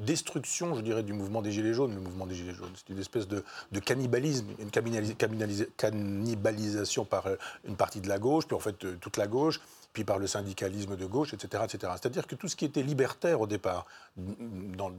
destruction, 0.00 0.74
je 0.76 0.82
dirais, 0.82 1.02
du 1.02 1.12
mouvement 1.12 1.42
des 1.42 1.50
Gilets 1.50 1.74
jaunes, 1.74 1.94
le 1.94 2.00
mouvement 2.00 2.26
des 2.26 2.34
Gilets 2.34 2.54
jaunes. 2.54 2.70
C'est 2.74 2.92
une 2.92 3.00
espèce 3.00 3.26
de, 3.26 3.42
cannibalisme, 3.80 4.46
une 4.58 4.70
cannibalisation 4.70 7.04
par 7.04 7.26
euh, 7.26 7.36
une 7.66 7.76
partie 7.76 8.00
de 8.00 8.08
la 8.08 8.18
gauche, 8.18 8.46
puis 8.46 8.54
en 8.54 8.60
fait 8.60 8.84
euh, 8.84 8.96
toute 9.00 9.16
la 9.16 9.26
gauche, 9.26 9.60
puis 9.92 10.04
par 10.04 10.18
le 10.18 10.26
syndicalisme 10.26 10.96
de 10.96 11.06
gauche, 11.06 11.34
etc. 11.34 11.64
etc. 11.64 11.92
C'est-à-dire 12.00 12.26
que 12.26 12.36
tout 12.36 12.48
ce 12.48 12.56
qui 12.56 12.66
était 12.66 12.82
libertaire 12.82 13.40
au 13.40 13.46
départ, 13.46 13.86
dans, 14.16 14.90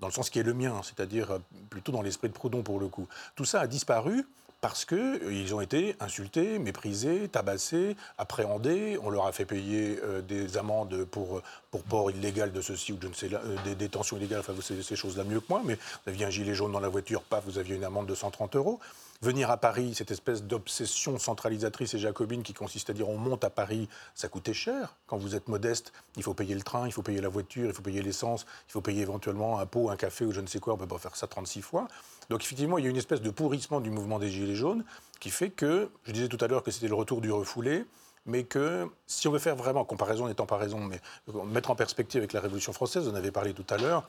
dans 0.00 0.06
le 0.06 0.12
sens 0.12 0.30
qui 0.30 0.38
est 0.38 0.42
le 0.42 0.54
mien, 0.54 0.80
c'est-à-dire 0.82 1.30
euh, 1.30 1.38
plutôt 1.70 1.92
dans 1.92 2.02
l'esprit 2.02 2.28
de 2.28 2.34
Proudhon 2.34 2.62
pour 2.62 2.78
le 2.78 2.88
coup, 2.88 3.08
tout 3.34 3.44
ça 3.44 3.60
a 3.60 3.66
disparu 3.66 4.26
parce 4.66 4.84
qu'ils 4.84 4.96
euh, 4.98 5.54
ont 5.54 5.60
été 5.60 5.94
insultés, 6.00 6.58
méprisés, 6.58 7.28
tabassés, 7.28 7.94
appréhendés. 8.18 8.98
On 9.00 9.10
leur 9.10 9.26
a 9.26 9.30
fait 9.30 9.44
payer 9.44 10.00
euh, 10.02 10.22
des 10.22 10.58
amendes 10.58 11.04
pour, 11.04 11.40
pour 11.70 11.84
port 11.84 12.10
illégal 12.10 12.50
de 12.50 12.60
ceci 12.60 12.92
ou 12.92 12.98
je 13.00 13.06
ne 13.06 13.12
sais, 13.14 13.32
euh, 13.32 13.54
des 13.64 13.76
détentions 13.76 14.16
illégales. 14.16 14.40
Enfin, 14.40 14.54
vous 14.54 14.62
savez 14.62 14.82
ces 14.82 14.96
choses-là 14.96 15.22
mieux 15.22 15.38
que 15.38 15.46
moi, 15.48 15.62
mais 15.64 15.74
vous 15.74 16.10
aviez 16.10 16.26
un 16.26 16.30
gilet 16.30 16.52
jaune 16.52 16.72
dans 16.72 16.80
la 16.80 16.88
voiture, 16.88 17.22
paf, 17.22 17.44
vous 17.44 17.58
aviez 17.58 17.76
une 17.76 17.84
amende 17.84 18.08
de 18.08 18.16
130 18.16 18.56
euros. 18.56 18.80
Venir 19.22 19.50
à 19.50 19.56
Paris, 19.56 19.94
cette 19.94 20.10
espèce 20.10 20.42
d'obsession 20.42 21.18
centralisatrice 21.18 21.94
et 21.94 21.98
jacobine 21.98 22.42
qui 22.42 22.52
consiste 22.52 22.90
à 22.90 22.92
dire 22.92 23.08
on 23.08 23.16
monte 23.16 23.44
à 23.44 23.50
Paris, 23.50 23.88
ça 24.14 24.28
coûtait 24.28 24.52
cher. 24.52 24.96
Quand 25.06 25.16
vous 25.16 25.34
êtes 25.34 25.48
modeste, 25.48 25.92
il 26.16 26.22
faut 26.22 26.34
payer 26.34 26.54
le 26.54 26.62
train, 26.62 26.86
il 26.86 26.92
faut 26.92 27.02
payer 27.02 27.20
la 27.20 27.28
voiture, 27.28 27.66
il 27.66 27.72
faut 27.72 27.82
payer 27.82 28.02
l'essence, 28.02 28.46
il 28.68 28.72
faut 28.72 28.82
payer 28.82 29.02
éventuellement 29.02 29.58
un 29.58 29.66
pot, 29.66 29.88
un 29.90 29.96
café 29.96 30.24
ou 30.24 30.32
je 30.32 30.40
ne 30.40 30.46
sais 30.46 30.58
quoi. 30.58 30.74
On 30.74 30.76
ne 30.76 30.82
peut 30.82 30.88
pas 30.88 30.98
faire 30.98 31.16
ça 31.16 31.26
36 31.26 31.62
fois. 31.62 31.88
Donc 32.28 32.42
effectivement, 32.42 32.78
il 32.78 32.84
y 32.84 32.86
a 32.86 32.90
une 32.90 32.96
espèce 32.96 33.22
de 33.22 33.30
pourrissement 33.30 33.80
du 33.80 33.90
mouvement 33.90 34.18
des 34.18 34.28
Gilets 34.28 34.54
jaunes 34.54 34.84
qui 35.20 35.30
fait 35.30 35.50
que, 35.50 35.88
je 36.04 36.12
disais 36.12 36.28
tout 36.28 36.38
à 36.40 36.46
l'heure 36.46 36.62
que 36.62 36.70
c'était 36.70 36.88
le 36.88 36.94
retour 36.94 37.20
du 37.20 37.32
refoulé, 37.32 37.86
mais 38.26 38.44
que 38.44 38.88
si 39.06 39.28
on 39.28 39.30
veut 39.30 39.38
faire 39.38 39.56
vraiment, 39.56 39.84
comparaison 39.84 40.26
n'étant 40.26 40.46
pas 40.46 40.56
raison, 40.56 40.80
mais 40.80 41.00
mettre 41.46 41.70
en 41.70 41.76
perspective 41.76 42.18
avec 42.18 42.32
la 42.32 42.40
Révolution 42.40 42.72
française, 42.72 43.08
on 43.08 43.14
avait 43.14 43.30
parlé 43.30 43.54
tout 43.54 43.66
à 43.70 43.78
l'heure, 43.78 44.08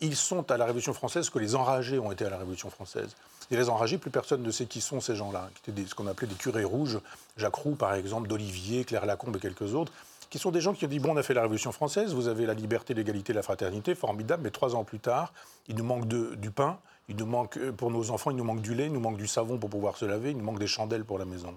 ils 0.00 0.16
sont 0.16 0.50
à 0.50 0.56
la 0.56 0.64
Révolution 0.64 0.92
française 0.94 1.26
ce 1.26 1.30
que 1.30 1.38
les 1.38 1.54
enragés 1.54 1.98
ont 1.98 2.10
été 2.10 2.24
à 2.24 2.30
la 2.30 2.38
Révolution 2.38 2.70
française. 2.70 3.14
Et 3.50 3.56
les 3.56 3.68
enragés, 3.68 3.98
plus 3.98 4.10
personne 4.10 4.42
ne 4.42 4.50
sait 4.50 4.66
qui 4.66 4.80
sont 4.80 5.00
ces 5.00 5.16
gens-là, 5.16 5.50
ce 5.66 5.94
qu'on 5.94 6.06
appelait 6.06 6.28
des 6.28 6.34
curés 6.34 6.64
rouges, 6.64 6.98
Jacques 7.36 7.54
Roux 7.54 7.74
par 7.74 7.94
exemple, 7.94 8.28
d'Olivier, 8.28 8.84
Claire 8.84 9.06
Lacombe 9.06 9.36
et 9.36 9.40
quelques 9.40 9.74
autres, 9.74 9.92
qui 10.30 10.38
sont 10.38 10.52
des 10.52 10.60
gens 10.60 10.72
qui 10.72 10.84
ont 10.84 10.88
dit 10.88 11.00
bon, 11.00 11.12
on 11.12 11.16
a 11.16 11.22
fait 11.22 11.34
la 11.34 11.42
Révolution 11.42 11.72
française, 11.72 12.14
vous 12.14 12.28
avez 12.28 12.46
la 12.46 12.54
liberté, 12.54 12.94
l'égalité, 12.94 13.32
la 13.32 13.42
fraternité, 13.42 13.94
formidable, 13.94 14.44
mais 14.44 14.50
trois 14.50 14.76
ans 14.76 14.84
plus 14.84 15.00
tard, 15.00 15.32
il 15.68 15.74
nous 15.74 15.84
manque 15.84 16.06
du 16.06 16.50
pain, 16.50 16.78
il 17.08 17.16
nous 17.16 17.26
manque, 17.26 17.56
euh, 17.56 17.72
pour 17.72 17.90
nos 17.90 18.10
enfants, 18.12 18.30
il 18.30 18.36
nous 18.36 18.44
manque 18.44 18.62
du 18.62 18.74
lait, 18.74 18.86
il 18.86 18.92
nous 18.92 19.00
manque 19.00 19.16
du 19.16 19.26
savon 19.26 19.58
pour 19.58 19.68
pouvoir 19.68 19.96
se 19.96 20.04
laver, 20.04 20.30
il 20.30 20.36
nous 20.36 20.44
manque 20.44 20.60
des 20.60 20.68
chandelles 20.68 21.04
pour 21.04 21.18
la 21.18 21.24
maison. 21.24 21.54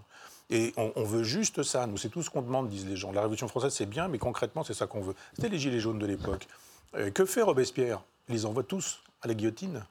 Et 0.50 0.74
on, 0.78 1.04
veut 1.04 1.24
juste 1.24 1.64
ça, 1.64 1.88
nous, 1.88 1.98
c'est 1.98 2.10
tout 2.10 2.22
ce 2.22 2.30
qu'on 2.30 2.42
demande, 2.42 2.70
disent 2.70 2.86
les 2.86 2.96
gens. 2.96 3.12
La 3.12 3.22
Révolution 3.22 3.48
française, 3.48 3.74
c'est 3.74 3.86
bien, 3.86 4.08
mais 4.08 4.18
concrètement, 4.20 4.64
c'est 4.64 4.74
ça 4.74 4.88
qu'on 4.88 5.02
veut. 5.02 5.16
C'était 5.34 5.50
les 5.50 5.58
Gilets 5.58 5.80
jaunes 5.80 6.00
de 6.00 6.06
l'époque. 6.06 6.48
Euh, 6.96 7.10
que 7.12 7.26
fait 7.26 7.42
Robespierre? 7.42 8.04
Il 8.30 8.36
les 8.36 8.46
envoie 8.46 8.64
tous 8.64 9.02
à 9.22 9.28
la 9.28 9.34
guillotine. 9.34 9.84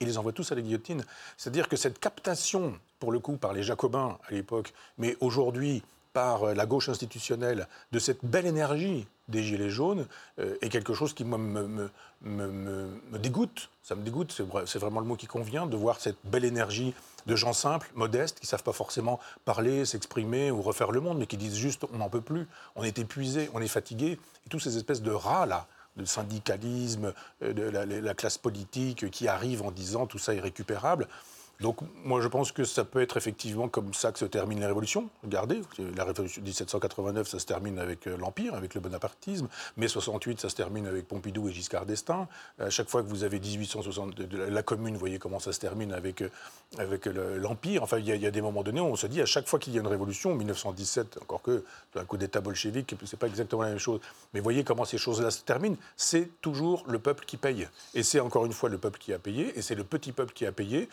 Il 0.00 0.08
les 0.08 0.32
tous 0.32 0.50
à 0.50 0.56
la 0.56 0.62
guillotine. 0.62 1.04
C'est-à-dire 1.36 1.68
que 1.68 1.76
cette 1.76 2.00
captation, 2.00 2.78
pour 2.98 3.12
le 3.12 3.20
coup, 3.20 3.36
par 3.36 3.52
les 3.52 3.62
Jacobins 3.62 4.18
à 4.28 4.32
l'époque, 4.32 4.74
mais 4.98 5.16
aujourd'hui 5.20 5.82
par 6.12 6.44
euh, 6.44 6.54
la 6.54 6.66
gauche 6.66 6.88
institutionnelle 6.88 7.68
de 7.92 7.98
cette 7.98 8.24
belle 8.24 8.46
énergie 8.46 9.06
des 9.28 9.42
Gilets 9.42 9.70
jaunes 9.70 10.06
euh, 10.40 10.56
est 10.60 10.68
quelque 10.68 10.92
chose 10.92 11.14
qui 11.14 11.24
me, 11.24 11.38
me, 11.38 11.90
me, 12.20 13.18
dégoûte. 13.18 13.70
Ça 13.82 13.94
me 13.94 14.02
dégoûte, 14.02 14.42
c'est 14.66 14.78
vraiment 14.78 15.00
le 15.00 15.06
mot 15.06 15.16
qui 15.16 15.26
convient, 15.26 15.66
de 15.66 15.76
voir 15.76 16.00
cette 16.00 16.18
belle 16.24 16.44
énergie 16.44 16.94
de 17.26 17.36
gens 17.36 17.52
simples, 17.52 17.90
modestes, 17.94 18.40
qui 18.40 18.46
ne 18.46 18.48
savent 18.48 18.64
pas 18.64 18.72
forcément 18.72 19.20
parler, 19.44 19.84
s'exprimer 19.84 20.50
ou 20.50 20.60
refaire 20.60 20.90
le 20.90 21.00
monde, 21.00 21.18
mais 21.18 21.26
qui 21.26 21.36
disent 21.36 21.56
juste 21.56 21.84
on 21.92 21.98
n'en 21.98 22.10
peut 22.10 22.20
plus, 22.20 22.48
on 22.74 22.82
est 22.82 22.98
épuisé, 22.98 23.48
on 23.54 23.62
est 23.62 23.68
fatigué. 23.68 24.18
Et 24.44 24.48
toutes 24.50 24.62
ces 24.62 24.76
espèces 24.76 25.02
de 25.02 25.12
rats 25.12 25.46
là, 25.46 25.68
de 25.96 26.04
syndicalisme, 26.04 27.12
euh, 27.42 27.52
de 27.52 27.62
la, 27.62 28.14
classe 28.14 28.38
politique 28.38 29.10
qui 29.10 29.28
arrive 29.28 29.62
en 29.62 29.70
disant 29.70 30.06
tout 30.06 30.18
ça 30.18 30.34
est 30.34 30.40
récupérable 30.40 31.08
Donc 31.62 31.78
moi 32.04 32.20
je 32.20 32.26
pense 32.26 32.50
que 32.50 32.64
ça 32.64 32.84
peut 32.84 33.00
être 33.00 33.16
effectivement 33.16 33.68
comme 33.68 33.94
ça 33.94 34.10
que 34.10 34.18
se 34.18 34.24
termine 34.24 34.60
la 34.60 34.66
Révolution. 34.66 35.08
Regardez, 35.22 35.62
la 35.96 36.04
Révolution 36.04 36.42
1789 36.42 37.28
ça 37.28 37.38
se 37.38 37.46
termine 37.46 37.78
avec 37.78 38.08
euh, 38.08 38.16
l'Empire, 38.16 38.54
avec 38.54 38.74
le 38.74 38.80
bonapartisme. 38.80 39.48
Mai 39.76 39.86
68 39.86 40.40
ça 40.40 40.48
se 40.48 40.56
termine 40.56 40.86
avec 40.88 41.06
Pompidou 41.06 41.48
et 41.48 41.52
Giscard 41.52 41.86
d'Estaing. 41.86 42.26
À 42.58 42.68
chaque 42.68 42.88
fois 42.88 43.02
que 43.02 43.08
vous 43.08 43.22
avez 43.22 43.38
1860, 43.38 44.18
la 44.32 44.62
Commune, 44.64 44.94
vous 44.94 45.00
voyez 45.00 45.20
comment 45.20 45.38
ça 45.38 45.52
se 45.52 45.60
termine 45.60 45.92
avec, 45.92 46.22
euh, 46.22 46.30
avec 46.78 47.06
l'Empire. 47.06 47.84
Enfin 47.84 47.98
il 47.98 48.06
y, 48.06 48.26
a, 48.26 48.30
des 48.32 48.42
moments 48.42 48.64
donnés 48.64 48.80
où 48.80 48.86
on 48.86 48.96
se 48.96 49.06
dit 49.06 49.22
à 49.22 49.26
chaque 49.26 49.46
fois 49.46 49.60
qu'il 49.60 49.72
y 49.72 49.76
a 49.76 49.80
une 49.80 49.86
révolution, 49.86 50.34
1917 50.34 51.20
encore 51.22 51.42
que 51.42 51.64
un 51.94 52.04
coup 52.04 52.16
d'État 52.16 52.40
bolchevique, 52.40 52.96
c'est 53.04 53.18
pas 53.18 53.28
exactement 53.28 53.62
la 53.62 53.68
même 53.68 53.78
chose. 53.78 54.00
Mais 54.34 54.40
voyez 54.40 54.64
comment 54.64 54.84
ces 54.84 54.98
choses-là 54.98 55.30
se 55.30 55.42
terminent. 55.42 55.76
C'est 55.96 56.28
toujours 56.40 56.82
le 56.88 56.98
peuple 56.98 57.24
qui 57.24 57.36
paye. 57.36 57.68
Et 57.94 58.02
c'est 58.02 58.18
encore 58.18 58.46
une 58.46 58.52
fois 58.52 58.68
le 58.68 58.78
peuple 58.78 58.98
qui 58.98 59.12
a 59.12 59.18
payé, 59.20 59.56
et 59.56 59.62
c'est 59.62 59.76
le 59.76 59.84
petit 59.84 60.10
peuple 60.10 60.32
qui 60.32 60.44
a 60.44 60.52
payé. 60.52 60.88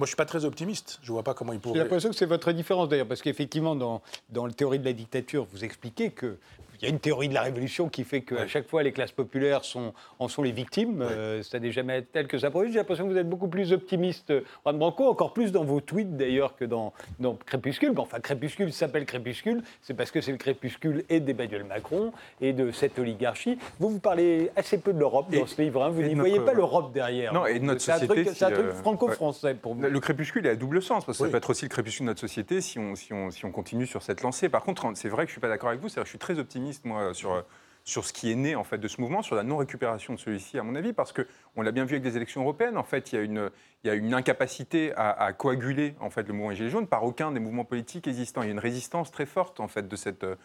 Moi, 0.00 0.06
je 0.06 0.12
ne 0.12 0.12
suis 0.12 0.16
pas 0.16 0.24
très 0.24 0.46
optimiste. 0.46 0.98
Je 1.02 1.10
ne 1.10 1.12
vois 1.12 1.22
pas 1.22 1.34
comment 1.34 1.52
il 1.52 1.60
pourrait. 1.60 1.74
J'ai 1.74 1.82
l'impression 1.82 2.08
que 2.08 2.14
c'est 2.16 2.24
votre 2.24 2.52
différence 2.52 2.88
d'ailleurs, 2.88 3.06
parce 3.06 3.20
qu'effectivement, 3.20 3.76
dans, 3.76 4.00
dans 4.30 4.46
la 4.46 4.52
théorie 4.54 4.78
de 4.78 4.84
la 4.86 4.94
dictature, 4.94 5.46
vous 5.52 5.62
expliquez 5.62 6.10
que 6.10 6.38
y 6.84 6.86
a 6.86 6.88
une 6.90 7.00
théorie 7.00 7.28
de 7.28 7.34
la 7.34 7.42
révolution 7.42 7.88
qui 7.88 8.04
fait 8.04 8.22
qu'à 8.22 8.46
chaque 8.46 8.68
fois, 8.68 8.82
les 8.82 8.92
classes 8.92 9.12
populaires 9.12 9.64
sont, 9.64 9.92
en 10.18 10.28
sont 10.28 10.42
les 10.42 10.52
victimes. 10.52 11.02
Euh, 11.02 11.42
ça 11.42 11.58
n'est 11.58 11.72
jamais 11.72 12.02
tel 12.02 12.26
que 12.26 12.38
ça 12.38 12.50
produit. 12.50 12.72
J'ai 12.72 12.78
l'impression 12.78 13.06
que 13.06 13.12
vous 13.12 13.18
êtes 13.18 13.28
beaucoup 13.28 13.48
plus 13.48 13.72
optimiste, 13.72 14.32
Juan 14.64 14.78
Branco, 14.78 15.06
encore 15.08 15.32
plus 15.32 15.52
dans 15.52 15.64
vos 15.64 15.80
tweets 15.80 16.16
d'ailleurs 16.16 16.56
que 16.56 16.64
dans, 16.64 16.92
dans 17.18 17.34
Crépuscule. 17.34 17.92
enfin, 17.96 18.20
Crépuscule 18.20 18.72
s'appelle 18.72 19.06
Crépuscule, 19.06 19.62
c'est 19.82 19.94
parce 19.94 20.10
que 20.10 20.20
c'est 20.20 20.32
le 20.32 20.38
crépuscule 20.38 21.04
et 21.08 21.20
d'Emmanuel 21.20 21.64
Macron 21.64 22.12
et 22.40 22.52
de 22.52 22.70
cette 22.70 22.98
oligarchie. 22.98 23.58
Vous, 23.78 23.90
vous 23.90 24.00
parlez 24.00 24.50
assez 24.56 24.78
peu 24.78 24.92
de 24.92 24.98
l'Europe 24.98 25.30
dans 25.30 25.46
ce 25.46 25.60
livre. 25.60 25.82
Hein. 25.82 25.90
Vous 25.90 26.02
n'y 26.02 26.14
voyez 26.14 26.40
pas 26.40 26.52
l'Europe 26.52 26.92
derrière. 26.92 27.32
Non, 27.32 27.46
et 27.46 27.58
de 27.58 27.64
notre 27.64 27.80
société. 27.80 28.24
C'est 28.32 28.44
un 28.44 28.50
truc, 28.50 28.66
euh, 28.66 28.74
franco-français 28.74 29.54
pour 29.54 29.74
vous. 29.74 29.82
Le 29.82 30.00
crépuscule 30.00 30.46
est 30.46 30.50
à 30.50 30.56
double 30.56 30.82
sens, 30.82 31.04
parce 31.04 31.18
que 31.18 31.24
ça 31.24 31.30
peut 31.30 31.36
être 31.36 31.50
aussi 31.50 31.64
le 31.64 31.70
crépuscule 31.70 32.06
de 32.06 32.10
notre 32.10 32.20
société 32.20 32.60
si 32.60 32.78
on, 32.78 32.94
si 32.94 33.12
on, 33.12 33.30
si 33.30 33.44
on 33.44 33.50
continue 33.50 33.86
sur 33.86 34.02
cette 34.02 34.22
lancée. 34.22 34.48
Par 34.48 34.62
contre, 34.62 34.90
c'est 34.94 35.08
vrai 35.08 35.24
que 35.24 35.30
je 35.30 35.32
ne 35.32 35.34
suis 35.34 35.40
pas 35.40 35.48
d'accord 35.48 35.68
avec 35.70 35.80
vous. 35.80 35.88
Je 35.88 36.04
suis 36.04 36.18
très 36.18 36.38
optimiste, 36.38 36.69
moi, 36.84 37.14
sur 37.14 37.44
sur 37.84 38.04
ce 38.04 38.12
qui 38.12 38.30
est 38.30 38.36
né 38.36 38.54
en 38.54 38.64
fait 38.64 38.78
de 38.78 38.88
ce 38.88 39.00
mouvement, 39.00 39.22
sur 39.22 39.36
la 39.36 39.42
non-récupération 39.42 40.14
de 40.14 40.18
celui-ci, 40.18 40.58
à 40.58 40.62
mon 40.62 40.74
avis, 40.74 40.92
parce 40.92 41.12
que 41.12 41.26
on 41.56 41.62
l'a 41.62 41.72
bien 41.72 41.84
vu 41.84 41.94
avec 41.94 42.02
des 42.02 42.16
élections 42.16 42.42
européennes. 42.42 42.76
En 42.76 42.84
fait, 42.84 43.12
il 43.12 43.16
y 43.16 43.18
a 43.18 43.22
une, 43.22 43.50
il 43.84 43.88
y 43.88 43.90
a 43.90 43.94
une 43.94 44.14
incapacité 44.14 44.92
à, 44.96 45.32
coaguler 45.32 45.94
en 46.00 46.10
fait 46.10 46.26
le 46.26 46.34
mouvement 46.34 46.52
Gilets 46.52 46.70
jaunes 46.70 46.86
par 46.86 47.04
aucun 47.04 47.32
des 47.32 47.40
mouvements 47.40 47.64
politiques 47.64 48.06
existants. 48.06 48.42
Il 48.42 48.46
y 48.46 48.48
a 48.48 48.52
une 48.52 48.58
résistance 48.58 49.10
très 49.10 49.26
forte 49.26 49.60
en 49.60 49.68
fait 49.68 49.88
de 49.88 49.96
cette 49.96 50.24
euh, 50.24 50.36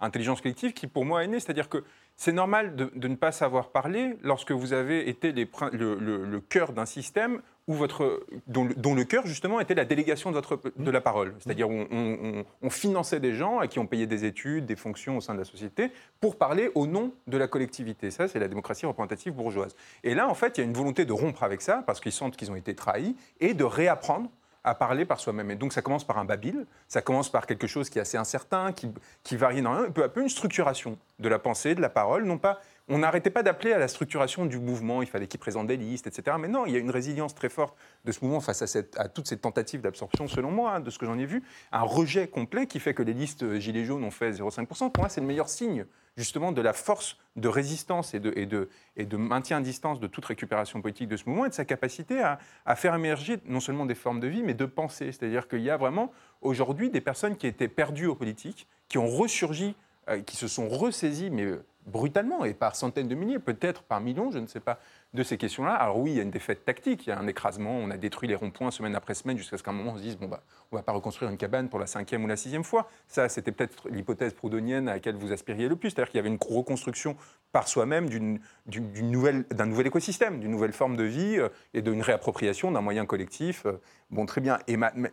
intelligence 0.00 0.40
collective 0.40 0.72
qui, 0.72 0.86
pour 0.86 1.04
moi, 1.04 1.24
est 1.24 1.28
née. 1.28 1.40
C'est-à-dire 1.40 1.68
que 1.68 1.84
c'est 2.16 2.32
normal 2.32 2.76
de, 2.76 3.08
ne 3.08 3.16
pas 3.16 3.32
savoir 3.32 3.70
parler 3.70 4.16
lorsque 4.22 4.52
vous 4.52 4.72
avez 4.72 5.08
été 5.08 5.32
les, 5.32 5.48
le, 5.72 5.94
le, 5.96 6.40
cœur 6.40 6.72
d'un 6.72 6.86
système 6.86 7.40
où 7.68 7.74
votre, 7.74 8.26
dont, 8.48 8.94
le, 8.94 9.04
cœur, 9.04 9.24
justement, 9.26 9.60
était 9.60 9.74
la 9.74 9.84
délégation 9.84 10.30
de, 10.30 10.34
votre, 10.34 10.60
de 10.76 10.90
la 10.90 11.00
parole. 11.00 11.34
C'est-à-dire 11.38 11.70
on, 11.70 11.86
on, 11.92 12.44
on, 12.60 12.70
finançait 12.70 13.20
des 13.20 13.34
gens 13.34 13.60
à 13.60 13.68
qui 13.68 13.78
on 13.78 13.86
payait 13.86 14.08
des 14.08 14.24
études, 14.24 14.66
des 14.66 14.74
fonctions 14.74 15.16
au 15.16 15.20
sein 15.20 15.34
de 15.34 15.38
la 15.38 15.44
société 15.44 15.92
pour 16.20 16.36
parler 16.36 16.70
au 16.74 16.86
nom 16.86 17.12
de 17.28 17.38
la 17.38 17.46
collectivité. 17.46 18.10
Ça, 18.10 18.26
c'est 18.26 18.40
la 18.40 18.48
démocratie 18.48 18.84
représentative 18.84 19.32
bourgeoise. 19.32 19.76
Et 20.02 20.14
là, 20.14 20.28
en 20.28 20.34
fait, 20.34 20.58
il 20.58 20.60
y 20.62 20.64
a 20.64 20.66
une 20.66 20.74
volonté 20.74 21.04
de 21.04 21.12
rompre 21.12 21.44
avec 21.44 21.62
ça 21.62 21.84
parce 21.86 22.00
qu'ils 22.00 22.12
sentent 22.12 22.36
qu'ils 22.36 22.50
ont 22.50 22.56
été 22.56 22.74
trahis 22.74 23.16
et 23.40 23.54
de 23.54 23.64
réapprendre 23.64 24.28
à 24.64 24.74
parler 24.74 25.04
par 25.04 25.20
soi-même. 25.20 25.50
Et 25.50 25.56
donc 25.56 25.72
ça 25.72 25.82
commence 25.82 26.04
par 26.04 26.18
un 26.18 26.24
babil, 26.24 26.66
ça 26.88 27.02
commence 27.02 27.30
par 27.30 27.46
quelque 27.46 27.66
chose 27.66 27.90
qui 27.90 27.98
est 27.98 28.02
assez 28.02 28.16
incertain, 28.16 28.72
qui, 28.72 28.88
qui 29.24 29.36
varie 29.36 29.58
énormément, 29.58 29.86
et 29.86 29.90
peu 29.90 30.04
à 30.04 30.08
peu 30.08 30.22
une 30.22 30.28
structuration 30.28 30.98
de 31.18 31.28
la 31.28 31.38
pensée, 31.38 31.74
de 31.74 31.80
la 31.80 31.88
parole, 31.88 32.24
non 32.24 32.38
pas 32.38 32.60
on 32.92 32.98
n'arrêtait 32.98 33.30
pas 33.30 33.42
d'appeler 33.42 33.72
à 33.72 33.78
la 33.78 33.88
structuration 33.88 34.44
du 34.44 34.58
mouvement, 34.58 35.00
il 35.00 35.08
fallait 35.08 35.26
qu'il 35.26 35.40
présente 35.40 35.66
des 35.66 35.78
listes, 35.78 36.06
etc. 36.06 36.36
Mais 36.38 36.46
non, 36.46 36.66
il 36.66 36.72
y 36.72 36.76
a 36.76 36.78
une 36.78 36.90
résilience 36.90 37.34
très 37.34 37.48
forte 37.48 37.74
de 38.04 38.12
ce 38.12 38.22
mouvement 38.22 38.40
face 38.40 38.76
à, 38.98 39.08
toutes 39.08 39.26
ces 39.26 39.38
tentatives 39.38 39.80
d'absorption, 39.80 40.28
selon 40.28 40.50
moi, 40.50 40.74
hein, 40.74 40.80
de 40.80 40.90
ce 40.90 40.98
que 40.98 41.06
j'en 41.06 41.18
ai 41.18 41.24
vu. 41.24 41.42
Un 41.72 41.80
rejet 41.80 42.28
complet 42.28 42.66
qui 42.66 42.80
fait 42.80 42.92
que 42.92 43.02
les 43.02 43.14
listes 43.14 43.58
Gilets 43.58 43.86
jaunes 43.86 44.04
ont 44.04 44.10
fait 44.10 44.32
0,5%. 44.32 44.90
Pour 44.90 45.04
moi, 45.04 45.08
c'est 45.08 45.22
le 45.22 45.26
meilleur 45.26 45.48
signe, 45.48 45.86
justement, 46.18 46.52
de 46.52 46.60
la 46.60 46.74
force 46.74 47.16
de 47.36 47.48
résistance 47.48 48.12
et 48.12 48.20
de, 48.20 48.68
maintien 49.16 49.56
à 49.56 49.60
distance 49.62 49.98
de 49.98 50.06
toute 50.06 50.26
récupération 50.26 50.82
politique 50.82 51.08
de 51.08 51.16
ce 51.16 51.26
mouvement 51.26 51.46
et 51.46 51.48
de 51.48 51.54
sa 51.54 51.64
capacité 51.64 52.22
à, 52.22 52.76
faire 52.76 52.94
émerger 52.94 53.38
non 53.46 53.60
seulement 53.60 53.86
des 53.86 53.94
formes 53.94 54.20
de 54.20 54.28
vie, 54.28 54.42
mais 54.42 54.52
de 54.52 54.66
pensée. 54.66 55.12
C'est-à-dire 55.12 55.48
qu'il 55.48 55.62
y 55.62 55.70
a 55.70 55.78
vraiment, 55.78 56.12
aujourd'hui, 56.42 56.90
des 56.90 57.00
personnes 57.00 57.38
qui 57.38 57.46
étaient 57.46 57.68
perdues 57.68 58.06
aux 58.06 58.16
politiques, 58.16 58.68
qui 58.88 58.98
ont 58.98 59.08
ressurgi, 59.08 59.76
euh, 60.10 60.20
qui 60.20 60.36
se 60.36 60.46
sont 60.46 60.68
ressaisies, 60.68 61.30
mais 61.30 61.46
brutalement 61.86 62.44
et 62.44 62.54
par 62.54 62.76
centaines 62.76 63.08
de 63.08 63.14
milliers, 63.14 63.38
peut-être 63.38 63.82
par 63.82 64.00
millions, 64.00 64.30
je 64.30 64.38
ne 64.38 64.46
sais 64.46 64.60
pas, 64.60 64.78
de 65.14 65.22
ces 65.22 65.36
questions-là. 65.36 65.74
Alors 65.74 65.98
oui, 65.98 66.12
il 66.12 66.16
y 66.16 66.20
a 66.20 66.22
une 66.22 66.30
défaite 66.30 66.64
tactique, 66.64 67.06
il 67.06 67.10
y 67.10 67.12
a 67.12 67.18
un 67.18 67.26
écrasement, 67.26 67.76
on 67.76 67.90
a 67.90 67.96
détruit 67.96 68.28
les 68.28 68.34
ronds-points 68.34 68.70
semaine 68.70 68.94
après 68.94 69.14
semaine 69.14 69.36
jusqu'à 69.36 69.58
ce 69.58 69.62
qu'à 69.62 69.70
un 69.70 69.74
moment 69.74 69.92
on 69.92 69.96
se 69.96 70.02
dise, 70.02 70.16
bon, 70.16 70.28
bah, 70.28 70.42
on 70.70 70.76
ne 70.76 70.80
va 70.80 70.84
pas 70.84 70.92
reconstruire 70.92 71.30
une 71.30 71.36
cabane 71.36 71.68
pour 71.68 71.78
la 71.78 71.86
cinquième 71.86 72.24
ou 72.24 72.26
la 72.26 72.36
sixième 72.36 72.64
fois. 72.64 72.88
Ça, 73.08 73.28
c'était 73.28 73.52
peut-être 73.52 73.88
l'hypothèse 73.88 74.32
proudhonienne 74.32 74.88
à 74.88 74.94
laquelle 74.94 75.16
vous 75.16 75.32
aspiriez 75.32 75.68
le 75.68 75.76
plus, 75.76 75.90
c'est-à-dire 75.90 76.10
qu'il 76.10 76.18
y 76.18 76.20
avait 76.20 76.28
une 76.28 76.38
reconstruction 76.40 77.16
par 77.52 77.68
soi-même 77.68 78.08
d'un 78.08 79.66
nouvel, 79.66 79.86
écosystème, 79.86 80.40
d'une 80.40 80.50
nouvelle 80.50 80.72
forme 80.72 80.96
de 80.96 81.04
vie 81.04 81.38
euh, 81.38 81.48
et 81.74 81.82
d'une 81.82 82.00
réappropriation 82.00 82.70
d'un 82.70 82.80
moyen 82.80 83.04
collectif. 83.04 83.66
Euh, 83.66 83.80
bon, 84.10 84.24
très 84.24 84.40
bien. 84.40 84.58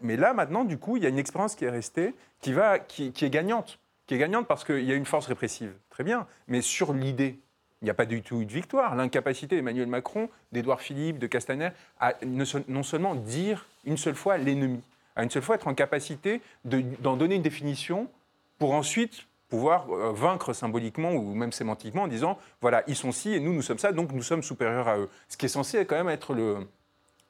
Mais 0.02 0.16
là, 0.16 0.34
maintenant, 0.34 0.64
du 0.64 0.78
coup, 0.78 0.96
il 0.96 1.04
y 1.04 1.06
a 1.06 1.10
une 1.10 1.20
expérience 1.20 1.56
qui 1.56 1.66
est 1.66 1.70
restée, 1.70 2.16
qui, 2.40 2.54
va, 2.54 2.80
qui 2.80 3.08
est 3.08 3.30
gagnante 3.30 3.80
qui 4.10 4.16
est 4.16 4.18
gagnante 4.18 4.48
parce 4.48 4.64
qu'il 4.64 4.84
y 4.86 4.92
a 4.92 4.96
une 4.96 5.06
force 5.06 5.28
répressive. 5.28 5.72
Très 5.92 6.04
bien. 6.04 6.26
Mais 6.48 6.64
sur 6.64 6.94
l'idée, 6.94 7.38
il 7.80 7.86
n'y 7.86 7.92
a 7.92 7.94
pas 7.94 8.08
du 8.08 8.24
tout 8.24 8.42
eu 8.42 8.46
de 8.46 8.52
victoire. 8.52 8.96
L'incapacité 8.96 9.56
d'Emmanuel 9.56 9.86
Macron, 9.86 10.30
d'Édouard 10.52 10.82
Philippe, 10.82 11.20
de 11.20 11.28
Castaner, 11.28 11.70
à 12.00 12.16
non 12.26 12.82
seulement 12.82 13.14
dire 13.14 13.68
une 13.86 13.98
seule 13.98 14.16
fois 14.16 14.40
l'ennemi, 14.40 14.82
à 15.16 15.22
une 15.22 15.30
seule 15.30 15.44
fois 15.44 15.54
être 15.54 15.68
en 15.68 15.76
capacité 15.76 16.42
d'en 16.66 17.18
donner 17.18 17.36
une 17.36 17.44
définition 17.44 18.10
pour 18.58 18.74
ensuite 18.74 19.28
pouvoir 19.48 19.86
euh, 19.92 20.12
vaincre 20.12 20.54
symboliquement 20.54 21.12
ou 21.12 21.36
même 21.36 21.52
sémantiquement 21.52 22.04
en 22.04 22.08
disant 22.08 22.40
voilà, 22.62 22.84
ils 22.88 22.96
sont 22.96 23.12
ci 23.12 23.36
et 23.36 23.40
nous, 23.40 23.54
nous 23.54 23.62
sommes 23.62 23.78
ça, 23.78 23.92
donc 23.92 24.12
nous 24.12 24.24
sommes 24.24 24.42
supérieurs 24.42 24.88
à 24.88 24.98
eux. 24.98 25.10
Ce 25.28 25.38
qui 25.38 25.46
est 25.46 25.50
censé 25.50 25.86
quand 25.86 25.98
même 25.98 26.10
être 26.10 26.34
le, 26.34 26.58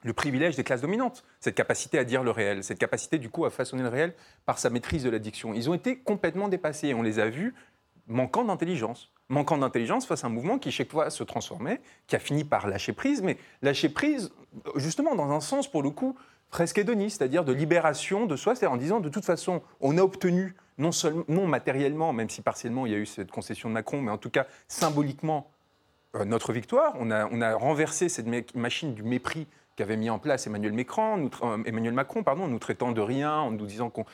le 0.02 0.12
privilège 0.12 0.56
des 0.56 0.64
classes 0.64 0.80
dominantes, 0.80 1.24
cette 1.40 1.54
capacité 1.54 1.98
à 1.98 2.04
dire 2.04 2.22
le 2.22 2.30
réel, 2.30 2.64
cette 2.64 2.78
capacité 2.78 3.18
du 3.18 3.28
coup 3.28 3.44
à 3.44 3.50
façonner 3.50 3.82
le 3.82 3.88
réel 3.88 4.14
par 4.46 4.58
sa 4.58 4.70
maîtrise 4.70 5.04
de 5.04 5.10
l'addiction. 5.10 5.52
Ils 5.54 5.68
ont 5.68 5.74
été 5.74 5.98
complètement 5.98 6.48
dépassés 6.48 6.94
on 6.94 7.02
les 7.02 7.18
a 7.18 7.28
vus 7.28 7.54
manquant 8.06 8.44
d'intelligence. 8.44 9.12
Manquant 9.28 9.58
d'intelligence 9.58 10.06
face 10.06 10.24
à 10.24 10.26
un 10.26 10.30
mouvement 10.30 10.58
qui 10.58 10.72
chaque 10.72 10.90
fois 10.90 11.10
se 11.10 11.22
transformait, 11.22 11.80
qui 12.08 12.16
a 12.16 12.18
fini 12.18 12.44
par 12.44 12.66
lâcher 12.66 12.92
prise, 12.92 13.22
mais 13.22 13.38
lâcher 13.62 13.88
prise 13.88 14.32
justement 14.74 15.14
dans 15.14 15.30
un 15.30 15.40
sens 15.40 15.70
pour 15.70 15.82
le 15.82 15.90
coup 15.90 16.16
presque 16.50 16.78
hédoniste, 16.78 17.18
c'est-à-dire 17.18 17.44
de 17.44 17.52
libération 17.52 18.26
de 18.26 18.34
soi, 18.34 18.56
c'est-à-dire 18.56 18.74
en 18.74 18.78
disant 18.78 19.00
de 19.00 19.08
toute 19.08 19.24
façon 19.24 19.62
on 19.80 19.96
a 19.98 20.02
obtenu 20.02 20.56
non 20.78 20.90
seulement 20.90 21.46
matériellement, 21.46 22.12
même 22.12 22.28
si 22.28 22.42
partiellement 22.42 22.86
il 22.86 22.92
y 22.92 22.94
a 22.96 22.98
eu 22.98 23.06
cette 23.06 23.30
concession 23.30 23.68
de 23.68 23.74
Macron, 23.74 24.00
mais 24.00 24.10
en 24.10 24.18
tout 24.18 24.30
cas 24.30 24.46
symboliquement 24.66 25.50
euh, 26.16 26.24
notre 26.24 26.52
victoire. 26.52 26.94
On 26.98 27.10
a 27.10 27.54
renversé 27.54 28.08
cette 28.08 28.26
machine 28.56 28.94
du 28.94 29.04
mépris 29.04 29.46
qu'avait 29.80 29.96
mis 29.96 30.10
en 30.10 30.18
place 30.18 30.46
Emmanuel 30.46 30.74
Macron, 30.74 31.30
euh, 31.42 31.62
Emmanuel 31.64 31.94
Macron, 31.94 32.22
pardon, 32.22 32.46
nous 32.46 32.58
traitant 32.58 32.92
de 32.92 33.00
rien, 33.00 33.32
en 33.32 33.50
nous 33.50 33.64
disant 33.64 33.88
qu'on, 33.88 34.04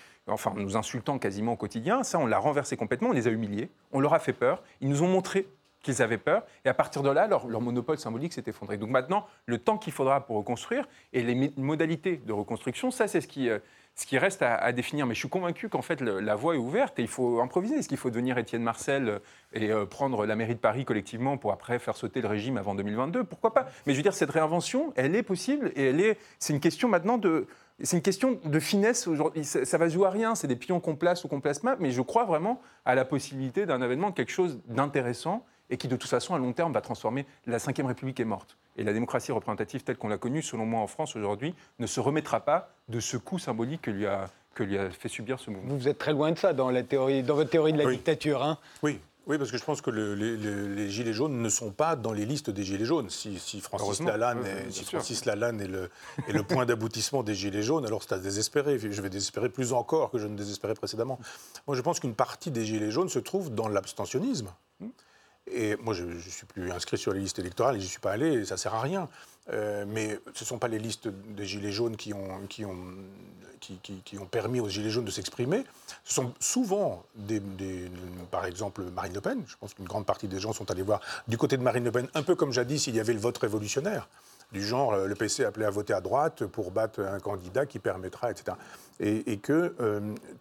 nous 0.54 0.76
insultant 0.76 1.18
quasiment 1.18 1.54
au 1.54 1.56
quotidien. 1.56 2.04
Ça, 2.04 2.20
on 2.20 2.26
l'a 2.26 2.38
renversé 2.38 2.76
complètement, 2.76 3.08
on 3.08 3.12
les 3.12 3.26
a 3.26 3.32
humiliés, 3.32 3.68
on 3.90 3.98
leur 3.98 4.14
a 4.14 4.20
fait 4.20 4.32
peur, 4.32 4.62
ils 4.80 4.88
nous 4.88 5.02
ont 5.02 5.08
montré 5.08 5.48
qu'ils 5.82 6.02
avaient 6.02 6.18
peur, 6.18 6.44
et 6.64 6.68
à 6.68 6.74
partir 6.74 7.02
de 7.02 7.10
là, 7.10 7.26
leur, 7.26 7.60
monopole 7.60 7.98
symbolique 7.98 8.32
s'est 8.32 8.44
effondré. 8.46 8.76
Donc 8.76 8.90
maintenant, 8.90 9.26
le 9.46 9.58
temps 9.58 9.76
qu'il 9.76 9.92
faudra 9.92 10.20
pour 10.24 10.36
reconstruire 10.36 10.86
et 11.12 11.22
les 11.22 11.52
modalités 11.56 12.16
de 12.16 12.32
reconstruction, 12.32 12.92
ça, 12.92 13.08
c'est 13.08 13.20
ce 13.20 13.26
qui, 13.26 13.50
euh, 13.50 13.58
ce 13.96 14.04
qui 14.04 14.18
reste 14.18 14.42
à, 14.42 14.72
définir. 14.72 15.06
Mais 15.06 15.14
je 15.14 15.20
suis 15.20 15.28
convaincu 15.28 15.70
qu'en 15.70 15.80
fait, 15.80 16.02
la 16.02 16.34
voie 16.34 16.54
est 16.54 16.58
ouverte 16.58 16.98
et 16.98 17.02
il 17.02 17.08
faut 17.08 17.40
improviser. 17.40 17.76
Est-ce 17.76 17.88
qu'il 17.88 17.96
faut 17.96 18.10
devenir 18.10 18.36
Étienne 18.36 18.62
Marcel 18.62 19.08
euh, 19.08 19.18
et 19.54 19.72
euh, 19.72 19.86
prendre 19.86 20.26
la 20.26 20.36
mairie 20.36 20.54
de 20.54 20.60
Paris 20.60 20.84
collectivement 20.84 21.38
pour 21.38 21.50
après 21.50 21.78
faire 21.78 21.96
sauter 21.96 22.20
le 22.20 22.28
régime 22.28 22.58
avant 22.58 22.74
2022 22.74 23.24
Pourquoi 23.24 23.54
pas? 23.54 23.66
Mais 23.86 23.94
je 23.94 23.98
veux 23.98 24.02
dire, 24.02 24.12
cette 24.12 24.30
réinvention, 24.30 24.92
elle 24.96 25.16
est 25.16 25.22
possible 25.22 25.72
et 25.76 25.86
elle 25.86 26.00
est. 26.00 26.18
C'est 26.38 26.52
une 26.52 26.60
question 26.60 26.88
maintenant 26.88 27.16
de. 27.16 27.46
C'est 27.82 27.96
une 27.96 28.02
question 28.02 28.38
de 28.42 28.60
finesse 28.60 29.06
aujourd'hui. 29.06 29.44
Ça, 29.44 29.64
ça, 29.64 29.78
va 29.78 29.88
jouer 29.88 30.06
à 30.06 30.10
rien. 30.10 30.34
C'est 30.34 30.46
des 30.46 30.56
pions 30.56 30.80
qu'on 30.80 30.96
place 30.96 31.24
ou 31.24 31.28
qu'on 31.28 31.40
place 31.40 31.60
pas. 31.60 31.76
Mais 31.80 31.90
je 31.90 32.02
crois 32.02 32.24
vraiment 32.24 32.60
à 32.84 32.94
la 32.94 33.06
possibilité 33.06 33.64
d'un 33.64 33.80
événement, 33.80 34.12
quelque 34.12 34.32
chose 34.32 34.60
d'intéressant 34.66 35.44
et 35.70 35.76
qui, 35.76 35.88
de 35.88 35.96
toute 35.96 36.10
façon, 36.10 36.34
à 36.34 36.38
long 36.38 36.52
terme, 36.52 36.72
va 36.72 36.80
transformer. 36.80 37.26
La 37.46 37.58
Ve 37.58 37.86
République 37.86 38.20
est 38.20 38.24
morte. 38.24 38.56
Et 38.76 38.84
la 38.84 38.92
démocratie 38.92 39.32
représentative 39.32 39.82
telle 39.82 39.96
qu'on 39.96 40.08
l'a 40.08 40.18
connue, 40.18 40.42
selon 40.42 40.66
moi, 40.66 40.80
en 40.80 40.86
France 40.86 41.16
aujourd'hui, 41.16 41.54
ne 41.78 41.86
se 41.86 42.00
remettra 42.00 42.40
pas 42.40 42.70
de 42.88 43.00
ce 43.00 43.16
coup 43.16 43.38
symbolique 43.38 43.82
que 43.82 43.90
lui 43.90 44.06
a, 44.06 44.28
que 44.54 44.62
lui 44.62 44.78
a 44.78 44.90
fait 44.90 45.08
subir 45.08 45.40
ce 45.40 45.50
mouvement. 45.50 45.74
Vous 45.74 45.88
êtes 45.88 45.98
très 45.98 46.12
loin 46.12 46.32
de 46.32 46.38
ça 46.38 46.52
dans, 46.52 46.70
la 46.70 46.82
théorie, 46.82 47.22
dans 47.22 47.34
votre 47.34 47.50
théorie 47.50 47.72
de 47.72 47.78
la 47.78 47.90
dictature. 47.90 48.42
Hein 48.42 48.58
oui. 48.82 49.00
Oui, 49.26 49.38
parce 49.38 49.50
que 49.50 49.58
je 49.58 49.64
pense 49.64 49.80
que 49.80 49.90
les, 49.90 50.88
Gilets 50.88 51.12
jaunes 51.12 51.42
ne 51.42 51.48
sont 51.48 51.72
pas 51.72 51.96
dans 51.96 52.12
les 52.12 52.24
listes 52.24 52.48
des 52.48 52.62
Gilets 52.62 52.84
jaunes. 52.84 53.10
Si, 53.10 53.60
Francis 53.60 54.00
Lalanne, 54.00 54.46
est, 54.46 54.70
si 54.70 54.84
Francis 54.84 55.24
Lalanne 55.24 55.60
est, 55.60 55.66
le, 55.66 55.90
est 56.28 56.32
le 56.32 56.44
point 56.44 56.64
d'aboutissement 56.64 57.24
des 57.24 57.34
Gilets 57.34 57.64
jaunes, 57.64 57.84
alors 57.84 58.04
c'est 58.04 58.12
à 58.12 58.18
désespérer. 58.18 58.78
Je 58.78 59.02
vais 59.02 59.10
désespérer 59.10 59.48
plus 59.48 59.72
encore 59.72 60.12
que 60.12 60.18
je 60.18 60.28
ne 60.28 60.36
désespérais 60.36 60.74
précédemment. 60.74 61.18
Moi, 61.66 61.76
je 61.76 61.82
pense 61.82 61.98
qu'une 61.98 62.14
partie 62.14 62.52
des 62.52 62.64
Gilets 62.64 62.92
jaunes 62.92 63.08
se 63.08 63.18
trouve 63.18 63.52
dans 63.52 63.66
l'abstentionnisme. 63.66 64.48
Et 65.50 65.76
moi, 65.76 65.94
je 65.94 66.04
ne 66.04 66.18
suis 66.18 66.46
plus 66.46 66.70
inscrit 66.70 66.98
sur 66.98 67.12
les 67.12 67.20
listes 67.20 67.38
électorales, 67.38 67.76
je 67.76 67.80
n'y 67.80 67.86
suis 67.86 68.00
pas 68.00 68.12
allé, 68.12 68.44
ça 68.44 68.54
ne 68.54 68.58
sert 68.58 68.74
à 68.74 68.80
rien. 68.80 69.08
mais 69.86 70.18
ce 70.34 70.44
ne 70.44 70.46
sont 70.46 70.58
pas 70.58 70.68
les 70.68 70.78
listes 70.78 71.08
des 71.08 71.46
Gilets 71.46 71.72
jaunes 71.72 71.96
qui 71.96 72.12
ont, 72.12 72.40
qui 72.48 72.64
ont, 72.64 72.76
qui, 73.60 74.18
ont 74.18 74.26
permis 74.26 74.60
aux 74.60 74.68
Gilets 74.68 74.90
jaunes 74.90 75.04
de 75.04 75.10
s'exprimer. 75.10 75.64
Ce 76.04 76.14
sont 76.14 76.32
souvent, 76.40 77.04
des, 77.14 77.40
par 78.30 78.44
exemple, 78.44 78.82
Marine 78.94 79.14
Le 79.14 79.20
Pen. 79.20 79.44
Je 79.46 79.56
pense 79.56 79.74
qu'une 79.74 79.86
grande 79.86 80.06
partie 80.06 80.28
des 80.28 80.40
gens 80.40 80.52
sont 80.52 80.70
allés 80.70 80.82
voir 80.82 81.00
du 81.28 81.38
côté 81.38 81.56
de 81.56 81.62
Marine 81.62 81.84
Le 81.84 81.92
Pen, 81.92 82.08
un 82.14 82.22
peu 82.22 82.34
comme 82.34 82.52
jadis, 82.52 82.86
il 82.86 82.96
y 82.96 83.00
avait 83.00 83.14
le 83.14 83.20
vote 83.20 83.38
révolutionnaire 83.38 84.08
du 84.52 84.62
genre 84.62 84.96
le 84.96 85.14
PC 85.14 85.44
appelé 85.44 85.66
à 85.66 85.70
voter 85.70 85.92
à 85.92 86.00
droite 86.00 86.46
pour 86.46 86.70
battre 86.70 87.00
un 87.00 87.20
candidat 87.20 87.66
qui 87.66 87.78
permettra, 87.78 88.30
etc. 88.30 88.56
Et, 89.00 89.36
que 89.38 89.74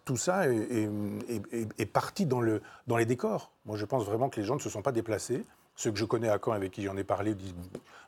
tout 0.04 0.16
ça 0.16 0.48
est, 0.48 1.92
parti 1.92 2.24
dans, 2.24 2.40
le, 2.40 2.62
dans 2.86 2.96
les 2.96 3.04
décors. 3.04 3.50
Moi, 3.66 3.76
je 3.76 3.84
pense 3.84 4.04
vraiment 4.04 4.28
que 4.28 4.40
les 4.40 4.46
gens 4.46 4.54
ne 4.54 4.60
se 4.60 4.70
sont 4.70 4.82
pas 4.82 4.92
déplacés. 4.92 5.44
Ceux 5.74 5.90
que 5.90 5.98
je 5.98 6.06
connais 6.06 6.30
à 6.30 6.38
Caen, 6.42 6.52
avec 6.52 6.72
qui 6.72 6.82
j'en 6.84 6.96
ai 6.96 7.04
parlé, 7.04 7.34
disent 7.34 7.54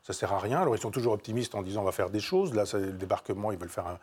ça 0.02 0.14
sert 0.14 0.32
à 0.32 0.38
rien. 0.38 0.60
Alors 0.60 0.74
ils 0.74 0.80
sont 0.80 0.90
toujours 0.90 1.12
optimistes 1.12 1.54
en 1.54 1.62
disant 1.62 1.82
on 1.82 1.84
va 1.84 1.92
faire 1.92 2.08
des 2.08 2.20
choses. 2.20 2.54
Là, 2.54 2.64
le 2.72 2.92
débarquement, 2.92 3.52
ils 3.52 3.58
veulent 3.58 3.68
faire 3.68 3.86
un, 3.86 3.98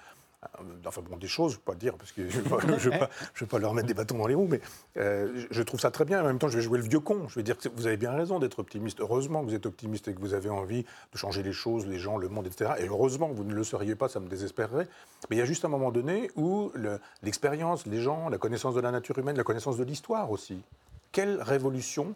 enfin 0.86 1.02
bon, 1.02 1.18
des 1.18 1.28
choses, 1.28 1.54
je 1.54 1.58
ne 1.58 1.60
vais 1.62 1.66
pas 1.66 1.76
dire, 1.76 1.96
parce 1.96 2.12
que 2.12 2.30
je 2.30 2.40
ne 2.40 2.90
vais, 2.90 3.46
pas 3.48 3.60
leur 3.60 3.74
mettre 3.74 3.88
des 3.88 3.94
bâtons 3.94 4.18
dans 4.18 4.28
les 4.28 4.36
roues, 4.36 4.48
mais 4.50 4.62
euh, 4.98 5.46
je 5.50 5.64
trouve 5.64 5.80
ça 5.80 5.92
très 5.92 6.06
bien. 6.06 6.22
En 6.22 6.26
même 6.26 6.40
temps, 6.40 6.48
je 6.48 6.58
vais 6.58 6.64
jouer 6.64 6.78
le 6.78 6.84
vieux 6.84 7.00
con. 7.00 7.28
Je 7.28 7.36
vais 7.36 7.44
dire 7.44 7.58
que 7.58 7.70
vous 7.70 7.88
avez 7.88 7.98
bien 7.98 8.12
raison 8.12 8.40
d'être 8.40 8.60
optimiste. 8.60 9.00
Heureusement 9.02 9.42
que 9.42 9.50
vous 9.50 9.56
êtes 9.56 9.66
optimiste 9.66 10.08
et 10.08 10.14
que 10.14 10.20
vous 10.20 10.34
avez 10.34 10.50
envie 10.50 10.84
de 10.84 11.18
changer 11.18 11.44
les 11.44 11.54
choses, 11.54 11.86
les 11.86 12.00
gens, 12.00 12.18
le 12.18 12.30
monde, 12.30 12.48
etc. 12.48 12.74
Et 12.80 12.88
heureusement 12.88 13.30
que 13.30 13.36
vous 13.36 13.44
ne 13.44 13.54
le 13.54 13.64
seriez 13.64 13.96
pas, 13.96 14.10
ça 14.10 14.20
me 14.20 14.28
désespérerait. 14.28 14.88
Mais 15.30 15.36
il 15.36 15.40
y 15.40 15.42
a 15.42 15.46
juste 15.46 15.66
un 15.66 15.70
moment 15.70 15.92
donné 15.92 16.32
où 16.36 16.72
l'expérience, 17.24 17.86
les 17.86 18.02
gens, 18.02 18.30
la 18.30 18.38
connaissance 18.38 18.76
de 18.76 18.82
la 18.82 18.92
nature 18.92 19.18
humaine, 19.18 19.38
la 19.38 19.44
connaissance 19.44 19.78
de 19.78 19.84
l'histoire 19.84 20.32
aussi. 20.32 20.62
Quelle 21.12 21.42
révolution 21.42 22.14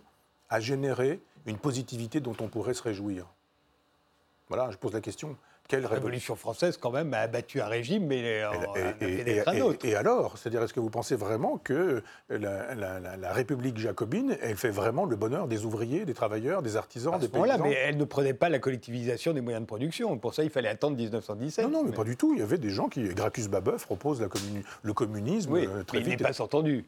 a 0.49 0.59
généré 0.59 1.19
une 1.45 1.57
positivité 1.57 2.19
dont 2.19 2.35
on 2.41 2.47
pourrait 2.47 2.73
se 2.73 2.83
réjouir? 2.83 3.25
Voilà, 4.49 4.71
je 4.71 4.77
pose 4.77 4.93
la 4.93 5.01
question. 5.01 5.37
Quelle 5.69 5.85
révolution 5.85 6.35
française, 6.35 6.77
quand 6.77 6.91
même, 6.91 7.13
a 7.13 7.19
abattu 7.19 7.61
un 7.61 7.67
régime, 7.67 8.07
mais 8.07 8.19
et, 8.19 8.41
a 8.41 8.51
fait 9.43 9.43
un 9.45 9.61
autre. 9.61 9.85
Et, 9.85 9.95
alors 9.95 10.37
C'est-à-dire, 10.37 10.63
est-ce 10.63 10.73
que 10.73 10.79
vous 10.79 10.89
pensez 10.89 11.15
vraiment 11.15 11.57
que 11.57 12.03
la, 12.29 13.31
République 13.31 13.77
jacobine, 13.77 14.35
elle 14.41 14.57
fait 14.57 14.71
vraiment 14.71 15.05
le 15.05 15.15
bonheur 15.15 15.47
des 15.47 15.65
ouvriers, 15.65 16.05
des 16.05 16.15
travailleurs, 16.15 16.63
des 16.63 16.75
artisans, 16.75 17.19
des 17.19 17.27
paysans? 17.27 17.63
mais 17.63 17.73
elle 17.73 17.97
ne 17.97 18.03
prenait 18.03 18.33
pas 18.33 18.49
la 18.49 18.57
collectivisation 18.57 19.33
des 19.33 19.41
moyens 19.41 19.61
de 19.61 19.67
production. 19.67 20.17
Pour 20.17 20.33
ça, 20.33 20.43
il 20.43 20.49
fallait 20.49 20.69
attendre 20.69 20.97
1917. 20.97 21.65
Non, 21.65 21.71
non, 21.71 21.83
mais, 21.83 21.95
pas 21.95 22.03
du 22.03 22.17
tout. 22.17 22.33
Il 22.33 22.39
y 22.39 22.43
avait 22.43 22.57
des 22.57 22.71
gens 22.71 22.89
qui... 22.89 23.03
Gracchus 23.09 23.47
Babeuf 23.47 23.85
propose 23.85 24.21
la 24.21 24.27
le 24.81 24.93
communisme 24.93 25.51
oui, 25.51 25.67
euh, 25.67 25.83
très 25.83 25.99
mais 25.99 26.03
il 26.05 26.09
n'est 26.09 26.17
pas 26.17 26.41
entendu. 26.41 26.85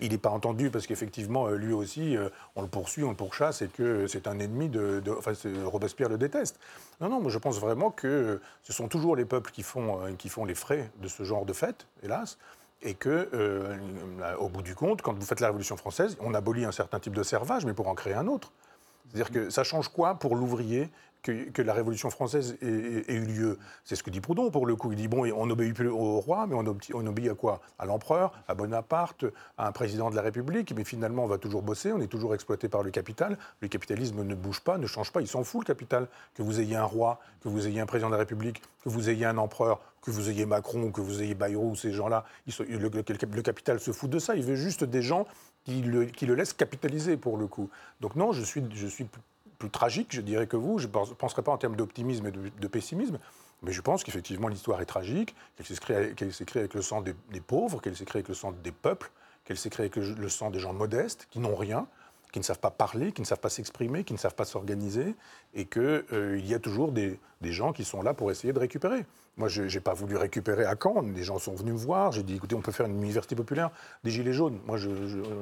il 0.00 0.10
n'est 0.10 0.18
pas 0.18 0.30
entendu 0.30 0.70
parce 0.70 0.86
qu'effectivement, 0.86 1.46
euh, 1.46 1.56
lui 1.56 1.72
aussi, 1.72 2.16
euh, 2.16 2.28
on 2.56 2.62
le 2.62 2.68
poursuit, 2.68 3.02
on 3.02 3.10
le 3.10 3.16
pourchasse 3.16 3.62
et 3.62 3.68
que 3.68 4.06
c'est 4.06 4.26
un 4.26 4.38
ennemi 4.38 4.68
de... 4.68 5.00
de 5.00 5.10
enfin, 5.10 5.32
Robespierre 5.64 6.08
le 6.08 6.18
déteste. 6.18 6.58
Non, 7.00 7.08
non, 7.08 7.20
moi 7.20 7.30
je 7.30 7.38
pense 7.38 7.58
vraiment 7.58 7.90
que 7.90 8.19
ce 8.62 8.72
sont 8.72 8.88
toujours 8.88 9.16
les 9.16 9.24
peuples 9.24 9.50
qui 9.50 9.62
font, 9.62 10.04
euh, 10.04 10.12
qui 10.12 10.28
font 10.28 10.44
les 10.44 10.54
frais 10.54 10.90
de 11.00 11.08
ce 11.08 11.22
genre 11.24 11.44
de 11.44 11.52
fête, 11.52 11.86
hélas 12.02 12.38
et 12.82 12.94
que, 12.94 13.28
euh, 13.34 13.76
au 14.38 14.48
bout 14.48 14.62
du 14.62 14.74
compte, 14.74 15.02
quand 15.02 15.12
vous 15.12 15.26
faites 15.26 15.40
la 15.40 15.48
Révolution 15.48 15.76
française, 15.76 16.16
on 16.20 16.32
abolit 16.34 16.64
un 16.64 16.72
certain 16.72 16.98
type 16.98 17.12
de 17.12 17.22
servage, 17.22 17.66
mais 17.66 17.74
pour 17.74 17.88
en 17.88 17.94
créer 17.94 18.14
un 18.14 18.26
autre. 18.26 18.52
C'est-à-dire 19.06 19.30
que 19.30 19.50
ça 19.50 19.64
change 19.64 19.88
quoi 19.88 20.14
pour 20.14 20.36
l'ouvrier 20.36 20.88
que, 21.22 21.62
la 21.62 21.74
Révolution 21.74 22.10
française 22.10 22.56
ait, 22.62 23.12
eu 23.12 23.24
lieu. 23.24 23.58
C'est 23.84 23.96
ce 23.96 24.02
que 24.02 24.10
dit 24.10 24.20
Proudhon, 24.20 24.50
pour 24.50 24.66
le 24.66 24.76
coup. 24.76 24.92
Il 24.92 24.96
dit, 24.96 25.08
bon, 25.08 25.30
on 25.32 25.46
n'obéit 25.46 25.74
plus 25.74 25.88
au 25.88 26.20
roi, 26.20 26.46
mais 26.46 26.54
on, 26.54 27.06
obéit 27.06 27.30
à 27.30 27.34
quoi? 27.34 27.60
À 27.78 27.86
l'empereur, 27.86 28.32
à 28.48 28.54
Bonaparte, 28.54 29.24
à 29.58 29.68
un 29.68 29.72
président 29.72 30.10
de 30.10 30.16
la 30.16 30.22
République, 30.22 30.72
mais 30.76 30.84
finalement, 30.84 31.24
on 31.24 31.28
va 31.28 31.38
toujours 31.38 31.62
bosser, 31.62 31.92
on 31.92 32.00
est 32.00 32.06
toujours 32.06 32.34
exploité 32.34 32.68
par 32.68 32.82
le 32.82 32.90
capital. 32.90 33.38
Le 33.60 33.68
capitalisme 33.68 34.22
ne 34.22 34.34
bouge 34.34 34.60
pas, 34.60 34.78
ne 34.78 34.86
change 34.86 35.12
pas, 35.12 35.20
il 35.20 35.28
s'en 35.28 35.44
fout, 35.44 35.66
le 35.68 35.74
capital. 35.74 36.08
Que 36.34 36.42
vous 36.42 36.60
ayez 36.60 36.76
un 36.76 36.84
roi, 36.84 37.20
que 37.42 37.48
vous 37.48 37.66
ayez 37.66 37.80
un 37.80 37.86
président 37.86 38.08
de 38.08 38.14
la 38.14 38.18
République, 38.18 38.62
que 38.82 38.88
vous 38.88 39.10
ayez 39.10 39.26
un 39.26 39.38
empereur, 39.38 39.80
que 40.02 40.10
vous 40.10 40.30
ayez 40.30 40.46
Macron, 40.46 40.90
que 40.90 41.00
vous 41.00 41.22
ayez 41.22 41.34
Bayrou, 41.34 41.76
ces 41.76 41.92
gens-là, 41.92 42.24
le, 42.46 43.42
capital 43.42 43.80
se 43.80 43.92
fout 43.92 44.08
de 44.08 44.18
ça. 44.18 44.36
Il 44.36 44.44
veut 44.44 44.56
juste 44.56 44.84
des 44.84 45.02
gens 45.02 45.26
qui 45.64 45.82
le, 45.82 46.06
qui 46.06 46.24
le 46.24 46.34
laissent 46.34 46.54
capitaliser, 46.54 47.16
pour 47.16 47.36
le 47.36 47.46
coup. 47.46 47.68
Donc 48.00 48.16
non, 48.16 48.32
je 48.32 48.42
suis, 48.42 48.64
je 48.72 48.86
suis 48.86 49.06
plus 49.60 49.70
tragique, 49.70 50.08
je 50.10 50.22
dirais, 50.22 50.48
que 50.48 50.56
vous. 50.56 50.78
Je 50.78 50.88
ne 50.88 50.92
penserai 50.92 51.42
pas 51.42 51.52
en 51.52 51.58
termes 51.58 51.76
d'optimisme 51.76 52.26
et 52.26 52.32
de, 52.32 52.66
pessimisme, 52.66 53.18
mais 53.62 53.70
je 53.70 53.80
pense 53.82 54.02
qu'effectivement 54.02 54.48
l'histoire 54.48 54.80
est 54.80 54.86
tragique, 54.86 55.36
qu'elle 55.56 55.66
s'écrit 56.32 56.58
avec 56.58 56.74
le 56.74 56.82
sang 56.82 57.02
des, 57.02 57.14
pauvres, 57.40 57.80
qu'elle 57.80 57.96
s'écrit 57.96 58.18
avec 58.18 58.28
le 58.28 58.34
sang 58.34 58.52
des 58.52 58.72
peuples, 58.72 59.12
qu'elle 59.44 59.58
s'écrit 59.58 59.82
avec 59.82 59.96
le, 59.96 60.28
sang 60.28 60.50
des 60.50 60.58
gens 60.58 60.72
modestes, 60.72 61.28
qui 61.30 61.38
n'ont 61.38 61.54
rien, 61.54 61.86
qui 62.32 62.38
ne 62.38 62.44
savent 62.44 62.58
pas 62.58 62.70
parler, 62.70 63.12
qui 63.12 63.20
ne 63.20 63.26
savent 63.26 63.40
pas 63.40 63.48
s'exprimer, 63.48 64.04
qui 64.04 64.12
ne 64.12 64.18
savent 64.18 64.34
pas 64.34 64.44
s'organiser, 64.44 65.14
et 65.54 65.64
qu'il 65.64 66.04
euh, 66.12 66.40
y 66.42 66.54
a 66.54 66.58
toujours 66.58 66.92
des, 66.92 67.18
gens 67.42 67.72
qui 67.72 67.84
sont 67.84 68.02
là 68.02 68.14
pour 68.14 68.30
essayer 68.30 68.52
de 68.52 68.58
récupérer. 68.58 69.04
Moi, 69.36 69.48
je 69.48 69.62
n'ai 69.62 69.80
pas 69.80 69.94
voulu 69.94 70.16
récupérer 70.16 70.64
à 70.64 70.74
Caen, 70.80 71.02
des 71.02 71.22
gens 71.22 71.38
sont 71.38 71.54
venus 71.54 71.74
me 71.74 71.78
voir, 71.78 72.12
j'ai 72.12 72.22
dit, 72.22 72.34
écoutez, 72.36 72.54
on 72.54 72.60
peut 72.60 72.72
faire 72.72 72.86
une 72.86 72.98
université 72.98 73.34
populaire 73.34 73.70
des 74.04 74.10
Gilets 74.10 74.32
jaunes. 74.32 74.58
Moi, 74.66 74.78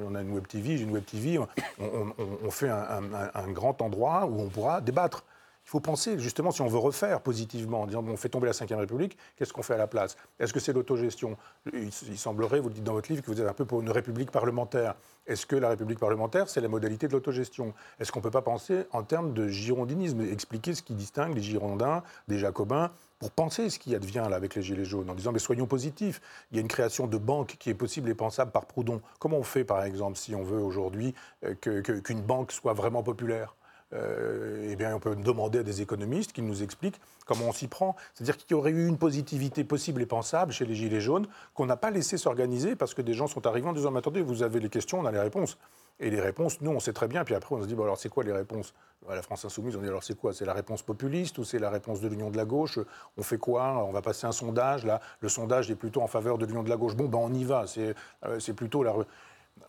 on 0.07 0.15
a 0.15 0.21
une 0.21 0.31
web 0.31 0.47
TV, 0.47 0.77
j'ai 0.77 0.83
une 0.83 0.91
web 0.91 1.05
TV, 1.05 1.39
on, 1.79 2.51
fait 2.51 2.69
un, 2.69 3.51
grand 3.51 3.81
endroit 3.81 4.25
où 4.25 4.41
on 4.41 4.47
pourra 4.47 4.81
débattre. 4.81 5.25
Il 5.69 5.73
faut 5.73 5.79
penser, 5.81 6.17
justement, 6.17 6.49
si 6.49 6.63
on 6.63 6.67
veut 6.67 6.79
refaire 6.79 7.21
positivement, 7.21 7.81
en 7.81 7.85
disant 7.85 8.01
bon, 8.01 8.13
on 8.13 8.17
fait 8.17 8.27
tomber 8.27 8.47
la 8.47 8.53
Ve 8.53 8.79
République, 8.79 9.15
qu'est-ce 9.35 9.53
qu'on 9.53 9.61
fait 9.61 9.75
à 9.75 9.77
la 9.77 9.85
place? 9.85 10.17
Est-ce 10.39 10.51
que 10.51 10.59
c'est 10.59 10.73
l'autogestion? 10.73 11.37
Il, 11.71 11.91
semblerait, 12.17 12.59
vous 12.59 12.71
dites 12.71 12.83
dans 12.83 12.93
votre 12.93 13.11
livre, 13.11 13.21
que 13.21 13.29
vous 13.29 13.39
êtes 13.39 13.47
un 13.47 13.53
peu 13.53 13.65
pour 13.65 13.79
une 13.81 13.91
République 13.91 14.31
parlementaire. 14.31 14.95
Est-ce 15.27 15.45
que 15.45 15.55
la 15.55 15.69
République 15.69 15.99
parlementaire, 15.99 16.49
c'est 16.49 16.59
la 16.59 16.69
modalité 16.69 17.07
de 17.07 17.13
l'autogestion? 17.13 17.75
Est-ce 17.99 18.11
qu'on 18.11 18.17
ne 18.17 18.23
peut 18.23 18.31
pas 18.31 18.41
penser 18.41 18.85
en 18.93 19.03
termes 19.03 19.31
de 19.31 19.47
girondinisme, 19.47 20.21
expliquer 20.21 20.73
ce 20.73 20.81
qui 20.81 20.95
distingue 20.95 21.35
les 21.35 21.43
Girondins 21.43 22.01
des 22.27 22.39
Jacobins 22.39 22.89
pour 23.19 23.29
penser 23.29 23.69
ce 23.69 23.77
qui 23.77 23.93
advient 23.93 24.27
avec 24.33 24.55
les 24.55 24.63
Gilets 24.63 24.85
jaunes, 24.85 25.11
en 25.11 25.13
disant 25.13 25.31
mais 25.31 25.37
soyons 25.37 25.67
positifs. 25.67 26.19
Il 26.49 26.55
y 26.55 26.57
a 26.57 26.61
une 26.61 26.67
création 26.67 27.05
de 27.05 27.17
banques 27.19 27.57
qui 27.59 27.69
est 27.69 27.75
possible 27.75 28.09
et 28.09 28.15
pensable 28.15 28.49
par 28.49 28.65
Proudhon. 28.65 29.01
Comment 29.19 29.37
on 29.37 29.43
fait 29.43 29.65
par 29.65 29.83
exemple 29.83 30.17
si 30.17 30.33
on 30.33 30.41
veut 30.41 30.59
aujourd'hui 30.59 31.13
euh, 31.45 31.53
qu'une 31.53 32.21
banque 32.21 32.51
soit 32.51 32.73
vraiment 32.73 33.03
populaire? 33.03 33.53
Euh, 33.93 34.69
eh 34.71 34.75
bien, 34.75 34.95
on 34.95 34.99
peut 34.99 35.15
demander 35.15 35.59
à 35.59 35.63
des 35.63 35.81
économistes 35.81 36.31
qui 36.33 36.41
nous 36.41 36.61
expliquent 36.63 36.99
comment 37.25 37.45
on 37.45 37.51
s'y 37.51 37.67
prend. 37.67 37.95
C'est-à-dire 38.13 38.37
qu'il 38.37 38.51
y 38.51 38.53
aurait 38.53 38.71
eu 38.71 38.87
une 38.87 38.97
positivité 38.97 39.63
possible 39.63 40.01
et 40.01 40.05
pensable 40.05 40.51
chez 40.51 40.65
les 40.65 40.75
Gilets 40.75 41.01
jaunes 41.01 41.27
qu'on 41.53 41.65
n'a 41.65 41.77
pas 41.77 41.91
laissé 41.91 42.17
s'organiser 42.17 42.75
parce 42.75 42.93
que 42.93 43.01
des 43.01 43.13
gens 43.13 43.27
sont 43.27 43.45
arrivés 43.47 43.67
en 43.67 43.73
disant 43.73 43.91
Mais 43.91 43.99
attendez, 43.99 44.21
vous 44.21 44.43
avez 44.43 44.59
les 44.59 44.69
questions, 44.69 44.99
on 44.99 45.05
a 45.05 45.11
les 45.11 45.19
réponses. 45.19 45.57
Et 46.01 46.09
les 46.09 46.21
réponses, 46.21 46.61
nous, 46.61 46.71
on 46.71 46.79
sait 46.79 46.93
très 46.93 47.07
bien. 47.07 47.25
Puis 47.25 47.35
après, 47.35 47.55
on 47.55 47.61
se 47.61 47.67
dit 47.67 47.75
bon, 47.75 47.83
alors 47.83 47.97
c'est 47.97 48.09
quoi 48.09 48.23
les 48.23 48.31
réponses? 48.31 48.73
À 49.09 49.15
la 49.15 49.21
France 49.21 49.43
Insoumise, 49.45 49.75
on 49.75 49.81
dit 49.81 49.87
alors 49.87 50.03
c'est 50.03 50.17
quoi? 50.17 50.33
C'est 50.33 50.45
la 50.45 50.53
réponse 50.53 50.81
populiste 50.81 51.37
ou 51.37 51.43
c'est 51.43 51.59
la 51.59 51.69
réponse 51.69 51.99
de 51.99 52.07
l'Union 52.07 52.29
de 52.29 52.37
la 52.37 52.45
gauche? 52.45 52.79
On 53.17 53.23
fait 53.23 53.37
quoi? 53.37 53.83
On 53.85 53.91
va 53.91 54.01
passer 54.01 54.27
un 54.27 54.31
sondage. 54.31 54.85
Là, 54.85 55.01
le 55.21 55.29
sondage 55.29 55.71
est 55.71 55.75
plutôt 55.75 56.01
en 56.01 56.07
faveur 56.07 56.37
de 56.37 56.45
l'Union 56.45 56.63
de 56.63 56.69
la 56.69 56.77
gauche. 56.77 56.95
Bon, 56.95 57.05
ben 57.05 57.17
on 57.17 57.33
y 57.33 57.43
va. 57.43 57.65
C'est 57.67 57.95
euh, 58.25 58.53
plutôt 58.55 58.83
la 58.83 58.93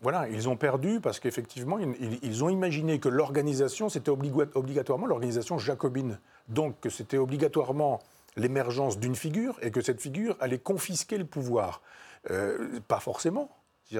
voilà, 0.01 0.27
ils 0.29 0.49
ont 0.49 0.55
perdu 0.55 0.99
parce 0.99 1.19
qu'effectivement, 1.19 1.77
ils, 1.79 2.43
ont 2.43 2.49
imaginé 2.49 2.99
que 2.99 3.09
l'organisation, 3.09 3.89
c'était 3.89 4.09
obligatoirement 4.09 5.05
l'organisation 5.05 5.57
jacobine. 5.57 6.19
Donc 6.47 6.79
que 6.79 6.89
c'était 6.89 7.17
obligatoirement 7.17 7.99
l'émergence 8.35 8.97
d'une 8.97 9.15
figure 9.15 9.57
et 9.61 9.71
que 9.71 9.81
cette 9.81 10.01
figure 10.01 10.35
allait 10.39 10.59
confisquer 10.59 11.17
le 11.17 11.25
pouvoir. 11.25 11.81
Euh, 12.29 12.79
pas 12.87 12.99
forcément. 12.99 13.49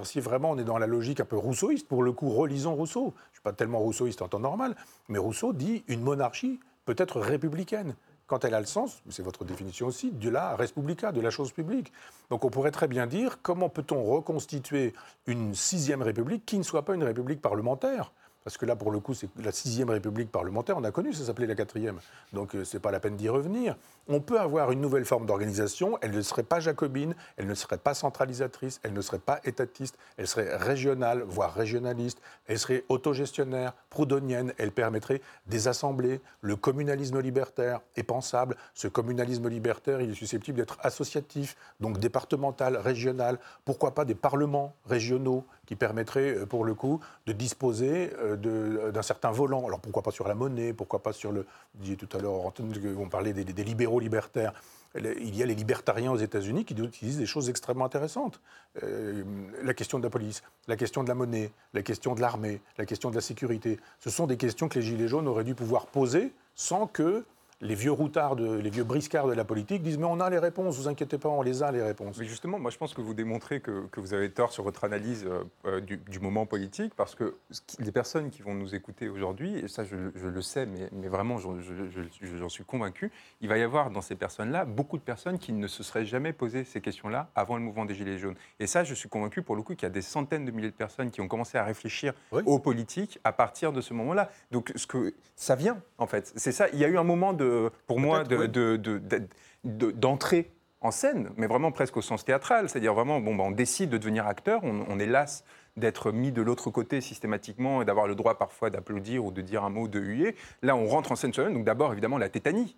Si 0.03 0.19
vraiment 0.21 0.51
on 0.51 0.57
est 0.57 0.63
dans 0.63 0.77
la 0.77 0.87
logique 0.87 1.19
un 1.19 1.25
peu 1.25 1.37
rousseauiste, 1.37 1.87
pour 1.87 2.01
le 2.01 2.13
coup, 2.13 2.29
relisons 2.29 2.75
Rousseau. 2.75 3.13
Je 3.15 3.29
ne 3.29 3.33
suis 3.33 3.41
pas 3.43 3.51
tellement 3.51 3.79
rousseauiste 3.79 4.21
en 4.21 4.29
temps 4.29 4.39
normal, 4.39 4.75
mais 5.09 5.17
Rousseau 5.17 5.51
dit 5.51 5.83
une 5.87 6.01
monarchie 6.01 6.59
peut 6.85 6.95
être 6.97 7.19
républicaine 7.19 7.95
quand 8.31 8.45
elle 8.45 8.53
a 8.53 8.61
le 8.61 8.65
sens, 8.65 9.03
c'est 9.09 9.23
votre 9.23 9.43
définition 9.43 9.87
aussi, 9.87 10.09
de 10.09 10.29
la 10.29 10.55
respublica, 10.55 11.11
de 11.11 11.19
la 11.19 11.31
chose 11.31 11.51
publique. 11.51 11.91
Donc 12.29 12.45
on 12.45 12.49
pourrait 12.49 12.71
très 12.71 12.87
bien 12.87 13.05
dire 13.05 13.39
comment 13.41 13.67
peut-on 13.67 14.05
reconstituer 14.05 14.93
une 15.27 15.53
sixième 15.53 16.01
république 16.01 16.45
qui 16.45 16.57
ne 16.57 16.63
soit 16.63 16.85
pas 16.85 16.95
une 16.95 17.03
république 17.03 17.41
parlementaire? 17.41 18.13
Parce 18.43 18.57
que 18.57 18.65
là, 18.65 18.75
pour 18.75 18.91
le 18.91 18.99
coup, 18.99 19.13
c'est 19.13 19.29
la 19.37 19.51
sixième 19.51 19.89
république 19.89 20.31
parlementaire, 20.31 20.77
on 20.77 20.83
a 20.83 20.91
connu, 20.91 21.13
ça 21.13 21.25
s'appelait 21.25 21.47
la 21.47 21.55
quatrième. 21.55 21.99
Donc, 22.33 22.55
euh, 22.55 22.63
ce 22.63 22.75
n'est 22.75 22.81
pas 22.81 22.91
la 22.91 22.99
peine 22.99 23.15
d'y 23.15 23.29
revenir. 23.29 23.75
On 24.07 24.19
peut 24.19 24.39
avoir 24.39 24.71
une 24.71 24.81
nouvelle 24.81 25.05
forme 25.05 25.25
d'organisation, 25.25 25.97
elle 26.01 26.11
ne 26.11 26.21
serait 26.21 26.43
pas 26.43 26.59
jacobine, 26.59 27.13
elle 27.37 27.47
ne 27.47 27.53
serait 27.53 27.77
pas 27.77 27.93
centralisatrice, 27.93 28.79
elle 28.83 28.93
ne 28.93 29.01
serait 29.01 29.19
pas 29.19 29.39
étatiste, 29.43 29.97
elle 30.17 30.27
serait 30.27 30.55
régionale, 30.57 31.21
voire 31.21 31.53
régionaliste, 31.53 32.19
elle 32.47 32.57
serait 32.57 32.83
autogestionnaire, 32.89 33.73
proudhonienne, 33.89 34.53
elle 34.57 34.71
permettrait 34.71 35.21
des 35.45 35.67
assemblées. 35.67 36.19
Le 36.41 36.55
communalisme 36.55 37.19
libertaire 37.19 37.81
est 37.95 38.03
pensable. 38.03 38.55
Ce 38.73 38.87
communalisme 38.87 39.47
libertaire, 39.49 40.01
il 40.01 40.11
est 40.11 40.15
susceptible 40.15 40.57
d'être 40.57 40.77
associatif, 40.81 41.55
donc 41.79 41.99
départemental, 41.99 42.77
régional. 42.77 43.39
Pourquoi 43.65 43.93
pas 43.93 44.05
des 44.05 44.15
parlements 44.15 44.75
régionaux 44.85 45.45
qui 45.71 45.77
permettraient, 45.77 46.35
euh, 46.35 46.45
pour 46.45 46.65
le 46.65 46.73
coup, 46.73 46.99
de 47.27 47.31
disposer 47.31 48.11
euh, 48.19 48.91
d'un 48.91 49.01
certain 49.01 49.31
volant. 49.31 49.65
Alors 49.65 49.79
pourquoi 49.79 50.01
pas 50.01 50.11
sur 50.11 50.27
la 50.27 50.35
monnaie, 50.35 50.73
pourquoi 50.73 51.01
pas 51.01 51.13
sur 51.13 51.31
le... 51.31 51.47
Vous 51.75 51.81
disiez 51.83 51.95
tout 51.95 52.09
à 52.11 52.19
l'heure, 52.19 52.51
on 52.97 53.07
parlait 53.07 53.31
des, 53.31 53.63
libéraux 53.63 54.01
libertaires. 54.01 54.51
Il 54.95 55.33
y 55.33 55.41
a 55.41 55.45
les 55.45 55.55
libertariens 55.55 56.11
aux 56.11 56.17
États-Unis 56.17 56.65
qui 56.65 56.73
disent 56.73 57.17
des 57.17 57.25
choses 57.25 57.49
extrêmement 57.49 57.85
intéressantes. 57.85 58.41
Euh, 58.83 59.23
la 59.63 59.73
question 59.73 59.97
de 59.97 60.03
la 60.03 60.09
police, 60.09 60.43
la 60.67 60.75
question 60.75 61.03
de 61.03 61.07
la 61.07 61.15
monnaie, 61.15 61.53
la 61.73 61.83
question 61.83 62.15
de 62.15 62.19
l'armée, 62.19 62.59
la 62.77 62.85
question 62.85 63.09
de 63.09 63.15
la 63.15 63.21
sécurité. 63.21 63.79
Ce 64.01 64.09
sont 64.09 64.27
des 64.27 64.35
questions 64.35 64.67
que 64.67 64.77
les 64.77 64.85
Gilets 64.85 65.07
jaunes 65.07 65.29
auraient 65.29 65.45
dû 65.45 65.55
pouvoir 65.55 65.85
poser 65.85 66.33
sans 66.53 66.85
que 66.85 67.23
les 67.61 67.75
vieux 67.75 67.91
routards, 67.91 68.35
de, 68.35 68.55
les 68.55 68.69
vieux 68.69 68.83
briscards 68.83 69.27
de 69.27 69.33
la 69.33 69.45
politique 69.45 69.83
disent 69.83 69.97
mais 69.97 70.05
on 70.05 70.19
a 70.19 70.29
les 70.29 70.39
réponses, 70.39 70.77
vous 70.77 70.87
inquiétez 70.87 71.17
pas, 71.17 71.29
on 71.29 71.41
les 71.41 71.63
a 71.63 71.71
les 71.71 71.81
réponses. 71.81 72.17
Mais 72.17 72.25
justement, 72.25 72.59
moi 72.59 72.71
je 72.71 72.77
pense 72.77 72.93
que 72.93 73.01
vous 73.01 73.13
démontrez 73.13 73.61
que, 73.61 73.85
que 73.87 73.99
vous 73.99 74.13
avez 74.13 74.31
tort 74.31 74.51
sur 74.51 74.63
votre 74.63 74.83
analyse 74.83 75.25
euh, 75.25 75.43
euh, 75.65 75.79
du, 75.79 75.97
du, 75.97 76.19
moment 76.19 76.45
politique, 76.45 76.93
parce 76.95 77.15
que 77.15 77.35
les 77.79 77.91
personnes 77.91 78.29
qui 78.29 78.41
vont 78.41 78.53
nous 78.53 78.73
écouter 78.75 79.09
aujourd'hui, 79.09 79.57
et 79.57 79.67
ça 79.67 79.83
je, 79.83 79.95
je, 80.15 80.27
le 80.27 80.41
sais, 80.41 80.65
mais, 80.65 80.89
mais 80.91 81.07
vraiment 81.07 81.37
j'en 81.37 82.49
suis 82.49 82.63
convaincu, 82.63 83.11
il 83.41 83.49
va 83.49 83.57
y 83.57 83.61
avoir 83.61 83.91
dans 83.91 84.01
ces 84.01 84.15
personnes-là 84.15 84.65
beaucoup 84.65 84.97
de 84.97 85.03
personnes 85.03 85.37
qui 85.37 85.53
ne 85.53 85.67
se 85.67 85.83
seraient 85.83 86.05
jamais 86.05 86.33
posé 86.33 86.63
ces 86.63 86.81
questions-là 86.81 87.29
avant 87.35 87.57
le 87.57 87.63
mouvement 87.63 87.85
des 87.85 87.93
Gilets 87.93 88.17
jaunes. 88.17 88.35
Et 88.59 88.67
ça, 88.67 88.83
je 88.83 88.93
suis 88.93 89.09
convaincu 89.09 89.41
pour 89.43 89.55
le 89.55 89.61
coup 89.61 89.75
qu'il 89.75 89.83
y 89.83 89.85
a 89.85 89.89
des 89.89 90.01
centaines 90.01 90.45
de 90.45 90.51
milliers 90.51 90.71
de 90.71 90.75
personnes 90.75 91.11
qui 91.11 91.21
ont 91.21 91.27
commencé 91.27 91.57
à 91.57 91.63
réfléchir 91.63 92.13
oui. 92.31 92.41
aux 92.45 92.59
politiques 92.59 93.19
à 93.23 93.31
partir 93.31 93.71
de 93.71 93.81
ce 93.81 93.93
moment-là. 93.93 94.29
Donc 94.51 94.71
ce 94.75 94.87
que 94.87 95.13
ça 95.35 95.55
vient 95.55 95.81
en 95.97 96.07
fait, 96.07 96.33
c'est 96.35 96.51
ça. 96.51 96.67
Il 96.73 96.79
y 96.79 96.85
a 96.85 96.87
eu 96.87 96.97
un 96.97 97.03
moment 97.03 97.33
de 97.33 97.50
pour 97.87 97.99
moi, 97.99 98.23
d'entrée 98.23 98.47
de, 98.47 98.75
de, 98.77 99.91
de, 99.91 100.45
en 100.81 100.91
scène, 100.91 101.29
mais 101.37 101.47
vraiment 101.47 101.71
presque 101.71 101.97
au 101.97 102.01
sens 102.01 102.25
théâtral. 102.25 102.69
C'est-à-dire 102.69 102.93
vraiment, 102.93 103.19
bon, 103.19 103.35
bah, 103.35 103.43
on 103.45 103.51
décide 103.51 103.89
de 103.89 103.97
devenir 103.97 104.27
acteur, 104.27 104.61
on, 104.63 104.85
on 104.87 104.99
est 104.99 105.05
las 105.05 105.43
d'être 105.77 106.11
mis 106.11 106.31
de 106.31 106.41
l'autre 106.41 106.69
côté 106.69 106.99
systématiquement 106.99 107.81
et 107.81 107.85
d'avoir 107.85 108.07
le 108.07 108.15
droit 108.15 108.37
parfois 108.37 108.69
d'applaudir 108.69 109.23
ou 109.23 109.31
de 109.31 109.41
dire 109.41 109.63
un 109.63 109.69
mot, 109.69 109.87
de 109.87 109.99
huer. 109.99 110.35
Là, 110.61 110.75
on 110.75 110.87
rentre 110.87 111.11
en 111.11 111.15
scène 111.15 111.33
soi-même. 111.33 111.53
Donc 111.53 111.63
d'abord, 111.63 111.93
évidemment, 111.93 112.17
la 112.17 112.29
tétanie 112.29 112.75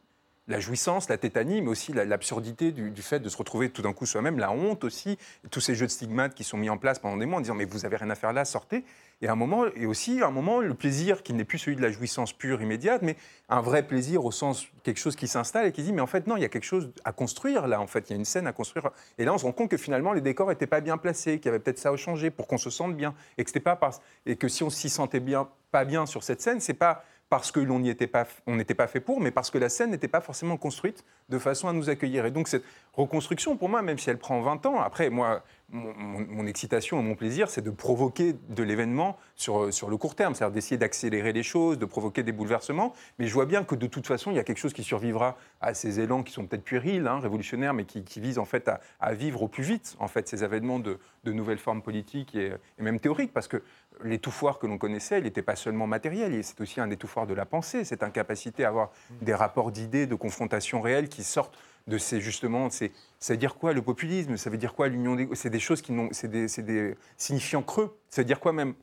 la 0.47 0.59
jouissance, 0.59 1.09
la 1.09 1.17
tétanie, 1.17 1.61
mais 1.61 1.69
aussi 1.69 1.93
l'absurdité 1.93 2.71
du, 2.71 2.91
du, 2.91 3.01
fait 3.01 3.19
de 3.19 3.29
se 3.29 3.37
retrouver 3.37 3.69
tout 3.69 3.81
d'un 3.81 3.93
coup 3.93 4.05
soi-même, 4.05 4.39
la 4.39 4.51
honte 4.51 4.83
aussi, 4.83 5.17
tous 5.51 5.61
ces 5.61 5.75
jeux 5.75 5.85
de 5.85 5.91
stigmates 5.91 6.33
qui 6.33 6.43
sont 6.43 6.57
mis 6.57 6.69
en 6.69 6.77
place 6.77 6.99
pendant 6.99 7.17
des 7.17 7.25
mois 7.25 7.37
en 7.37 7.41
disant 7.41 7.55
mais 7.55 7.65
vous 7.65 7.85
avez 7.85 7.95
rien 7.95 8.09
à 8.09 8.15
faire 8.15 8.33
là, 8.33 8.43
sortez. 8.43 8.83
Et 9.23 9.29
un 9.29 9.35
moment, 9.35 9.63
et 9.77 9.85
aussi 9.85 10.21
un 10.21 10.31
moment, 10.31 10.59
le 10.59 10.73
plaisir 10.73 11.23
qui 11.23 11.31
n'est 11.31 11.45
plus 11.45 11.57
celui 11.57 11.77
de 11.77 11.81
la 11.81 11.89
jouissance 11.89 12.33
pure, 12.33 12.61
immédiate, 12.61 13.03
mais 13.03 13.15
un 13.47 13.61
vrai 13.61 13.87
plaisir 13.87 14.25
au 14.25 14.31
sens 14.31 14.67
quelque 14.83 14.99
chose 14.99 15.15
qui 15.15 15.29
s'installe 15.29 15.65
et 15.65 15.71
qui 15.71 15.81
dit 15.81 15.93
mais 15.93 16.01
en 16.01 16.07
fait 16.07 16.27
non, 16.27 16.35
il 16.35 16.41
y 16.41 16.45
a 16.45 16.49
quelque 16.49 16.65
chose 16.65 16.91
à 17.05 17.13
construire 17.13 17.65
là, 17.67 17.79
en 17.79 17.87
fait, 17.87 18.09
il 18.09 18.11
y 18.11 18.15
a 18.15 18.17
une 18.17 18.25
scène 18.25 18.47
à 18.47 18.51
construire. 18.51 18.91
Et 19.17 19.23
là, 19.23 19.33
on 19.33 19.37
se 19.37 19.45
rend 19.45 19.53
compte 19.53 19.71
que 19.71 19.77
finalement 19.77 20.11
les 20.11 20.19
décors 20.19 20.49
n'étaient 20.49 20.67
pas 20.67 20.81
bien 20.81 20.97
placés, 20.97 21.37
qu'il 21.37 21.45
y 21.45 21.49
avait 21.49 21.59
peut-être 21.59 21.79
ça 21.79 21.89
à 21.89 21.95
changer 21.95 22.31
pour 22.31 22.47
qu'on 22.47 22.57
se 22.57 22.69
sente 22.69 22.97
bien, 22.97 23.15
et 23.37 23.45
que 23.45 23.49
c'était 23.49 23.61
pas 23.61 23.77
parce 23.77 24.01
et 24.25 24.35
que 24.35 24.49
si 24.49 24.61
on 24.61 24.69
s'y 24.69 24.89
sentait 24.89 25.21
bien, 25.21 25.47
pas 25.71 25.85
bien 25.85 26.05
sur 26.05 26.21
cette 26.21 26.41
scène, 26.41 26.59
c'est 26.59 26.73
pas 26.73 27.05
parce 27.29 27.51
que 27.51 27.59
l'on 27.59 27.79
n'était 27.79 28.07
pas, 28.07 28.27
on 28.45 28.57
n'était 28.57 28.75
pas 28.75 28.87
fait 28.87 28.99
pour, 28.99 29.19
mais 29.19 29.31
parce 29.31 29.49
que 29.49 29.57
la 29.57 29.69
scène 29.69 29.89
n'était 29.89 30.07
pas 30.07 30.21
forcément 30.21 30.57
construite 30.57 31.03
de 31.29 31.39
façon 31.39 31.67
à 31.67 31.73
nous 31.73 31.89
accueillir. 31.89 32.25
Et 32.25 32.31
donc 32.31 32.47
cette 32.47 32.63
reconstruction, 32.93 33.57
pour 33.57 33.69
moi, 33.69 33.81
même 33.81 33.97
si 33.97 34.09
elle 34.09 34.19
prend 34.19 34.39
20 34.41 34.65
ans, 34.65 34.81
après, 34.81 35.09
moi, 35.09 35.41
mon, 35.73 36.25
mon, 36.29 36.45
excitation 36.45 36.99
et 36.99 37.03
mon 37.03 37.15
plaisir, 37.15 37.49
c'est 37.49 37.61
de 37.61 37.71
provoquer 37.71 38.35
de 38.49 38.63
l'événement 38.63 39.17
sur, 39.35 39.73
sur 39.73 39.89
le 39.89 39.97
court 39.97 40.15
terme, 40.15 40.35
c'est-à-dire 40.35 40.53
d'essayer 40.53 40.77
d'accélérer 40.77 41.33
les 41.33 41.43
choses, 41.43 41.79
de 41.79 41.85
provoquer 41.85 42.21
des 42.21 42.31
bouleversements. 42.31 42.93
Mais 43.17 43.25
je 43.25 43.33
vois 43.33 43.47
bien 43.47 43.63
que 43.63 43.73
de 43.73 43.87
toute 43.87 44.05
façon, 44.05 44.31
il 44.31 44.35
y 44.35 44.39
a 44.39 44.43
quelque 44.43 44.59
chose 44.59 44.73
qui 44.73 44.83
survivra 44.83 45.35
à 45.61 45.73
ces 45.73 45.99
élans 45.99 46.21
qui 46.21 46.31
sont 46.31 46.45
peut-être 46.45 46.63
puérils, 46.63 47.07
hein, 47.07 47.19
révolutionnaires, 47.19 47.73
mais 47.73 47.85
qui, 47.85 48.03
qui, 48.03 48.19
visent 48.19 48.37
en 48.37 48.45
fait 48.45 48.67
à, 48.67 48.81
à, 48.99 49.13
vivre 49.13 49.41
au 49.41 49.47
plus 49.47 49.63
vite 49.63 49.95
en 49.99 50.07
fait 50.07 50.27
ces 50.27 50.43
événements 50.43 50.79
de, 50.79 50.99
de 51.23 51.31
nouvelles 51.33 51.57
formes 51.57 51.81
politiques 51.81 52.35
et, 52.35 52.53
et, 52.77 52.83
même 52.83 52.99
théoriques, 52.99 53.33
parce 53.33 53.47
que 53.47 53.63
l'étouffoir 54.03 54.59
que 54.59 54.67
l'on 54.67 54.77
connaissait, 54.77 55.17
il 55.17 55.23
n'était 55.23 55.41
pas 55.41 55.55
seulement 55.55 55.87
matériel, 55.87 56.43
c'est 56.43 56.61
aussi 56.61 56.81
un 56.81 56.89
étouffoir 56.91 57.25
de 57.25 57.33
la 57.33 57.45
pensée, 57.45 57.83
cette 57.83 58.03
incapacité 58.03 58.63
à 58.63 58.69
avoir 58.69 58.91
des 59.21 59.33
rapports 59.33 59.71
d'idées, 59.71 60.05
de 60.05 60.15
confrontation 60.15 60.81
réelle 60.81 61.09
qui 61.09 61.23
sortent 61.23 61.57
de 61.87 61.97
ces 61.97 62.21
justement, 62.21 62.69
ça 62.69 62.87
veut 63.29 63.37
dire 63.37 63.55
quoi 63.55 63.73
le 63.73 63.81
populisme? 63.81 64.37
Ça 64.37 64.49
veut 64.49 64.57
dire 64.57 64.73
quoi 64.73 64.87
l'union 64.87 65.15
des, 65.15 65.27
c'est 65.33 65.49
des 65.49 65.59
choses 65.59 65.81
qui 65.81 65.91
n'ont, 65.91 66.09
c'est 66.11 66.29
des, 66.29 66.47
des 66.47 66.95
signifiants 67.17 67.61
creux? 67.61 67.97
Ça 68.09 68.21
veut 68.21 68.25
dire 68.25 68.39
quoi 68.39 68.53
même? 68.53 68.73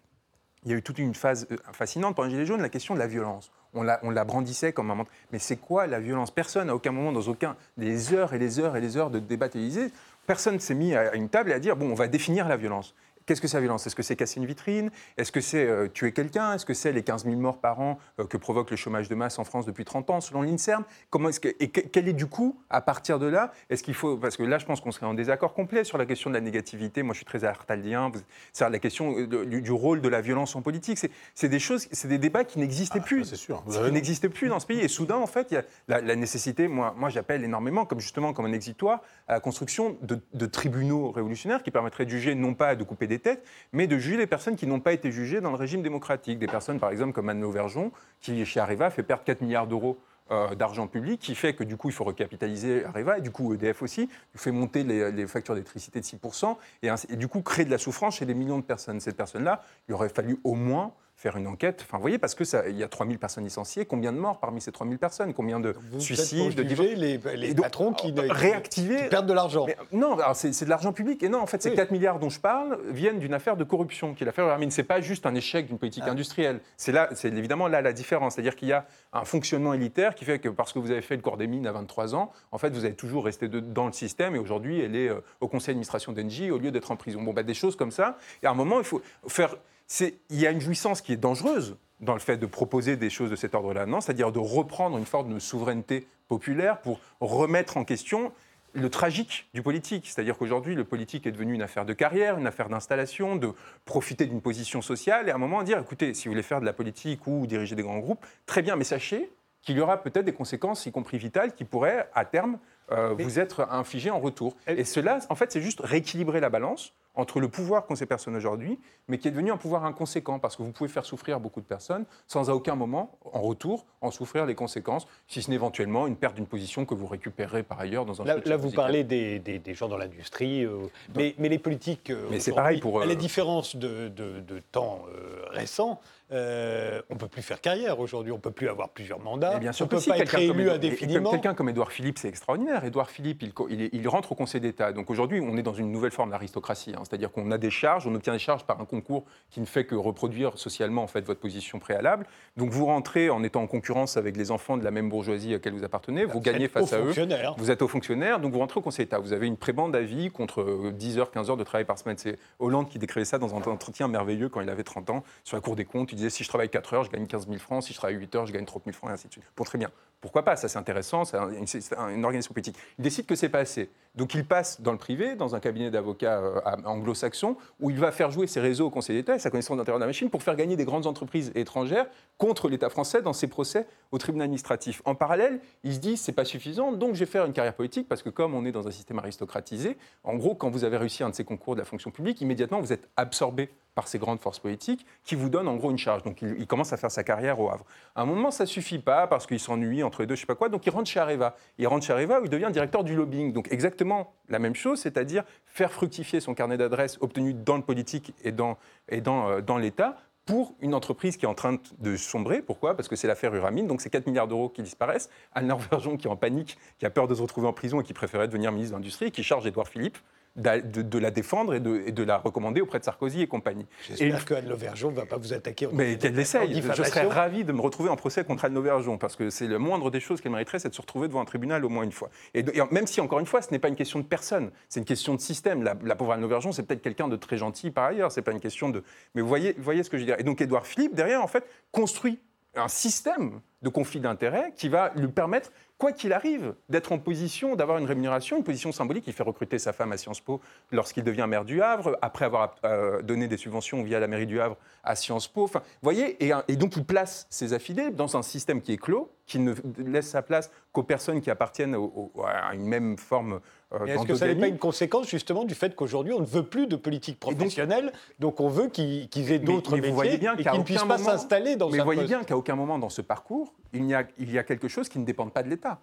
Il 0.65 0.71
y 0.71 0.75
a 0.75 0.77
eu 0.77 0.83
toute 0.83 0.99
une 0.99 1.15
phase 1.15 1.49
fascinante 1.73 2.15
pendant 2.15 2.29
les 2.29 2.35
Gilets 2.35 2.45
jaunes, 2.47 2.61
la 2.61 2.69
question 2.69 2.93
de 2.93 2.99
la 2.99 3.07
violence. 3.07 3.51
On 3.73 3.83
la, 3.83 3.99
on 4.03 4.13
brandissait 4.13 4.75
comme 4.75 4.91
un 4.91 4.95
moment. 4.95 5.09
Mais 5.33 5.39
c'est 5.39 5.57
quoi 5.57 5.87
la 5.87 6.01
violence? 6.01 6.31
Personne, 6.31 6.69
à 6.69 6.75
aucun 6.75 6.93
moment, 6.93 7.13
dans 7.13 7.29
aucun 7.29 7.57
des 7.79 8.13
heures 8.13 8.35
et 8.35 8.39
les 8.39 8.59
heures 8.59 8.77
et 8.77 8.81
les 8.81 8.99
heures 8.99 9.11
de 9.11 9.21
débat 9.21 9.49
télévisé, 9.49 9.91
personne 10.27 10.61
s'est 10.61 10.75
mis 10.75 10.95
à 10.95 11.15
une 11.15 11.31
table 11.31 11.53
et 11.53 11.55
à 11.55 11.61
dire 11.61 11.77
bon, 11.77 11.91
on 11.91 11.95
va 11.95 12.09
définir 12.09 12.47
la 12.47 12.59
violence. 12.59 12.95
Qu'est-ce 13.31 13.41
que 13.41 13.47
c'est 13.47 13.59
la 13.59 13.61
violence? 13.61 13.87
Est-ce 13.87 13.95
que 13.95 14.03
c'est 14.03 14.17
casser 14.17 14.41
une 14.41 14.47
vitrine? 14.47 14.91
Est-ce 15.17 15.31
que 15.31 15.41
c'est 15.41 15.65
euh, 15.65 15.87
tuer 15.87 16.11
quelqu'un? 16.11 16.55
Est-ce 16.55 16.67
que 16.67 16.75
c'est 16.75 16.91
les 16.91 17.05
15 17.05 17.27
000 17.27 17.37
morts 17.37 17.59
par 17.59 17.79
an 17.79 18.01
euh, 18.19 18.27
que 18.27 18.37
provoque 18.37 18.73
le 18.73 18.77
chômage 18.77 19.09
de 19.09 19.15
masse 19.15 19.39
en 19.39 19.45
France 19.45 19.67
depuis 19.67 19.85
30 19.85 20.11
ans, 20.11 20.21
selon 20.21 20.43
l'INSERM? 20.43 20.83
Comment 21.11 21.29
est-ce 21.29 21.39
que, 21.39 21.49
Et 21.61 21.69
quel 21.69 22.09
est 22.09 22.13
du 22.13 22.27
coup, 22.27 22.61
à 22.71 22.81
partir 22.81 23.21
de 23.21 23.27
là, 23.27 23.53
est-ce 23.69 23.85
qu'il 23.85 23.95
faut. 23.95 24.17
Parce 24.17 24.37
que 24.37 24.43
là, 24.43 24.59
je 24.59 24.67
pense 24.67 24.81
qu'on 24.81 24.91
serait 24.91 25.07
en 25.07 25.15
désaccord 25.15 25.55
complet 25.55 25.85
sur 25.85 25.97
la 25.97 26.07
question 26.07 26.29
de 26.29 26.35
la 26.35 26.41
négativité. 26.41 27.05
Moi, 27.05 27.13
je 27.13 27.19
suis 27.19 27.25
très 27.25 27.45
artaldien. 27.45 28.11
C'est 28.53 28.69
la 28.69 28.79
question 28.81 29.17
euh, 29.17 29.47
du, 29.47 29.63
du, 29.63 29.71
rôle 29.71 30.01
de 30.01 30.09
la 30.09 30.23
violence 30.23 30.57
en 30.57 30.63
politique. 30.63 30.99
C'est 31.37 31.49
des 31.49 31.61
choses, 31.61 31.87
c'est 31.93 32.09
des 32.09 32.19
débats 32.19 32.43
qui 32.43 32.59
n'existaient 32.59 32.99
ah, 33.01 33.07
plus. 33.07 33.23
C'est 33.23 33.37
sûr. 33.37 33.63
Qui 33.71 33.93
n'existaient 33.93 34.29
plus 34.29 34.49
dans 34.49 34.59
ce 34.59 34.67
pays. 34.67 34.81
Et 34.81 34.89
soudain, 34.89 35.19
en 35.19 35.29
fait, 35.29 35.53
il 35.53 35.55
y 35.55 35.59
a 35.59 35.63
la, 35.87 36.01
la 36.01 36.17
nécessité, 36.17 36.67
moi, 36.67 36.97
moi 36.99 37.11
j'appelle 37.11 37.45
énormément, 37.45 37.85
comme 37.85 38.01
justement 38.01 38.33
comme 38.33 38.47
un 38.47 38.53
exitoire, 38.53 39.03
à 39.29 39.35
la 39.35 39.41
construction 39.41 39.97
de, 40.03 40.19
de 40.35 40.47
tribunaux 40.47 41.13
révolutionnaires 41.13 41.63
qui 41.63 41.71
permettraient 41.71 42.07
de 42.07 42.11
juger 42.11 42.35
non 42.35 42.55
pas 42.55 42.75
de 42.75 42.83
couper 42.83 43.07
des 43.07 43.20
têtes, 43.21 43.45
mais 43.73 43.87
de 43.87 43.99
juger 43.99 44.17
les 44.17 44.27
personnes 44.27 44.57
qui 44.57 44.67
n'ont 44.67 44.81
pas 44.81 44.93
été 44.93 45.13
jugées 45.13 45.41
dans 45.41 45.51
le 45.51 45.57
régime 45.57 45.83
démocratique. 45.83 46.39
Des 46.39 46.47
personnes, 46.47 46.81
par 46.81 46.91
exemple, 46.91 47.13
comme 47.13 47.29
Anne 47.29 47.41
Lauvergeon, 47.41 47.93
qui, 48.21 48.45
chez 48.45 48.61
Areva, 48.61 48.91
fait 48.91 49.03
perdre 49.03 49.25
4 49.25 49.41
milliards 49.41 49.67
d'euros 49.67 49.99
euh, 50.31 50.55
d'argent 50.55 50.87
public, 50.87 51.21
qui 51.21 51.35
fait 51.35 51.55
que 51.55 51.65
du 51.65 51.77
coup, 51.77 51.89
il 51.89 51.93
faut 51.93 52.05
recapitaliser 52.05 52.85
Areva, 52.85 53.19
et 53.19 53.21
du 53.21 53.31
coup, 53.31 53.53
EDF 53.55 53.83
aussi, 53.83 54.09
il 54.35 54.41
fait 54.41 54.53
monter 54.53 54.85
les, 54.85 55.11
les 55.11 55.27
factures 55.27 55.55
d'électricité 55.55 56.01
de 56.01 56.05
6%, 56.05 56.57
et, 56.83 56.89
et, 57.09 57.17
du 57.17 57.29
coup, 57.29 57.43
créer 57.43 57.65
de 57.65 57.71
la 57.71 57.79
souffrance 57.79 58.17
chez 58.17 58.27
des 58.27 58.35
millions 58.35 58.59
de 58.59 58.65
personnes. 58.65 59.01
Cette 59.01 59.17
personne-là, 59.17 59.63
il 59.89 59.95
aurait 59.95 60.09
fallu 60.09 60.39
au 60.45 60.55
moins 60.55 60.93
faire 61.21 61.37
une 61.37 61.47
enquête. 61.47 61.83
Enfin, 61.83 61.99
vous 61.99 62.03
voyez, 62.03 62.17
parce 62.17 62.35
qu'il 62.35 62.77
y 62.79 62.83
a 62.83 62.89
3000 62.89 63.19
personnes 63.19 63.45
licenciées. 63.45 63.85
Combien 63.85 64.11
de 64.11 64.17
morts 64.17 64.41
parmi 64.41 64.63
ces 64.63 64.73
3000 64.73 64.99
personnes? 64.99 65.35
Combien 65.35 65.61
de 65.61 65.75
vous 65.93 66.01
suicides 66.01 66.55
de 66.55 66.63
les, 66.63 67.19
les 67.37 67.53
donc, 67.53 67.67
patrons 67.67 67.93
qui, 67.93 68.15
réactiver, 68.17 69.03
qui 69.03 69.09
perdent 69.11 69.27
de 69.27 69.35
l'argent 69.35 69.67
Non, 69.93 70.17
c'est 70.33 70.65
de 70.65 70.71
l'argent 70.71 70.95
public. 70.95 71.23
Et 71.23 71.29
non, 71.29 71.41
en 71.41 71.47
fait, 71.47 71.63
ces 71.63 71.69
oui. 71.71 71.77
4 71.77 71.91
milliards 71.91 72.21
dont 72.21 72.31
je 72.31 72.41
parle 72.41 72.79
viennent 72.89 73.19
d'une 73.19 73.35
affaire 73.35 73.59
de 73.59 73.65
corruption, 73.65 74.15
qui 74.15 74.25
est 74.25 74.27
l'affaire 74.27 74.47
Hermine. 74.47 74.71
Ce 74.71 74.81
n'est 74.81 74.87
pas 74.87 75.03
juste 75.03 75.27
un 75.27 75.35
échec 75.35 75.67
d'une 75.67 75.79
politique 75.79 76.05
ah. 76.07 76.13
industrielle. 76.13 76.61
C'est 76.79 76.93
là, 76.93 77.11
c'est 77.13 77.29
évidemment 77.29 77.69
là 77.69 77.83
la 77.83 77.93
différence. 77.93 78.37
C'est-à-dire 78.37 78.57
qu'il 78.57 78.69
y 78.69 78.73
a 78.73 78.87
un 79.13 79.27
fonctionnement 79.27 79.75
élitaire 79.75 80.15
qui 80.15 80.25
fait 80.25 80.39
que 80.39 80.49
parce 80.49 80.73
que 80.73 80.79
vous 80.79 80.91
avez 80.91 81.03
fait 81.03 81.17
le 81.17 81.23
corps 81.23 81.37
des 81.37 81.49
mines 81.49 81.67
à 81.67 81.73
23 81.73 82.15
ans, 82.15 82.33
en 82.51 82.57
fait, 82.57 82.71
vous 82.71 82.87
avez 82.87 82.95
toujours 82.95 83.27
resté 83.27 83.47
de, 83.49 83.61
dans 83.61 83.87
le 83.87 83.93
système 83.93 84.35
et 84.37 84.39
aujourd'hui, 84.39 84.81
elle 84.81 84.97
est 84.97 85.09
euh, 85.09 85.21
au 85.41 85.49
conseil 85.49 85.75
d'administration 85.75 86.13
d'Engie 86.13 86.51
au 86.51 86.57
lieu 86.57 86.71
d'être 86.71 86.91
en 86.91 86.97
prison. 86.97 87.23
Bon, 87.23 87.35
bah, 87.35 87.43
des 87.43 87.53
choses 87.53 87.77
comme 87.77 87.91
ça. 87.91 88.17
Et 88.43 88.47
à 88.47 88.53
un 88.53 88.55
moment, 88.55 88.79
il 88.79 88.85
faut 88.87 89.03
faire. 89.29 89.55
Il 89.99 90.13
y 90.31 90.47
a 90.47 90.51
une 90.51 90.61
jouissance 90.61 91.01
qui 91.01 91.13
est 91.13 91.17
dangereuse 91.17 91.77
dans 92.01 92.15
le 92.15 92.21
fait 92.21 92.37
de 92.37 92.47
proposer 92.47 92.97
des 92.97 93.11
choses 93.11 93.31
de 93.31 93.37
cet 93.37 93.55
ordre-là, 93.55 93.87
non, 93.87 94.01
c'est-à-dire 94.01 94.33
de 94.33 94.39
reprendre 94.39 94.97
une 94.97 95.05
forme 95.05 95.35
de 95.35 95.39
souveraineté 95.39 96.07
populaire 96.29 96.81
pour 96.81 97.01
remettre 97.21 97.77
en 97.77 97.85
question 97.85 98.33
le 98.73 98.89
tragique 98.89 99.49
du 99.53 99.63
politique. 99.63 100.07
C'est-à-dire 100.07 100.39
qu'aujourd'hui, 100.39 100.75
le 100.75 100.85
politique 100.85 101.27
est 101.27 101.33
devenu 101.33 101.55
une 101.55 101.63
affaire 101.63 101.85
de 101.85 101.93
carrière, 101.93 102.39
une 102.39 102.47
affaire 102.47 102.69
d'installation, 102.69 103.37
de 103.37 103.53
profiter 103.85 104.27
d'une 104.27 104.41
position 104.41 104.81
sociale 104.81 105.29
et 105.29 105.33
à 105.33 105.35
un 105.35 105.39
moment 105.39 105.63
dire, 105.63 105.79
écoutez, 105.79 106.15
si 106.15 106.29
vous 106.29 106.33
voulez 106.33 106.43
faire 106.43 106.61
de 106.61 106.67
la 106.67 106.73
politique 106.73 107.27
ou 107.27 107.47
diriger 107.47 107.75
des 107.75 107.83
grands 107.83 107.99
groupes, 107.99 108.25
très 108.47 108.63
bien, 108.63 108.77
mais 108.77 108.85
sachez 108.85 109.31
qu'il 109.63 109.77
y 109.77 109.81
aura 109.81 110.03
peut-être 110.03 110.25
des 110.25 110.33
conséquences, 110.33 110.87
y 110.87 110.93
compris 110.93 111.19
vitales, 111.19 111.55
qui 111.55 111.65
pourraient, 111.65 112.09
à 112.15 112.25
terme, 112.25 112.59
euh, 112.93 113.15
vous 113.19 113.39
être 113.39 113.69
infligées 113.71 114.11
en 114.11 114.19
retour. 114.19 114.57
Et 114.67 114.85
cela, 114.85 115.21
en 115.29 115.35
fait, 115.35 115.53
c'est 115.53 115.61
juste 115.61 115.81
rééquilibrer 115.81 116.41
la 116.41 116.51
balance 116.51 116.93
entre 117.15 117.41
le 117.41 117.49
pouvoir 117.49 117.87
qu'ont 117.87 117.97
ces 117.97 118.07
personnes 118.07 118.37
aujourd'hui, 118.37 118.79
mais 119.09 119.19
qui 119.19 119.29
est 119.29 119.31
devenu 119.31 119.51
un 119.51 119.57
pouvoir 119.57 119.85
inconséquent, 119.85 120.39
parce 120.39 120.57
que 120.57 120.63
vous 120.63 120.73
pouvez 120.73 120.89
faire 120.89 121.05
souffrir 121.05 121.41
beaucoup 121.41 121.61
de 121.61 121.67
personnes 121.67 122.05
sans 122.27 122.51
à 122.51 122.55
aucun 122.55 122.75
moment, 122.75 123.19
en 123.33 123.41
retour, 123.41 123.85
en 124.01 124.11
souffrir 124.11 124.47
les 124.47 124.55
conséquences, 124.55 125.07
si 125.27 125.43
ce 125.43 125.51
n'est 125.51 125.57
éventuellement 125.57 126.07
une 126.07 126.17
perte 126.17 126.37
d'une 126.37 126.47
position 126.47 126.85
que 126.85 126.95
vous 126.95 127.07
récupérerez 127.07 127.63
par 127.63 127.81
ailleurs 127.81 128.07
dans 128.07 128.23
un 128.23 128.25
Là, 128.25 128.37
là 128.45 128.57
vous 128.57 128.71
parlez 128.71 129.05
des, 129.05 129.39
des, 129.39 129.59
des, 129.59 129.75
gens 129.75 129.89
dans 129.89 129.97
l'industrie, 129.97 130.65
euh, 130.65 130.79
mais, 131.15 131.35
mais, 131.39 131.49
les 131.49 131.59
politiques. 131.59 132.11
Euh, 132.11 132.29
mais 132.31 132.41
c'est 132.41 132.53
pareil 132.53 132.81
pour. 132.81 133.01
Euh... 133.01 133.03
À 133.03 133.07
la 133.07 133.17
différence 133.17 133.77
de, 133.77 134.09
de, 134.09 134.41
de 134.41 134.63
temps 134.73 135.03
récents, 135.51 136.01
euh, 136.33 137.03
on 137.11 137.15
ne 137.15 137.19
peut 137.19 137.29
plus 137.29 137.43
faire 137.43 137.61
carrière 137.61 137.99
aujourd'hui, 137.99 138.33
on 138.33 138.37
ne 138.37 138.41
peut 138.41 138.51
plus 138.53 138.69
avoir 138.69 138.91
plusieurs 138.91 139.19
mandats, 139.19 139.59
bien 139.59 139.73
sûr 139.73 139.85
on 139.85 139.87
ne 139.87 139.91
peut 139.91 139.99
si, 139.99 140.11
pas 140.11 140.19
être 140.19 140.39
élu 140.39 140.71
indéfiniment. 140.71 141.31
Quelqu'un 141.31 141.55
comme 141.55 141.69
Édouard 141.69 141.91
Philippe, 141.91 142.19
c'est 142.19 142.29
extraordinaire. 142.29 142.85
Édouard 142.85 143.11
Philippe, 143.11 143.43
il, 143.43 143.53
il, 143.69 143.91
il, 143.93 144.09
rentre 144.09 144.33
au 144.33 144.35
Conseil 144.35 144.61
d'État. 144.61 144.93
Donc 144.93 145.11
aujourd'hui, 145.11 145.41
on 145.41 145.57
est 145.57 145.63
dans 145.63 145.75
une 145.75 145.91
nouvelle 145.91 146.13
forme 146.13 146.31
d'aristocratie. 146.31 146.93
Hein. 146.97 147.03
C'est-à-dire 147.09 147.33
qu'on 147.33 147.51
a 147.51 147.59
des 147.59 147.71
charges, 147.71 148.07
on 148.07 148.15
obtient 148.15 148.33
des 148.33 148.39
charges 148.39 148.65
par 148.65 148.81
un 148.81 148.85
concours 148.85 149.25
qui 149.51 149.61
ne 149.61 149.67
fait 149.67 149.85
que 149.85 149.95
reproduire 149.95 150.57
socialement 150.57 151.03
en 151.03 151.07
fait, 151.07 151.23
votre 151.23 151.41
position 151.41 151.79
préalable. 151.79 152.27
Donc 152.57 152.71
vous 152.71 152.87
rentrez 152.87 153.31
en 153.31 153.43
étant 153.43 153.63
en 153.63 153.67
concurrence 153.67 154.17
avec 154.17 154.37
les 154.37 154.51
enfants 154.51 154.77
de 154.77 154.85
la 154.85 154.91
même 154.91 155.09
bourgeoisie 155.09 155.51
à 155.51 155.53
laquelle 155.55 155.75
vous 155.75 155.85
appartenez, 155.85 156.25
vous, 156.25 156.35
vous 156.35 156.41
gagnez 156.41 156.69
face 156.69 156.93
à 156.93 157.01
eux. 157.01 157.13
Vous 157.57 157.71
êtes 157.71 157.83
au 157.83 157.89
fonctionnaire, 157.89 158.41
donc 158.41 158.53
vous 158.53 158.61
rentrez 158.61 158.79
au 158.79 158.83
Conseil 158.83 159.07
d'État. 159.07 159.19
Vous 159.19 159.33
avez 159.33 159.47
une 159.47 159.57
prébande 159.57 159.97
à 159.97 160.01
vie 160.01 160.31
contre 160.31 160.93
10 160.93 161.19
heures, 161.19 161.31
15 161.31 161.51
heures 161.51 161.57
de 161.57 161.65
travail 161.65 161.85
par 161.85 161.99
semaine. 161.99 162.19
C'est 162.19 162.39
Hollande 162.59 162.89
qui 162.89 162.99
décrivait 162.99 163.25
ça 163.25 163.39
dans 163.39 163.55
un 163.55 163.63
entretien 163.63 164.09
merveilleux 164.09 164.49
quand 164.49 164.61
il 164.61 164.71
avait 164.71 164.85
30 164.85 165.11
ans 165.11 165.25
sur 165.45 165.57
la 165.57 165.61
Cour 165.61 165.77
des 165.77 165.85
comptes. 165.85 166.13
Il 166.21 166.25
disait 166.25 166.37
si 166.37 166.45
je 166.45 166.49
travaille 166.51 166.69
4 166.69 166.93
heures, 166.93 167.05
je 167.05 167.11
gagne 167.11 167.27
15 167.27 167.47
000 167.47 167.59
francs. 167.59 167.83
Si 167.83 167.95
je 167.95 167.97
travaille 167.97 168.17
8 168.17 168.35
heures, 168.35 168.47
je 168.47 168.53
gagne 168.53 168.67
30 168.67 168.85
000 168.85 168.95
francs, 168.95 169.09
et 169.09 169.15
ainsi 169.15 169.27
de 169.27 169.33
suite. 169.33 169.45
Bon, 169.57 169.65
très 169.65 169.79
bien. 169.79 169.91
pourquoi 170.21 170.45
pas? 170.45 170.55
Ça, 170.55 170.69
c'est 170.69 170.79
intéressant, 170.79 171.25
c'est 171.25 171.39
une, 171.39 172.25
organisation 172.25 172.53
politique. 172.53 172.77
Il 172.99 173.03
décide 173.03 173.25
que 173.25 173.35
c'est 173.35 173.49
pas 173.49 173.61
assez. 173.61 173.89
Donc 174.17 174.35
il 174.35 174.45
passe 174.45 174.81
dans 174.81 174.93
le 174.93 174.99
privé, 174.99 175.37
dans 175.37 175.55
un 175.55 175.61
cabinet 175.61 175.91
d'avocats 175.91 176.39
euh, 176.39 176.61
anglo-saxon, 176.85 177.57
où 177.79 177.91
il 177.91 177.99
va 177.99 178.11
faire 178.11 178.31
jouer 178.31 178.47
ses 178.47 178.61
réseaux 178.61 178.87
au 178.87 178.91
Conseil 178.91 179.17
d'État 179.17 179.37
et 179.37 179.39
sa 179.39 179.51
connaissance 179.51 179.77
d'intérieur 179.77 179.99
de 179.99 180.05
la 180.05 180.09
machine 180.09 180.31
pour 180.31 180.43
faire 180.43 180.57
gagner 180.57 180.77
des 180.77 180.85
grandes 180.85 181.07
entreprises 181.07 181.53
étrangères 181.55 182.07
contre 182.37 182.69
l'État 182.69 182.91
français 182.91 183.23
dans 183.23 183.33
ses 183.33 183.47
procès 183.47 183.87
au 184.11 184.19
tribunal 184.19 184.47
administratif. 184.47 185.01
En 185.05 185.15
parallèle, 185.15 185.61
il 185.85 185.95
se 185.95 186.01
dit 186.01 186.17
c'est 186.17 186.33
pas 186.33 186.45
suffisant, 186.45 186.93
donc 186.93 187.15
je 187.15 187.21
vais 187.21 187.27
faire 187.27 187.45
une 187.47 187.53
carrière 187.53 187.75
politique 187.75 188.09
parce 188.09 188.23
que 188.23 188.31
comme 188.31 188.55
on 188.55 188.65
est 188.65 188.73
dans 188.73 188.89
un 188.89 188.91
système 188.91 189.19
aristocratisé, 189.19 189.97
en 190.25 190.35
gros, 190.37 190.55
quand 190.55 190.71
vous 190.71 190.85
avez 190.85 190.97
réussi 190.97 191.23
un 191.23 191.31
de 191.31 191.35
ces 191.35 191.45
concours 191.45 191.75
de 191.75 191.81
la 191.81 191.87
fonction 191.87 192.11
publique, 192.11 192.41
immédiatement 192.41 192.81
vous 192.81 192.93
êtes 192.93 193.09
absorbé 193.17 193.71
par 193.95 194.09
ces 194.09 194.19
grandes 194.19 194.41
forces 194.41 194.59
politiques 194.59 195.05
qui 195.25 195.35
vous 195.35 195.49
donnent 195.49 195.69
en 195.69 195.77
gros 195.77 195.91
une 195.91 195.99
charge. 195.99 196.23
Donc 196.23 196.43
il, 196.43 196.67
commence 196.67 196.93
à 196.93 196.97
faire 196.97 197.11
sa 197.11 197.25
carrière 197.25 197.61
au 197.61 197.71
Havre. 197.71 197.85
À 198.15 198.23
un 198.23 198.25
moment, 198.25 198.51
ça 198.51 198.67
suffit 198.67 198.99
pas 198.99 199.27
parce 199.27 199.47
qu'il 199.47 199.61
s'ennuie 199.61 200.03
entre 200.03 200.23
les 200.23 200.27
deux, 200.27 200.37
je 200.37 200.41
sais 200.41 200.47
pas 200.47 200.55
quoi. 200.55 200.69
Donc 200.69 200.87
il 200.87 200.91
rentre 200.91 201.11
chez 201.11 201.21
Areva. 201.21 201.55
Il 201.79 201.87
rentre 201.87 202.07
chez 202.07 202.13
Areva 202.13 202.41
où 202.41 202.45
il 202.45 202.51
devient 202.51 202.71
directeur 202.73 203.05
du 203.05 203.15
lobbying. 203.15 203.53
Donc 203.53 203.69
exactement 203.71 204.10
la 204.49 204.59
même 204.59 204.75
chose, 204.75 205.01
c'est-à-dire 205.01 205.45
faire 205.67 205.93
fructifier 205.93 206.41
son 206.41 206.55
carnet 206.55 206.77
d'adresses 206.77 207.19
obtenu 207.21 207.55
dans 207.55 207.77
le 207.77 207.83
politique 207.83 208.35
et 208.43 208.53
dans, 208.53 208.77
euh, 209.13 209.79
l'État 209.79 210.17
pour 210.47 210.75
une 210.81 210.95
entreprise 210.95 211.37
qui 211.37 211.45
est 211.45 211.49
en 211.49 211.55
train 211.55 211.79
de 211.99 212.17
sombrer. 212.17 212.63
Pourquoi? 212.63 212.97
Parce 212.97 213.09
que 213.09 213.15
c'est 213.15 213.29
l'affaire 213.29 213.55
Uramine, 213.55 213.87
donc 213.87 214.01
c'est 214.01 214.11
4 214.11 214.27
milliards 214.27 214.49
d'euros 214.49 214.69
qui 214.69 214.83
disparaissent. 214.83 215.31
Anne 215.53 215.73
Verjon 215.91 216.17
qui 216.17 216.27
est 216.27 216.31
en 216.31 216.37
panique, 216.37 216.77
qui 216.99 217.07
a 217.07 217.11
peur 217.11 217.29
de 217.29 217.35
se 217.35 217.43
retrouver 217.43 217.69
en 217.69 217.73
prison 217.73 218.01
et 218.01 218.05
qui 218.05 218.15
préférait 218.15 218.49
devenir 218.49 218.73
ministre 218.73 218.95
de 218.95 218.99
l'Industrie, 218.99 219.31
qui 219.31 219.45
charge 219.45 219.67
Édouard 219.67 219.89
Philippe 219.89 220.19
de, 220.57 221.19
la 221.19 221.31
défendre 221.31 221.75
et 221.75 221.81
de, 221.81 222.23
la 222.23 222.39
recommander 222.39 222.81
auprès 222.81 222.99
de 222.99 223.05
Sarkozy 223.05 223.43
et 223.43 223.47
compagnie. 223.47 223.87
J'espère 224.09 224.45
que 224.45 224.55
Anne 224.55 224.69
Lauvergeon 224.69 225.11
ne 225.11 225.17
va 225.17 225.27
pas 225.27 225.37
vous 225.37 225.53
attaquer. 225.53 225.89
Mais 225.93 226.19
qu'elle 226.19 226.39
essaye. 226.39 226.83
Je 226.83 227.03
serais 227.03 227.27
ravi 227.27 227.65
de 227.65 227.73
me 227.73 227.81
retrouver 227.81 228.11
en 228.11 228.17
procès 228.17 228.45
contre 228.45 228.65
Anne 228.65 228.75
Lauvergeon, 228.75 229.19
parce 229.19 229.37
que 229.37 229.51
c'est 229.51 229.67
le 229.67 229.79
moindre 229.79 230.11
des 230.11 230.21
choses 230.21 230.41
qu'elle 230.41 230.53
mériterait, 230.53 230.79
c'est 230.79 230.89
de 230.89 230.95
se 230.95 231.01
retrouver 231.01 231.29
devant 231.29 231.41
un 231.41 231.45
tribunal 231.45 231.85
au 231.85 231.89
moins 231.89 232.05
une 232.05 232.13
fois. 232.13 232.31
Et, 232.55 232.65
même 232.91 233.07
si, 233.07 233.21
encore 233.21 233.41
une 233.41 233.47
fois, 233.47 233.63
ce 233.63 233.71
n'est 233.71 233.79
pas 233.79 233.89
une 233.89 233.97
question 233.97 234.19
de 234.19 234.25
personne, 234.25 234.71
c'est 234.89 235.01
une 235.01 235.07
question 235.07 235.35
de 235.35 235.41
système. 235.41 235.83
La, 235.83 236.17
pauvre 236.17 236.33
Anne 236.33 236.41
Lauvergeon, 236.41 236.73
c'est 236.73 236.83
peut-être 236.83 237.03
quelqu'un 237.03 237.29
de 237.29 237.37
très 237.37 237.57
gentil 237.57 237.91
par 237.91 238.05
ailleurs, 238.05 238.33
c'est 238.33 238.43
pas 238.43 238.53
une 238.53 238.61
question 238.61 238.89
de... 238.89 239.03
Mais 239.35 239.43
vous 239.43 239.49
voyez, 239.49 239.75
voyez 239.79 240.03
ce 240.03 240.11
que 240.11 240.17
je 240.17 240.23
veux 240.23 240.27
dire. 240.27 240.39
Et 240.39 240.43
donc 240.45 240.61
Édouard 240.61 240.87
Philippe, 240.87 241.15
derrière, 241.15 241.43
en 241.43 241.47
fait, 241.47 241.65
construit 241.93 242.39
un 242.75 242.89
système 242.89 243.61
de 243.83 243.89
conflit 243.89 244.21
d'intérêts 244.21 244.73
qui 244.77 244.89
va 244.89 245.13
lui 245.17 245.29
permettre 245.29 245.73
quoi 246.01 246.13
qu'il 246.13 246.33
arrive, 246.33 246.75
d'être 246.89 247.13
en 247.13 247.19
position 247.19 247.77
d'avoir 247.77 247.99
une 247.99 248.07
rémunération, 248.07 248.57
une 248.57 248.65
position 248.65 248.91
symbolique. 248.91 249.25
Il 249.27 249.35
fait 249.35 249.43
recruter 249.43 249.79
sa 249.79 249.93
femme 249.93 250.11
à 250.13 250.17
Sciences 250.17 250.41
Po 250.41 250.61
lorsqu'il 250.91 251.23
devient 251.23 251.45
maire 251.47 251.67
du 251.67 251.83
Havre, 251.83 252.19
après 252.23 252.47
avoir 252.47 252.75
euh, 252.85 253.21
donné 253.21 253.47
des 253.47 253.59
subventions 253.59 254.03
via 254.03 254.19
la 254.19 254.27
mairie 254.27 254.47
du 254.47 254.61
Havre 254.61 254.79
à 255.05 255.15
Sciences 255.15 255.47
Po. 255.47 255.65
Enfin, 255.65 255.83
voyez, 256.01 256.43
et, 256.43 256.77
donc 256.77 256.97
il 256.97 257.05
place 257.05 257.47
ses 257.51 257.75
affiliés 257.75 258.11
dans 258.11 258.37
un 258.37 258.43
système 258.43 258.81
qui 258.81 258.95
est 258.95 258.97
clos, 258.97 259.31
qui 259.45 259.59
ne 259.59 259.75
laisse 259.99 260.31
sa 260.31 260.41
place 260.41 260.71
qu'aux 260.93 261.03
personnes 261.03 261.43
qui 261.43 261.51
appartiennent 261.51 261.97
à 262.43 262.75
une 262.75 262.87
même 262.87 263.19
forme 263.19 263.61
Est-ce 264.07 264.25
que 264.25 264.35
ça 264.35 264.47
n'est 264.47 264.55
pas 264.55 264.69
une 264.69 264.79
conséquence 264.79 265.29
justement 265.29 265.65
du 265.65 265.75
fait 265.75 265.97
qu'aujourd'hui 265.97 266.33
on 266.33 266.41
ne 266.41 266.47
veut 266.47 266.65
plus 266.65 266.87
de 266.87 266.97
politique 266.97 267.41
professionnelle, 267.41 268.13
donc, 268.39 268.61
on 268.61 268.69
veut 268.69 268.89
qu'ils 268.89 269.53
aient 269.53 269.59
d'autres 269.59 269.97
métiers 269.97 270.11
vous 270.11 270.15
voyez 270.15 270.39
bien 270.39 270.57
et 270.57 270.63
qu'ils 270.63 270.79
ne 270.79 270.85
puissent 270.85 271.03
pas 271.03 271.19
s'installer 271.19 271.77
dans 271.77 271.91
mais 271.91 271.99
vous 271.99 272.05
voyez 272.05 272.25
bien 272.25 272.45
qu'à 272.45 272.57
aucun 272.57 272.77
moment 272.77 272.99
dans 272.99 273.09
ce 273.09 273.23
parcours, 273.23 273.75
il 273.93 274.07
y, 274.07 274.15
a, 274.15 274.25
il 274.39 274.51
y 274.51 274.59
a 274.59 274.63
quelque 274.63 274.89
chose 274.89 275.09
qui 275.09 275.19
ne 275.19 275.25
dépend 275.25 275.49
pas 275.49 275.63
de 275.63 275.69
l'État. 275.69 275.99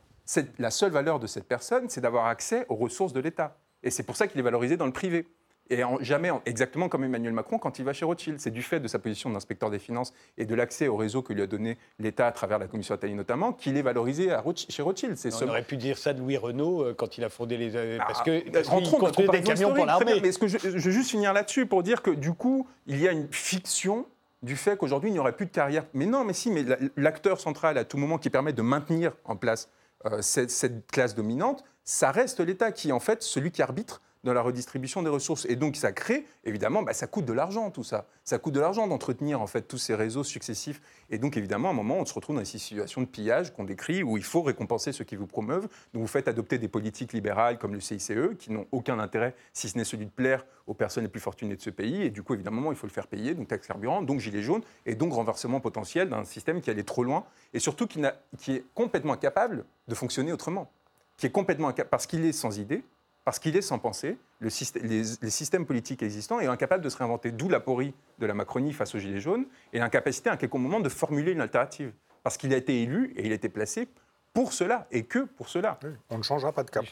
La 0.59 0.71
seule 0.71 0.91
valeur 0.91 1.19
de 1.19 1.27
cette 1.27 1.47
personne, 1.47 1.89
c'est 1.89 2.01
d'avoir 2.01 2.25
accès 2.25 2.65
aux 2.69 2.75
ressources 2.75 3.13
de 3.13 3.21
l'État. 3.21 3.57
Et 3.83 3.89
c'est 3.89 4.03
pour 4.03 4.17
ça 4.17 4.27
qu'il 4.27 4.39
est 4.39 4.43
valorisé 4.43 4.75
dans 4.75 4.85
le 4.85 4.91
privé 4.91 5.25
et 5.69 5.81
jamais 6.01 6.31
exactement 6.45 6.89
comme 6.89 7.03
Emmanuel 7.03 7.33
Macron 7.33 7.57
quand 7.57 7.79
il 7.79 7.85
va 7.85 7.93
chez 7.93 8.05
Rothschild. 8.05 8.39
C'est 8.39 8.51
du 8.51 8.61
fait 8.61 8.79
de 8.79 8.87
sa 8.87 8.99
position 8.99 9.29
d'inspecteur 9.29 9.69
des 9.69 9.79
finances 9.79 10.13
et 10.37 10.45
de 10.45 10.55
l'accès 10.55 10.87
au 10.87 10.95
réseau 10.95 11.21
que 11.21 11.33
lui 11.33 11.41
a 11.41 11.47
donné 11.47 11.77
l'État 11.99 12.27
à 12.27 12.31
travers 12.31 12.59
la 12.59 12.67
commission 12.67 12.95
Attali 12.95 13.13
notamment 13.15 13.53
qu'il 13.53 13.77
est 13.77 13.81
valorisé 13.81 14.31
à 14.31 14.43
chez 14.69 14.81
Rothschild. 14.81 15.17
On 15.41 15.47
aurait 15.49 15.63
pu 15.63 15.77
dire 15.77 15.97
ça 15.97 16.13
de 16.13 16.19
Louis 16.19 16.37
Renault 16.37 16.83
euh, 16.83 16.93
quand 16.93 17.17
il 17.17 17.23
a 17.23 17.29
fondé 17.29 17.57
les. 17.57 17.75
Euh, 17.75 17.97
parce 17.99 18.21
que 18.23 18.43
ah, 18.55 18.69
rentrons 18.69 18.99
dans 18.99 19.31
des 19.31 19.41
camions 19.41 19.73
pour 19.73 19.85
l'armée. 19.85 20.19
Mais 20.21 20.31
ce 20.31 20.39
que 20.39 20.47
je, 20.47 20.57
je 20.57 20.69
veux 20.69 20.91
juste 20.91 21.11
finir 21.11 21.33
là-dessus 21.33 21.65
pour 21.65 21.83
dire 21.83 22.01
que 22.01 22.11
du 22.11 22.33
coup, 22.33 22.67
il 22.85 22.99
y 22.99 23.07
a 23.07 23.11
une 23.11 23.27
fiction 23.31 24.05
du 24.43 24.55
fait 24.55 24.77
qu'aujourd'hui 24.77 25.09
il 25.09 25.13
n'y 25.13 25.19
aurait 25.19 25.35
plus 25.35 25.45
de 25.45 25.51
carrière. 25.51 25.85
Mais 25.93 26.05
non, 26.05 26.23
mais 26.23 26.33
si, 26.33 26.51
mais 26.51 26.63
l'acteur 26.95 27.39
central 27.39 27.77
à 27.77 27.85
tout 27.85 27.97
moment 27.97 28.17
qui 28.17 28.29
permet 28.29 28.53
de 28.53 28.61
maintenir 28.61 29.13
en 29.25 29.35
place 29.35 29.69
euh, 30.05 30.21
cette, 30.21 30.51
cette 30.51 30.89
classe 30.91 31.15
dominante, 31.15 31.63
ça 31.83 32.11
reste 32.11 32.39
l'État 32.39 32.71
qui 32.71 32.89
est 32.89 32.93
en 32.93 32.99
fait 32.99 33.23
celui 33.23 33.51
qui 33.51 33.61
arbitre 33.61 34.01
dans 34.23 34.33
la 34.33 34.41
redistribution 34.41 35.03
des 35.03 35.09
ressources. 35.09 35.45
Et 35.45 35.55
donc 35.55 35.75
ça 35.75 35.91
crée, 35.91 36.25
évidemment, 36.43 36.83
bah, 36.83 36.93
ça 36.93 37.07
coûte 37.07 37.25
de 37.25 37.33
l'argent 37.33 37.71
tout 37.71 37.83
ça. 37.83 38.07
Ça 38.23 38.39
coûte 38.39 38.53
de 38.53 38.59
l'argent 38.59 38.87
d'entretenir 38.87 39.41
en 39.41 39.47
fait 39.47 39.61
tous 39.61 39.77
ces 39.77 39.95
réseaux 39.95 40.23
successifs. 40.23 40.81
Et 41.09 41.17
donc 41.17 41.37
évidemment, 41.37 41.69
à 41.69 41.71
un 41.71 41.75
moment, 41.75 41.97
on 41.97 42.05
se 42.05 42.13
retrouve 42.13 42.35
dans 42.35 42.41
des 42.41 42.45
situations 42.45 43.01
de 43.01 43.07
pillage 43.07 43.53
qu'on 43.53 43.63
décrit 43.63 44.03
où 44.03 44.17
il 44.17 44.23
faut 44.23 44.41
récompenser 44.41 44.91
ceux 44.91 45.05
qui 45.05 45.15
vous 45.15 45.27
promeuvent. 45.27 45.67
Donc 45.93 46.01
vous 46.01 46.07
faites 46.07 46.27
adopter 46.27 46.57
des 46.57 46.67
politiques 46.67 47.13
libérales 47.13 47.57
comme 47.57 47.73
le 47.73 47.79
CICE 47.79 48.11
qui 48.39 48.51
n'ont 48.51 48.67
aucun 48.71 48.99
intérêt 48.99 49.35
si 49.53 49.69
ce 49.69 49.77
n'est 49.77 49.83
celui 49.83 50.05
de 50.05 50.11
plaire 50.11 50.45
aux 50.65 50.73
personnes 50.73 51.03
les 51.03 51.09
plus 51.09 51.21
fortunées 51.21 51.55
de 51.55 51.61
ce 51.61 51.69
pays. 51.69 52.03
Et 52.03 52.09
du 52.09 52.23
coup, 52.23 52.33
évidemment, 52.33 52.71
il 52.71 52.77
faut 52.77 52.87
le 52.87 52.91
faire 52.91 53.07
payer, 53.07 53.33
donc 53.33 53.47
taxe 53.47 53.67
carburant, 53.67 54.01
donc 54.01 54.19
gilet 54.19 54.41
jaune, 54.41 54.61
et 54.85 54.95
donc 54.95 55.13
renversement 55.13 55.59
potentiel 55.59 56.09
d'un 56.09 56.25
système 56.25 56.61
qui 56.61 56.69
allait 56.69 56.83
trop 56.83 57.03
loin 57.03 57.25
et 57.53 57.59
surtout 57.59 57.87
qui, 57.87 58.01
qui 58.37 58.53
est 58.53 58.65
complètement 58.73 59.13
incapable 59.13 59.65
de 59.87 59.95
fonctionner 59.95 60.33
autrement. 60.33 60.69
Qui 61.17 61.25
est 61.25 61.31
complètement 61.31 61.69
incapable, 61.69 61.89
parce 61.89 62.05
qu'il 62.05 62.25
est 62.25 62.31
sans 62.31 62.59
idée, 62.59 62.83
parce 63.27 63.39
qu'il 63.39 63.57
est 63.57 63.61
sans 63.61 63.77
pensée, 63.77 64.17
le 64.39 64.47
les, 64.83 65.29
systèmes 65.29 65.65
politiques 65.65 66.01
existants 66.01 66.39
est 66.39 66.45
incapable 66.45 66.81
de 66.81 66.87
se 66.87 66.95
réinventer, 66.95 67.33
d'où 67.33 67.49
l'aporie 67.49 67.93
de 68.19 68.25
la 68.25 68.33
Macronie 68.33 68.71
face 68.71 68.95
aux 68.95 68.99
Gilets 68.99 69.19
jaunes, 69.19 69.47
et 69.73 69.79
l'incapacité 69.79 70.29
à 70.29 70.37
quelques 70.37 70.53
moments 70.53 70.79
de 70.79 70.87
formuler 70.87 71.33
une 71.33 71.41
alternative. 71.41 71.91
Parce 72.23 72.37
qu'il 72.37 72.53
a 72.53 72.55
été 72.55 72.83
élu 72.83 73.13
et 73.17 73.25
il 73.25 73.33
a 73.33 73.35
été 73.35 73.49
placé 73.49 73.89
pour 74.33 74.53
cela, 74.53 74.87
et 74.91 75.03
que 75.03 75.19
pour 75.19 75.49
cela. 75.49 75.77
on 76.09 76.19
ne 76.19 76.23
changera 76.23 76.53
pas 76.53 76.63
de 76.63 76.69
cap, 76.69 76.85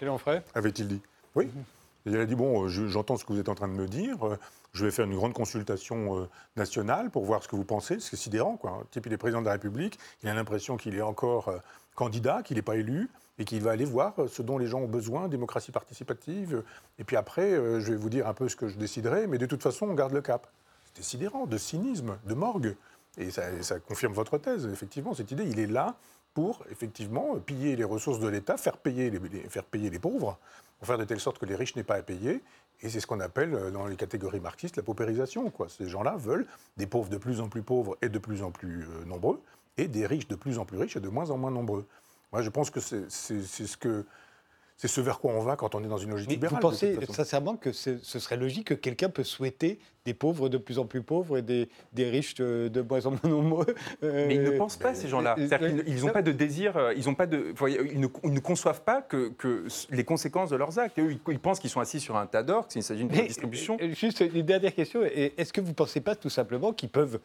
avait-il 0.54 0.90
dit? 0.90 1.02
Oui. 1.36 1.48
Il 2.06 2.18
a 2.18 2.26
dit, 2.26 2.36
bon, 2.36 2.68
j'entends 2.68 3.16
ce 3.16 3.24
que 3.24 3.32
vous 3.32 3.40
êtes 3.40 3.48
en 3.48 3.56
train 3.56 3.70
de 3.70 3.74
me 3.74 3.88
dire, 3.88 4.18
je 4.74 4.84
vais 4.84 4.92
faire 4.92 5.06
une 5.06 5.16
grande 5.16 5.32
consultation 5.32 6.20
euh, 6.20 6.30
nationale 6.58 7.12
pour 7.12 7.24
voir 7.24 7.44
ce 7.44 7.48
que 7.48 7.56
vous 7.56 7.64
pensez. 7.64 8.02
C'est 8.02 8.18
sidérant, 8.18 8.58
quoi. 8.58 8.72
Un 8.72 8.84
type, 8.92 9.06
il 9.06 9.14
est 9.14 9.18
président 9.18 9.40
de 9.40 9.46
la 9.46 9.54
République, 9.54 9.98
il 10.22 10.28
a 10.28 10.34
l'impression 10.34 10.76
qu'il 10.76 10.96
est 10.96 11.02
encore 11.02 11.48
euh, 11.48 11.60
candidat, 11.96 12.44
qu'il 12.44 12.58
n'est 12.58 12.62
pas 12.62 12.76
élu 12.76 13.10
et 13.38 13.46
qu'il 13.46 13.62
va 13.62 13.72
aller 13.72 13.86
voir 13.86 14.14
ce 14.28 14.42
dont 14.42 14.58
les 14.58 14.68
gens 14.68 14.80
ont 14.80 14.88
besoin, 14.88 15.28
démocratie 15.28 15.72
participative. 15.72 16.64
Et 17.00 17.04
puis 17.04 17.18
après, 17.18 17.52
euh, 17.52 17.80
je 17.80 17.92
vais 17.92 17.98
vous 17.98 18.10
dire 18.10 18.28
un 18.28 18.34
peu 18.34 18.48
ce 18.48 18.56
que 18.56 18.68
je 18.68 18.78
déciderai, 18.78 19.28
mais 19.28 19.38
de 19.38 19.46
toute 19.46 19.62
façon, 19.62 19.88
on 19.88 19.94
garde 19.94 20.14
le 20.14 20.22
cap. 20.22 20.48
C'est 20.86 20.98
décidérant, 20.98 21.46
de 21.46 21.58
cynisme, 21.58 22.18
de 22.26 22.34
morgue. 22.34 22.76
Et 23.18 23.32
ça, 23.32 23.80
confirme 23.88 24.14
votre 24.14 24.38
thèse, 24.38 24.68
effectivement, 24.68 25.14
cette 25.14 25.32
idée. 25.32 25.46
Il 25.46 25.60
est 25.60 25.68
là 25.68 25.96
pour, 26.34 26.64
effectivement, 26.70 27.38
piller 27.40 27.76
les 27.76 27.84
ressources 27.84 28.20
de 28.20 28.28
l'État, 28.28 28.58
faire 28.58 28.78
payer 28.78 29.10
les, 29.10 29.20
faire 29.50 29.64
payer 29.64 29.90
les 29.90 30.00
pauvres, 30.00 30.38
pour 30.80 30.88
faire 30.88 30.98
de 30.98 31.06
telle 31.06 31.22
sorte 31.22 31.38
que 31.38 31.46
les 31.46 31.56
riches 31.56 31.76
n'aient 31.76 31.84
pas 31.84 31.96
à 31.96 32.02
payer. 32.02 32.42
Et 32.82 32.90
c'est 32.90 33.00
ce 33.00 33.08
qu'on 33.08 33.22
appelle, 33.22 33.54
euh, 33.54 33.72
dans 33.72 33.88
les 33.88 33.96
catégories 33.96 34.42
marxistes, 34.42 34.76
la 34.76 34.84
paupérisation. 34.84 35.50
Quoi. 35.50 35.70
Ces 35.70 35.88
gens-là 35.88 36.16
veulent 36.18 36.46
des 36.76 36.88
pauvres 36.88 37.10
de 37.10 37.18
plus 37.18 37.40
en 37.40 37.48
plus 37.48 37.62
pauvres 37.62 37.98
et 38.02 38.10
de 38.10 38.20
plus 38.20 38.44
en 38.44 38.52
plus 38.52 38.84
euh, 38.84 39.06
nombreux, 39.06 39.42
et 39.78 39.88
des 39.88 40.06
riches 40.06 40.28
de 40.28 40.36
plus 40.36 40.58
en 40.58 40.66
plus 40.66 40.78
riches 40.78 40.98
et 40.98 41.02
de 41.02 41.10
moins 41.10 41.30
en 41.30 41.38
moins 41.38 41.52
nombreux. 41.52 41.86
Moi, 42.36 42.42
je 42.42 42.50
pense 42.50 42.70
que 42.70 42.82
c'est 42.82 43.10
ce 43.10 43.78
que 43.78 44.04
c'est 44.76 44.90
ce 44.90 45.00
vers 45.00 45.20
quoi 45.20 45.32
on 45.32 45.40
va 45.40 45.56
quand 45.56 45.74
on 45.74 45.82
est 45.86 45.88
dans 45.88 45.98
une 45.98 46.10
logique 46.10 46.30
libérale. 46.30 46.56
Vous 46.56 46.62
pensez 46.62 46.98
sincèrement 47.10 47.56
que 47.56 47.72
ce 47.72 47.98
serait 47.98 48.36
logique 48.36 48.68
que 48.68 48.74
quelqu'un 48.74 49.10
peut 49.10 49.24
souhaiter 49.24 49.80
des 50.04 50.14
pauvres 50.14 50.50
de 50.50 50.58
plus 50.58 50.78
en 50.78 50.86
plus 50.86 51.02
pauvres 51.02 51.38
et 51.38 51.42
des, 51.42 51.70
des 51.94 52.10
riches 52.10 52.36
de, 52.36 52.82
moins 52.82 53.06
en 53.06 53.12
moins 53.12 53.20
nombreux 53.24 53.76
euh, 54.04 54.26
Mais 54.28 54.36
ils 54.36 54.44
ne 54.44 54.52
pensent 54.52 54.76
pas, 54.76 54.94
ces 54.94 55.08
gens-là. 55.08 55.38
Euh, 55.40 55.84
ils 55.88 56.02
n'ont 56.02 56.12
pas 56.12 56.22
de 56.22 56.34
désir, 56.34 56.76
euh, 56.76 56.94
ils, 56.94 57.08
ont 57.08 57.16
pas 57.16 57.26
de, 57.26 57.54
ils, 57.94 58.02
ne, 58.02 58.40
conçoivent 58.40 58.82
pas 58.82 59.02
que, 59.02 59.30
que, 59.30 59.66
les 59.92 60.04
conséquences 60.04 60.50
de 60.50 60.58
leurs 60.58 60.78
actes. 60.78 60.98
Ils, 60.98 61.20
ils 61.30 61.40
pensent 61.40 61.62
qu'ils 61.62 61.70
sont 61.70 61.80
assis 61.80 62.02
sur 62.02 62.18
un 62.18 62.26
tas 62.26 62.44
d'or, 62.44 62.68
qu'il 62.68 62.84
s'agit 62.84 63.06
d'une 63.06 63.26
distribution. 63.28 63.78
Juste 63.94 64.20
une 64.20 64.46
dernière 64.46 64.76
question. 64.76 65.04
Est-ce 65.04 65.54
que 65.54 65.62
vous 65.62 65.70
ne 65.70 65.74
pensez 65.74 66.02
pas 66.02 66.16
tout 66.18 66.30
simplement 66.30 66.74
qu'ils 66.74 66.90
peuvent, 66.90 67.22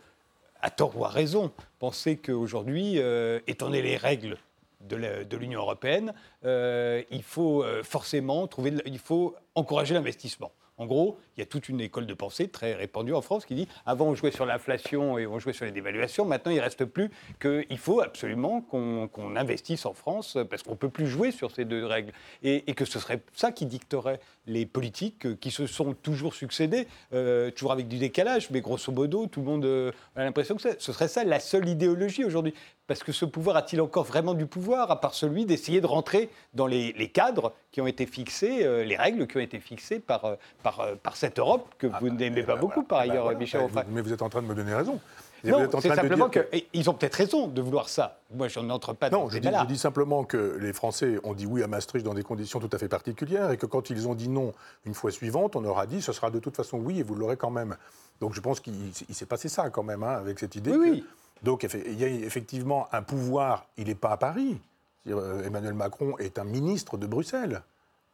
à 0.62 0.70
tort 0.70 0.96
ou 0.96 1.04
à 1.04 1.08
raison, 1.08 1.50
penser 1.80 2.16
qu'aujourd'hui, 2.16 3.00
étant 3.48 3.66
donné 3.66 3.82
les 3.82 3.96
règles 3.96 4.38
de 4.81 5.37
l'Union 5.37 5.61
européenne, 5.61 6.14
euh, 6.45 7.03
il 7.11 7.22
faut 7.22 7.62
euh, 7.62 7.83
forcément 7.83 8.47
trouver, 8.47 8.74
il 8.87 8.99
faut 8.99 9.35
encourager 9.55 9.95
l'investissement. 9.95 10.53
En 10.81 10.87
gros, 10.87 11.18
il 11.37 11.41
y 11.41 11.43
a 11.43 11.47
toute 11.47 11.68
une 11.68 11.78
école 11.78 12.07
de 12.07 12.14
pensée 12.14 12.49
très 12.49 12.72
répandue 12.72 13.12
en 13.12 13.20
France 13.20 13.45
qui 13.45 13.55
dit 13.55 13.68
avant 13.85 14.07
on 14.07 14.14
jouait 14.14 14.31
sur 14.31 14.47
l'inflation 14.47 15.18
et 15.18 15.26
on 15.26 15.39
jouait 15.39 15.53
sur 15.53 15.66
les 15.66 15.72
dévaluations, 15.72 16.24
maintenant 16.24 16.51
il 16.51 16.57
ne 16.57 16.62
reste 16.62 16.87
plus 16.87 17.11
qu'il 17.39 17.76
faut 17.76 18.01
absolument 18.01 18.62
qu'on 18.62 19.37
investisse 19.37 19.85
en 19.85 19.93
France 19.93 20.39
parce 20.49 20.62
qu'on 20.62 20.70
ne 20.70 20.76
peut 20.76 20.89
plus 20.89 21.07
jouer 21.07 21.33
sur 21.33 21.51
ces 21.51 21.66
deux 21.66 21.85
règles. 21.85 22.12
Et, 22.43 22.62
que 22.72 22.87
ce 22.87 22.99
serait 22.99 23.20
ça 23.35 23.53
qui 23.53 23.66
dicterait 23.66 24.20
les 24.47 24.64
politiques 24.64 25.39
qui 25.39 25.51
se 25.51 25.66
sont 25.66 25.93
toujours 25.93 26.33
succédées, 26.33 26.89
euh, 27.12 27.51
toujours 27.51 27.72
avec 27.72 27.87
du 27.87 27.99
décalage, 27.99 28.51
mais 28.51 28.62
grosso 28.62 28.91
modo, 28.91 29.26
tout 29.26 29.41
le 29.41 29.47
monde 29.47 29.93
a 30.16 30.24
l'impression 30.24 30.57
que 30.57 30.62
ce 30.62 30.93
serait 30.93 31.09
ça 31.09 31.24
la 31.24 31.41
seule 31.41 31.68
idéologie 31.68 32.24
aujourd'hui. 32.24 32.55
Parce 32.91 33.05
que 33.05 33.12
ce 33.12 33.24
pouvoir 33.24 33.57
a-t-il 33.57 33.80
encore 33.80 34.03
vraiment 34.03 34.34
du 34.34 34.47
pouvoir, 34.47 34.91
à 34.91 35.01
part 35.01 35.14
celui 35.14 35.47
d'essayer 35.47 35.80
de 35.80 35.86
rentrer 35.86 36.28
dans 36.55 36.66
les, 36.66 36.93
cadres 37.14 37.53
qui 37.70 37.80
ont 37.80 37.86
été 37.86 38.05
fixées, 38.05 38.64
euh, 38.66 38.82
les 38.82 38.97
règles 38.97 39.28
qui 39.28 39.36
ont 39.36 39.41
été 39.41 39.61
fixées 39.61 40.01
par, 40.01 40.24
euh, 40.24 40.34
par, 40.64 40.80
euh, 40.80 40.97
par 41.01 41.14
cette 41.14 41.38
Europe 41.38 41.68
que 41.78 41.86
Ah 41.86 41.99
vous 42.01 42.09
bah, 42.09 42.16
n'aimez 42.16 42.41
eh 42.41 42.43
pas 42.43 42.57
ben 42.57 42.61
beaucoup, 42.62 42.82
par 42.82 43.05
Eh 43.05 43.07
ben 43.07 43.12
ailleurs, 43.12 43.22
voilà. 43.26 43.38
Michel 43.38 43.61
vous- 43.61 43.78
Mais 43.93 44.01
vous 44.01 44.12
êtes 44.12 44.22
en 44.22 44.28
train 44.28 44.43
de 44.43 44.49
me 44.49 44.57
donner 44.57 44.74
raison. 44.74 44.99
Vous 45.45 45.51
Non, 45.51 45.68
c'est 45.80 45.95
simplement 45.95 46.28
qu'ils 46.28 46.91
ont 46.91 46.95
peut-être 46.95 47.14
raison 47.14 47.47
de 47.47 47.62
vouloir 47.62 47.88
ça. 47.88 48.18
Moi, 48.34 48.49
je 48.49 48.59
n'entre 48.59 48.93
pas 48.93 49.09
dans 49.09 49.20
Non, 49.20 49.28
je 49.28 49.34
dis, 49.34 49.41
débat-là. 49.43 49.62
je 49.68 49.72
dis 49.72 49.78
simplement 49.78 50.24
que 50.24 50.59
les 50.61 50.72
Français 50.72 51.20
ont 51.22 51.34
dit 51.34 51.47
oui 51.47 51.62
à 51.62 51.68
Maastricht 51.68 52.05
dans 52.05 52.14
des 52.14 52.24
conditions 52.24 52.59
tout 52.59 52.70
à 52.72 52.78
fait 52.78 52.88
particulières 52.88 53.53
et 53.53 53.57
que 53.57 53.66
quand 53.66 53.91
ils 53.91 54.09
ont 54.09 54.16
dit 54.16 54.28
non 54.28 54.53
une 54.84 54.95
fois 54.95 55.12
suivante, 55.12 55.55
on 55.55 55.64
aura 55.64 55.86
dit 55.86 56.03
ce 56.03 56.12
sera 56.12 56.32
de 56.32 56.41
toute 56.41 56.57
façon 56.57 56.78
oui 56.78 56.99
et 56.99 57.03
vous 57.05 57.14
l'aurez 57.14 57.36
quand 57.36 57.51
même. 57.51 57.76
Donc 58.20 58.34
je 58.34 58.41
pense 58.41 58.59
qu'il 58.59 58.74
il 59.09 59.14
s'est 59.14 59.26
passé 59.26 59.49
ça 59.49 59.70
quand 59.70 59.84
même 59.84 60.03
hein, 60.03 60.16
avec 60.18 60.41
cette 60.41 60.57
idée. 60.57 60.72
Oui, 60.72 60.76
que- 60.76 60.91
oui. 60.97 61.05
Donc 61.43 61.66
il 61.86 61.99
y 61.99 62.05
a 62.05 62.09
effectivement 62.09 62.88
un 62.93 63.03
pouvoir, 63.03 63.66
il 63.76 63.86
n'est 63.88 63.95
pas 63.95 64.11
à 64.12 64.16
Paris. 64.16 64.61
Euh, 65.07 65.43
Emmanuel 65.45 65.74
Macron 65.74 66.16
est 66.18 66.38
un 66.38 66.45
ministre 66.45 66.97
de 66.99 67.07
Bruxelles. 67.07 67.62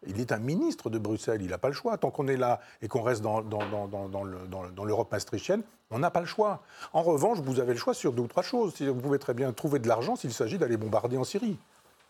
Il 0.07 0.21
est 0.21 0.31
un 0.31 0.39
ministre 0.39 0.91
de 0.91 0.99
Bruxelles, 0.99 1.43
il 1.43 1.49
n'a 1.51 1.59
pas 1.59 1.69
le 1.69 1.75
choix. 1.75 1.97
Tant 1.99 2.11
qu'on 2.11 2.29
est 2.29 2.37
là 2.37 2.61
et 2.83 2.87
qu'on 2.89 3.03
reste 3.03 3.23
dans, 3.23 3.43
dans- 3.43 3.67
dans- 3.69 3.89
dans- 3.89 4.09
dans 4.09 4.23
le- 4.25 4.47
dans- 4.47 4.69
dans 4.69 4.85
l'Europe 4.85 5.11
maastrichtienne, 5.11 5.63
on 5.91 5.99
n'a 5.99 6.11
pas 6.11 6.21
le 6.21 6.27
choix. 6.27 6.63
En 6.93 7.03
revanche, 7.03 7.39
vous 7.41 7.59
avez 7.59 7.73
le 7.73 7.79
choix 7.79 7.95
sur 7.95 8.13
deux 8.13 8.23
ou 8.23 8.29
trois 8.29 8.43
choses. 8.45 8.81
Vous 8.81 8.95
pouvez 9.01 9.19
très 9.19 9.35
bien 9.35 9.53
trouver 9.53 9.79
de 9.81 9.89
l'argent 9.89 10.15
s'il 10.15 10.33
s'agit 10.33 10.59
d'aller 10.59 10.77
bombarder 10.77 11.17
en 11.17 11.25
Syrie. 11.25 11.59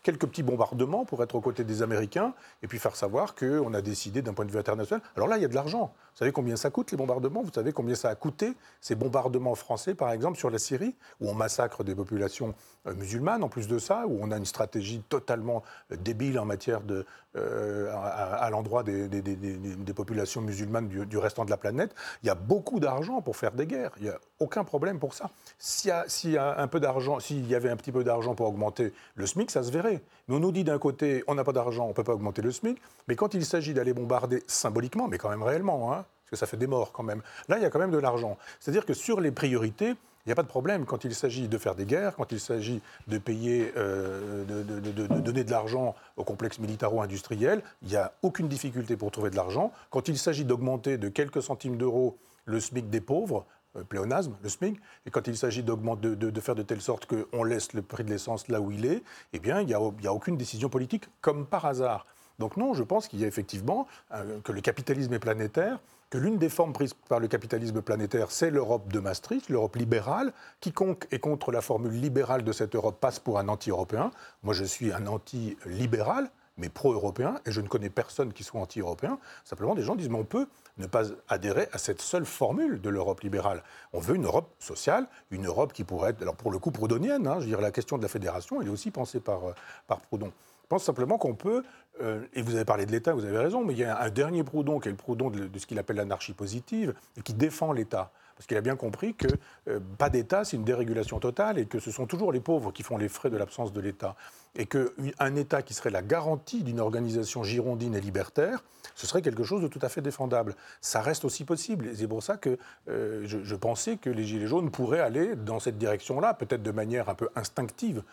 Quelques 0.07 0.27
petits 0.27 0.41
bombardements 0.41 1.03
pour 1.03 1.21
être 1.21 1.35
aux 1.35 1.41
côtés 1.41 1.65
des 1.65 1.81
Américains 1.81 2.33
et 2.63 2.67
puis 2.67 2.79
faire 2.79 2.95
savoir 2.95 3.35
qu'on 3.35 3.73
a 3.73 3.81
décidé 3.81 4.21
d'un 4.21 4.31
point 4.31 4.45
de 4.45 4.51
vue 4.51 4.57
international. 4.57 5.01
Alors 5.17 5.27
là, 5.27 5.35
il 5.35 5.41
y 5.41 5.45
a 5.45 5.49
de 5.49 5.53
l'argent. 5.53 5.93
Vous 6.13 6.19
savez 6.19 6.31
combien 6.31 6.55
ça 6.55 6.69
coûte 6.69 6.91
les 6.91 6.97
bombardements? 6.97 7.43
Vous 7.43 7.51
savez 7.53 7.73
combien 7.73 7.93
ça 7.93 8.07
a 8.07 8.15
coûté 8.15 8.53
ces 8.79 8.95
bombardements 8.95 9.53
français, 9.55 9.95
par 9.95 10.13
exemple, 10.13 10.37
sur 10.37 10.49
la 10.49 10.59
Syrie, 10.59 10.95
où 11.19 11.29
on 11.29 11.33
massacre 11.33 11.83
des 11.83 11.93
populations 11.93 12.55
euh, 12.85 12.95
musulmanes, 12.95 13.43
en 13.43 13.49
plus 13.49 13.67
de 13.67 13.79
ça, 13.79 14.07
où 14.07 14.17
on 14.21 14.31
a 14.31 14.37
une 14.37 14.45
stratégie 14.45 15.01
totalement 15.09 15.61
euh, 15.91 15.97
débile 15.97 16.39
en 16.39 16.45
matière 16.45 16.79
de, 16.83 17.05
euh, 17.37 17.93
à, 17.93 18.49
l'endroit 18.49 18.83
des, 18.83 19.93
populations 19.95 20.41
musulmanes 20.41 20.87
du, 20.87 21.05
du 21.05 21.17
restant 21.17 21.45
de 21.45 21.49
la 21.49 21.57
planète. 21.57 21.93
Il 22.23 22.27
y 22.27 22.29
a 22.29 22.35
beaucoup 22.35 22.79
d'argent 22.79 23.21
pour 23.21 23.37
faire 23.37 23.51
des 23.51 23.65
guerres. 23.65 23.91
Il 23.97 24.03
n'y 24.03 24.09
a 24.09 24.19
aucun 24.39 24.63
problème 24.63 24.99
pour 24.99 25.13
ça. 25.13 25.29
S'il 25.59 25.89
y 25.89 25.91
a, 25.91 26.05
s'il 26.07 26.31
y 26.31 26.37
a 26.37 26.59
un 26.59 26.67
peu 26.67 26.79
d'argent, 26.79 27.19
s'il 27.19 27.47
y 27.47 27.55
avait 27.55 27.69
un 27.69 27.75
petit 27.75 27.91
peu 27.91 28.03
d'argent 28.03 28.35
pour 28.35 28.47
augmenter 28.47 28.93
le 29.15 29.25
SMIC, 29.25 29.51
ça 29.51 29.63
se 29.63 29.71
verrait. 29.71 30.01
Mais 30.27 30.35
on 30.35 30.39
nous 30.39 30.51
dit 30.51 30.63
d'un 30.63 30.79
côté, 30.79 31.23
on 31.27 31.35
n'a 31.35 31.43
pas 31.43 31.53
d'argent, 31.53 31.85
on 31.85 31.89
ne 31.89 31.93
peut 31.93 32.03
pas 32.03 32.13
augmenter 32.13 32.41
le 32.41 32.51
SMIC. 32.51 32.81
Mais 33.07 33.15
quand 33.15 33.33
il 33.33 33.45
s'agit 33.45 33.73
d'aller 33.73 33.93
bombarder 33.93 34.43
symboliquement, 34.47 35.07
mais 35.07 35.17
quand 35.17 35.29
même 35.29 35.43
réellement, 35.43 35.93
hein, 35.93 36.05
parce 36.23 36.29
que 36.31 36.35
ça 36.35 36.47
fait 36.47 36.57
des 36.57 36.67
morts 36.67 36.91
quand 36.91 37.03
même, 37.03 37.21
là, 37.47 37.57
il 37.57 37.63
y 37.63 37.65
a 37.65 37.69
quand 37.69 37.79
même 37.79 37.91
de 37.91 37.97
l'argent. 37.97 38.37
C'est-à-dire 38.59 38.85
que 38.85 38.93
sur 38.93 39.21
les 39.21 39.31
priorités, 39.31 39.95
il 40.27 40.31
n'y 40.31 40.33
a 40.33 40.35
pas 40.35 40.43
de 40.43 40.49
problème 40.49 40.85
quand 40.85 41.05
il 41.05 41.15
s'agit 41.15 41.47
de 41.47 41.57
faire 41.57 41.73
des 41.73 41.85
guerres, 41.85 42.13
quand 42.17 42.33
il 42.33 42.41
s'agit 42.41 42.81
de 43.07 43.17
payer, 43.17 43.71
euh, 43.77 44.43
de, 44.43 45.21
donner 45.21 45.45
de 45.45 45.51
l'argent 45.51 45.95
au 46.17 46.25
complexe 46.25 46.59
militaro-industriel. 46.59 47.63
Il 47.83 47.87
n'y 47.87 47.95
a 47.95 48.11
aucune 48.23 48.49
difficulté 48.49 48.97
pour 48.97 49.09
trouver 49.09 49.29
de 49.29 49.37
l'argent. 49.37 49.71
Quand 49.89 50.09
il 50.09 50.17
s'agit 50.17 50.43
d'augmenter 50.43 50.97
de 50.97 51.07
quelques 51.07 51.41
centimes 51.41 51.77
d'euros 51.77 52.17
le 52.43 52.59
SMIC 52.59 52.89
des 52.89 52.99
pauvres, 52.99 53.45
euh, 53.77 53.83
pléonasme, 53.85 54.35
le 54.43 54.49
SMIC, 54.49 54.77
et 55.05 55.11
quand 55.11 55.27
il 55.27 55.37
s'agit 55.37 55.63
de, 55.63 56.41
faire 56.41 56.55
de 56.55 56.63
telle 56.63 56.81
sorte 56.81 57.05
qu'on 57.05 57.43
laisse 57.45 57.71
le 57.71 57.81
prix 57.81 58.03
de 58.03 58.09
l'essence 58.09 58.49
là 58.49 58.59
où 58.59 58.69
il 58.69 58.85
est, 58.85 59.03
eh 59.31 59.39
bien, 59.39 59.61
il 59.61 59.67
n'y 59.67 59.73
a 59.73 60.13
aucune 60.13 60.35
décision 60.35 60.67
politique, 60.67 61.05
comme 61.21 61.45
par 61.45 61.63
hasard. 61.65 62.05
Donc 62.39 62.57
non, 62.57 62.73
je 62.73 62.83
pense 62.83 63.07
qu'il 63.07 63.19
y 63.19 63.23
a 63.25 63.27
effectivement 63.27 63.87
euh, 64.13 64.39
que 64.43 64.51
le 64.51 64.61
capitalisme 64.61 65.13
est 65.13 65.19
planétaire, 65.19 65.79
que 66.09 66.17
l'une 66.17 66.37
des 66.37 66.49
formes 66.49 66.73
prises 66.73 66.93
par 66.93 67.19
le 67.19 67.27
capitalisme 67.27 67.81
planétaire, 67.81 68.31
c'est 68.31 68.51
l'Europe 68.51 68.91
de 68.91 68.99
Maastricht, 68.99 69.49
l'Europe 69.49 69.75
libérale. 69.75 70.31
Quiconque 70.61 71.07
est 71.11 71.19
contre 71.19 71.51
la 71.51 71.61
formule 71.61 71.99
libérale 71.99 72.43
de 72.43 72.51
cette 72.51 72.75
Europe 72.75 72.99
passe 72.99 73.19
pour 73.19 73.39
un 73.39 73.47
anti-européen. 73.49 74.11
Moi, 74.43 74.53
je 74.53 74.63
suis 74.63 74.93
un 74.93 75.07
anti-libéral, 75.07 76.29
mais 76.57 76.69
pro-européen, 76.69 77.39
et 77.45 77.51
je 77.51 77.61
ne 77.61 77.67
connais 77.67 77.89
personne 77.89 78.33
qui 78.33 78.43
soit 78.43 78.61
anti-européen. 78.61 79.19
Simplement, 79.43 79.75
des 79.75 79.83
gens 79.83 79.95
disent, 79.95 80.09
mais 80.09 80.17
on 80.17 80.23
peut 80.23 80.47
ne 80.77 80.87
pas 80.87 81.03
adhérer 81.27 81.67
à 81.71 81.77
cette 81.77 82.01
seule 82.01 82.25
formule 82.25 82.81
de 82.81 82.89
l'Europe 82.89 83.21
libérale. 83.21 83.63
On 83.93 83.99
veut 83.99 84.15
une 84.15 84.25
Europe 84.25 84.49
sociale, 84.59 85.07
une 85.31 85.45
Europe 85.45 85.73
qui 85.73 85.83
pourrait 85.83 86.11
être, 86.11 86.21
alors 86.21 86.35
pour 86.35 86.51
le 86.51 86.59
coup, 86.59 86.71
proudhonienne. 86.71 87.27
hein, 87.27 87.35
je 87.35 87.41
veux 87.41 87.47
dire, 87.47 87.61
la 87.61 87.71
question 87.71 87.97
de 87.97 88.03
la 88.03 88.07
fédération, 88.07 88.61
elle 88.61 88.67
est 88.67 88.71
aussi 88.71 88.91
pensée 88.91 89.19
par, 89.19 89.43
euh, 89.43 89.53
par 89.87 89.99
Proudhon. 89.99 90.31
Je 90.67 90.69
pense 90.69 90.83
simplement 90.83 91.17
qu'on 91.17 91.33
peut, 91.33 91.63
euh, 92.01 92.21
et 92.33 92.41
vous 92.41 92.55
avez 92.55 92.65
parlé 92.65 92.85
de 92.85 92.91
l'État, 92.91 93.13
vous 93.13 93.25
avez 93.25 93.37
raison, 93.37 93.63
mais 93.63 93.73
il 93.73 93.79
y 93.79 93.83
a 93.83 94.01
un 94.01 94.09
dernier 94.09 94.43
Proudhon, 94.43 94.79
qui 94.79 94.87
est 94.87 94.91
le 94.91 94.97
Proudhon 94.97 95.29
de, 95.29 95.49
ce 95.57 95.65
qu'il 95.65 95.79
appelle 95.79 95.97
l'anarchie 95.97 96.33
positive, 96.33 96.93
et 97.17 97.21
qui 97.21 97.33
défend 97.33 97.71
l'État. 97.71 98.11
Parce 98.35 98.45
qu'il 98.45 98.57
a 98.57 98.61
bien 98.61 98.75
compris 98.75 99.15
que 99.15 99.27
euh, 99.67 99.79
pas 99.97 100.09
d'État, 100.09 100.45
c'est 100.45 100.57
une 100.57 100.63
dérégulation 100.63 101.19
totale, 101.19 101.57
et 101.57 101.65
que 101.65 101.79
ce 101.79 101.91
sont 101.91 102.05
toujours 102.05 102.31
les 102.31 102.39
pauvres 102.39 102.71
qui 102.71 102.83
font 102.83 102.97
les 102.97 103.09
frais 103.09 103.29
de 103.29 103.37
l'absence 103.37 103.73
de 103.73 103.81
l'État. 103.81 104.15
Et 104.55 104.67
qu'un 104.67 105.35
État 105.35 105.61
qui 105.61 105.73
serait 105.73 105.89
la 105.89 106.01
garantie 106.01 106.63
d'une 106.63 106.79
organisation 106.79 107.43
girondine 107.43 107.95
et 107.95 108.01
libertaire, 108.01 108.63
ce 108.95 109.07
serait 109.07 109.21
quelque 109.21 109.43
chose 109.43 109.61
de 109.61 109.67
tout 109.67 109.79
à 109.81 109.89
fait 109.89 110.01
défendable. 110.01 110.55
Ça 110.81 111.01
reste 111.01 111.25
aussi 111.25 111.45
possible. 111.45 111.87
Et 111.87 111.95
c'est 111.95 112.07
pour 112.07 112.23
ça 112.23 112.37
que 112.37 112.57
euh, 112.89 113.23
je, 113.25 113.55
pensais 113.55 113.97
que 113.97 114.09
les 114.09 114.23
Gilets 114.23 114.47
jaunes 114.47 114.71
pourraient 114.71 114.99
aller 114.99 115.35
dans 115.35 115.59
cette 115.59 115.77
direction-là, 115.77 116.33
peut-être 116.33 116.63
de 116.63 116.71
manière 116.71 117.09
un 117.09 117.15
peu 117.15 117.29
instinctive. 117.35 118.03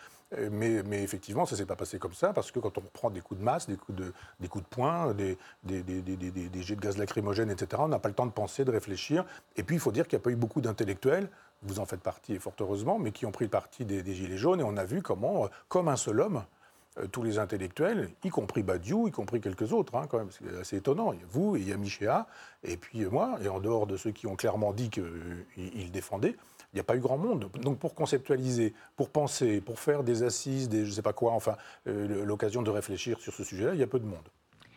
Mais, 0.51 1.03
effectivement, 1.03 1.45
ça 1.45 1.55
ne 1.55 1.59
s'est 1.59 1.65
pas 1.65 1.75
passé 1.75 1.97
comme 1.97 2.13
ça, 2.13 2.33
parce 2.33 2.51
que 2.51 2.59
quand 2.59 2.77
on 2.77 2.81
prend 2.81 3.09
des 3.09 3.21
coups 3.21 3.39
de 3.39 3.45
masse, 3.45 3.69
des 4.39 4.47
coups 4.47 4.63
de 4.63 4.69
poing, 4.69 5.13
des, 5.13 5.37
jets 5.65 6.75
de 6.75 6.81
gaz 6.81 6.97
lacrymogène, 6.97 7.49
etc., 7.49 7.81
on 7.85 7.87
n'a 7.87 7.99
pas 7.99 8.09
le 8.09 8.15
temps 8.15 8.25
de 8.25 8.31
penser, 8.31 8.65
de 8.65 8.71
réfléchir. 8.71 9.25
Et 9.55 9.63
puis, 9.63 9.75
il 9.75 9.79
faut 9.79 9.91
dire 9.91 10.07
qu'il 10.07 10.17
n'y 10.17 10.21
a 10.21 10.23
pas 10.23 10.31
eu 10.31 10.35
beaucoup 10.35 10.61
d'intellectuels, 10.61 11.29
vous 11.63 11.79
en 11.79 11.85
faites 11.85 12.01
partie, 12.01 12.33
et 12.33 12.39
fort 12.39 12.53
heureusement, 12.59 12.99
mais 12.99 13.11
qui 13.11 13.25
ont 13.25 13.31
pris 13.31 13.45
le 13.45 13.49
parti 13.49 13.85
des, 13.85 14.03
Gilets 14.13 14.37
jaunes, 14.37 14.59
et 14.59 14.63
on 14.63 14.77
a 14.77 14.85
vu 14.85 15.01
comment, 15.01 15.45
euh, 15.45 15.47
comme 15.67 15.87
un 15.87 15.95
seul 15.95 16.21
homme, 16.21 16.43
euh, 16.97 17.07
tous 17.07 17.23
les 17.23 17.39
intellectuels, 17.39 18.09
y 18.23 18.29
compris 18.29 18.63
Badiou, 18.63 19.07
y 19.07 19.11
compris 19.11 19.41
quelques 19.41 19.73
autres, 19.73 19.95
hein, 19.95 20.07
quand 20.09 20.19
même, 20.19 20.31
c'est 20.31 20.59
assez 20.59 20.77
étonnant. 20.77 21.13
Vous, 21.31 21.55
et 21.55 21.59
il 21.59 21.69
y 21.69 21.73
a 21.73 21.77
Michéa, 21.77 22.27
et 22.63 22.77
puis 22.77 23.03
euh, 23.03 23.09
moi, 23.09 23.37
et 23.41 23.47
en 23.47 23.59
dehors 23.59 23.87
de 23.87 23.97
ceux 23.97 24.11
qui 24.11 24.27
ont 24.27 24.35
clairement 24.35 24.73
dit 24.73 24.89
qu'ils 24.89 25.91
défendaient, 25.91 26.35
il 26.75 26.79
n'y 26.79 26.81
a 26.81 26.83
pas 26.83 26.97
eu 26.97 26.99
grand 26.99 27.17
monde. 27.17 27.49
Donc 27.61 27.79
pour 27.79 27.95
conceptualiser, 27.95 28.73
pour 28.97 29.09
penser, 29.09 29.61
pour 29.61 29.79
faire 29.79 30.03
des 30.03 30.23
assises, 30.23 30.67
des 30.67 30.83
je 30.83 30.89
ne 30.89 30.95
sais 30.95 31.01
pas 31.01 31.13
quoi, 31.13 31.31
enfin, 31.31 31.55
euh, 31.87 32.25
l'occasion 32.25 32.61
de 32.61 32.69
réfléchir 32.69 33.17
sur 33.21 33.33
ce 33.33 33.45
sujet-là, 33.45 33.71
il 33.73 33.79
y 33.79 33.83
a 33.83 33.87
peu 33.87 33.97
de 33.97 34.05
monde. 34.05 34.27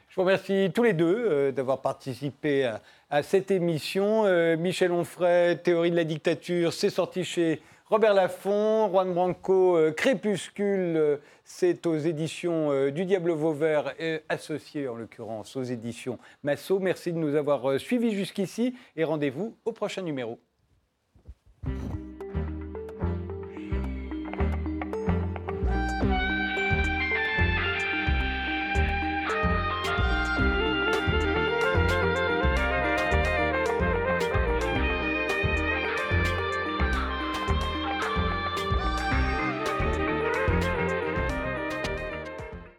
Je 0.08 0.14
vous 0.14 0.22
remercie 0.22 0.70
tous 0.72 0.84
les 0.84 0.92
deux 0.92 1.26
euh, 1.28 1.50
d'avoir 1.50 1.80
participé 1.80 2.70
à, 3.10 3.22
cette 3.24 3.50
émission. 3.50 4.24
Euh, 4.26 4.56
Michel 4.56 4.92
Onfray, 4.92 5.60
Théorie 5.60 5.90
de 5.90 5.96
la 5.96 6.04
dictature, 6.04 6.72
c'est 6.72 6.90
sorti 6.90 7.24
chez 7.24 7.60
Robert 7.86 8.14
Laffont. 8.14 8.88
Juan 8.90 9.12
Branco, 9.12 9.76
Crépuscule, 9.96 11.18
c'est 11.42 11.84
aux 11.84 11.98
éditions 11.98 12.90
du 12.90 13.06
Diable 13.06 13.32
Vauvert, 13.32 13.92
associé 14.28 14.86
en 14.86 14.94
l'occurrence 14.94 15.56
aux 15.56 15.64
éditions 15.64 16.20
Massot. 16.44 16.78
Merci 16.78 17.12
de 17.12 17.18
nous 17.18 17.34
avoir 17.34 17.80
suivis 17.80 18.12
jusqu'ici 18.12 18.76
et 18.94 19.02
rendez-vous 19.02 19.56
au 19.64 19.72
prochain 19.72 20.02
numéro. 20.02 20.38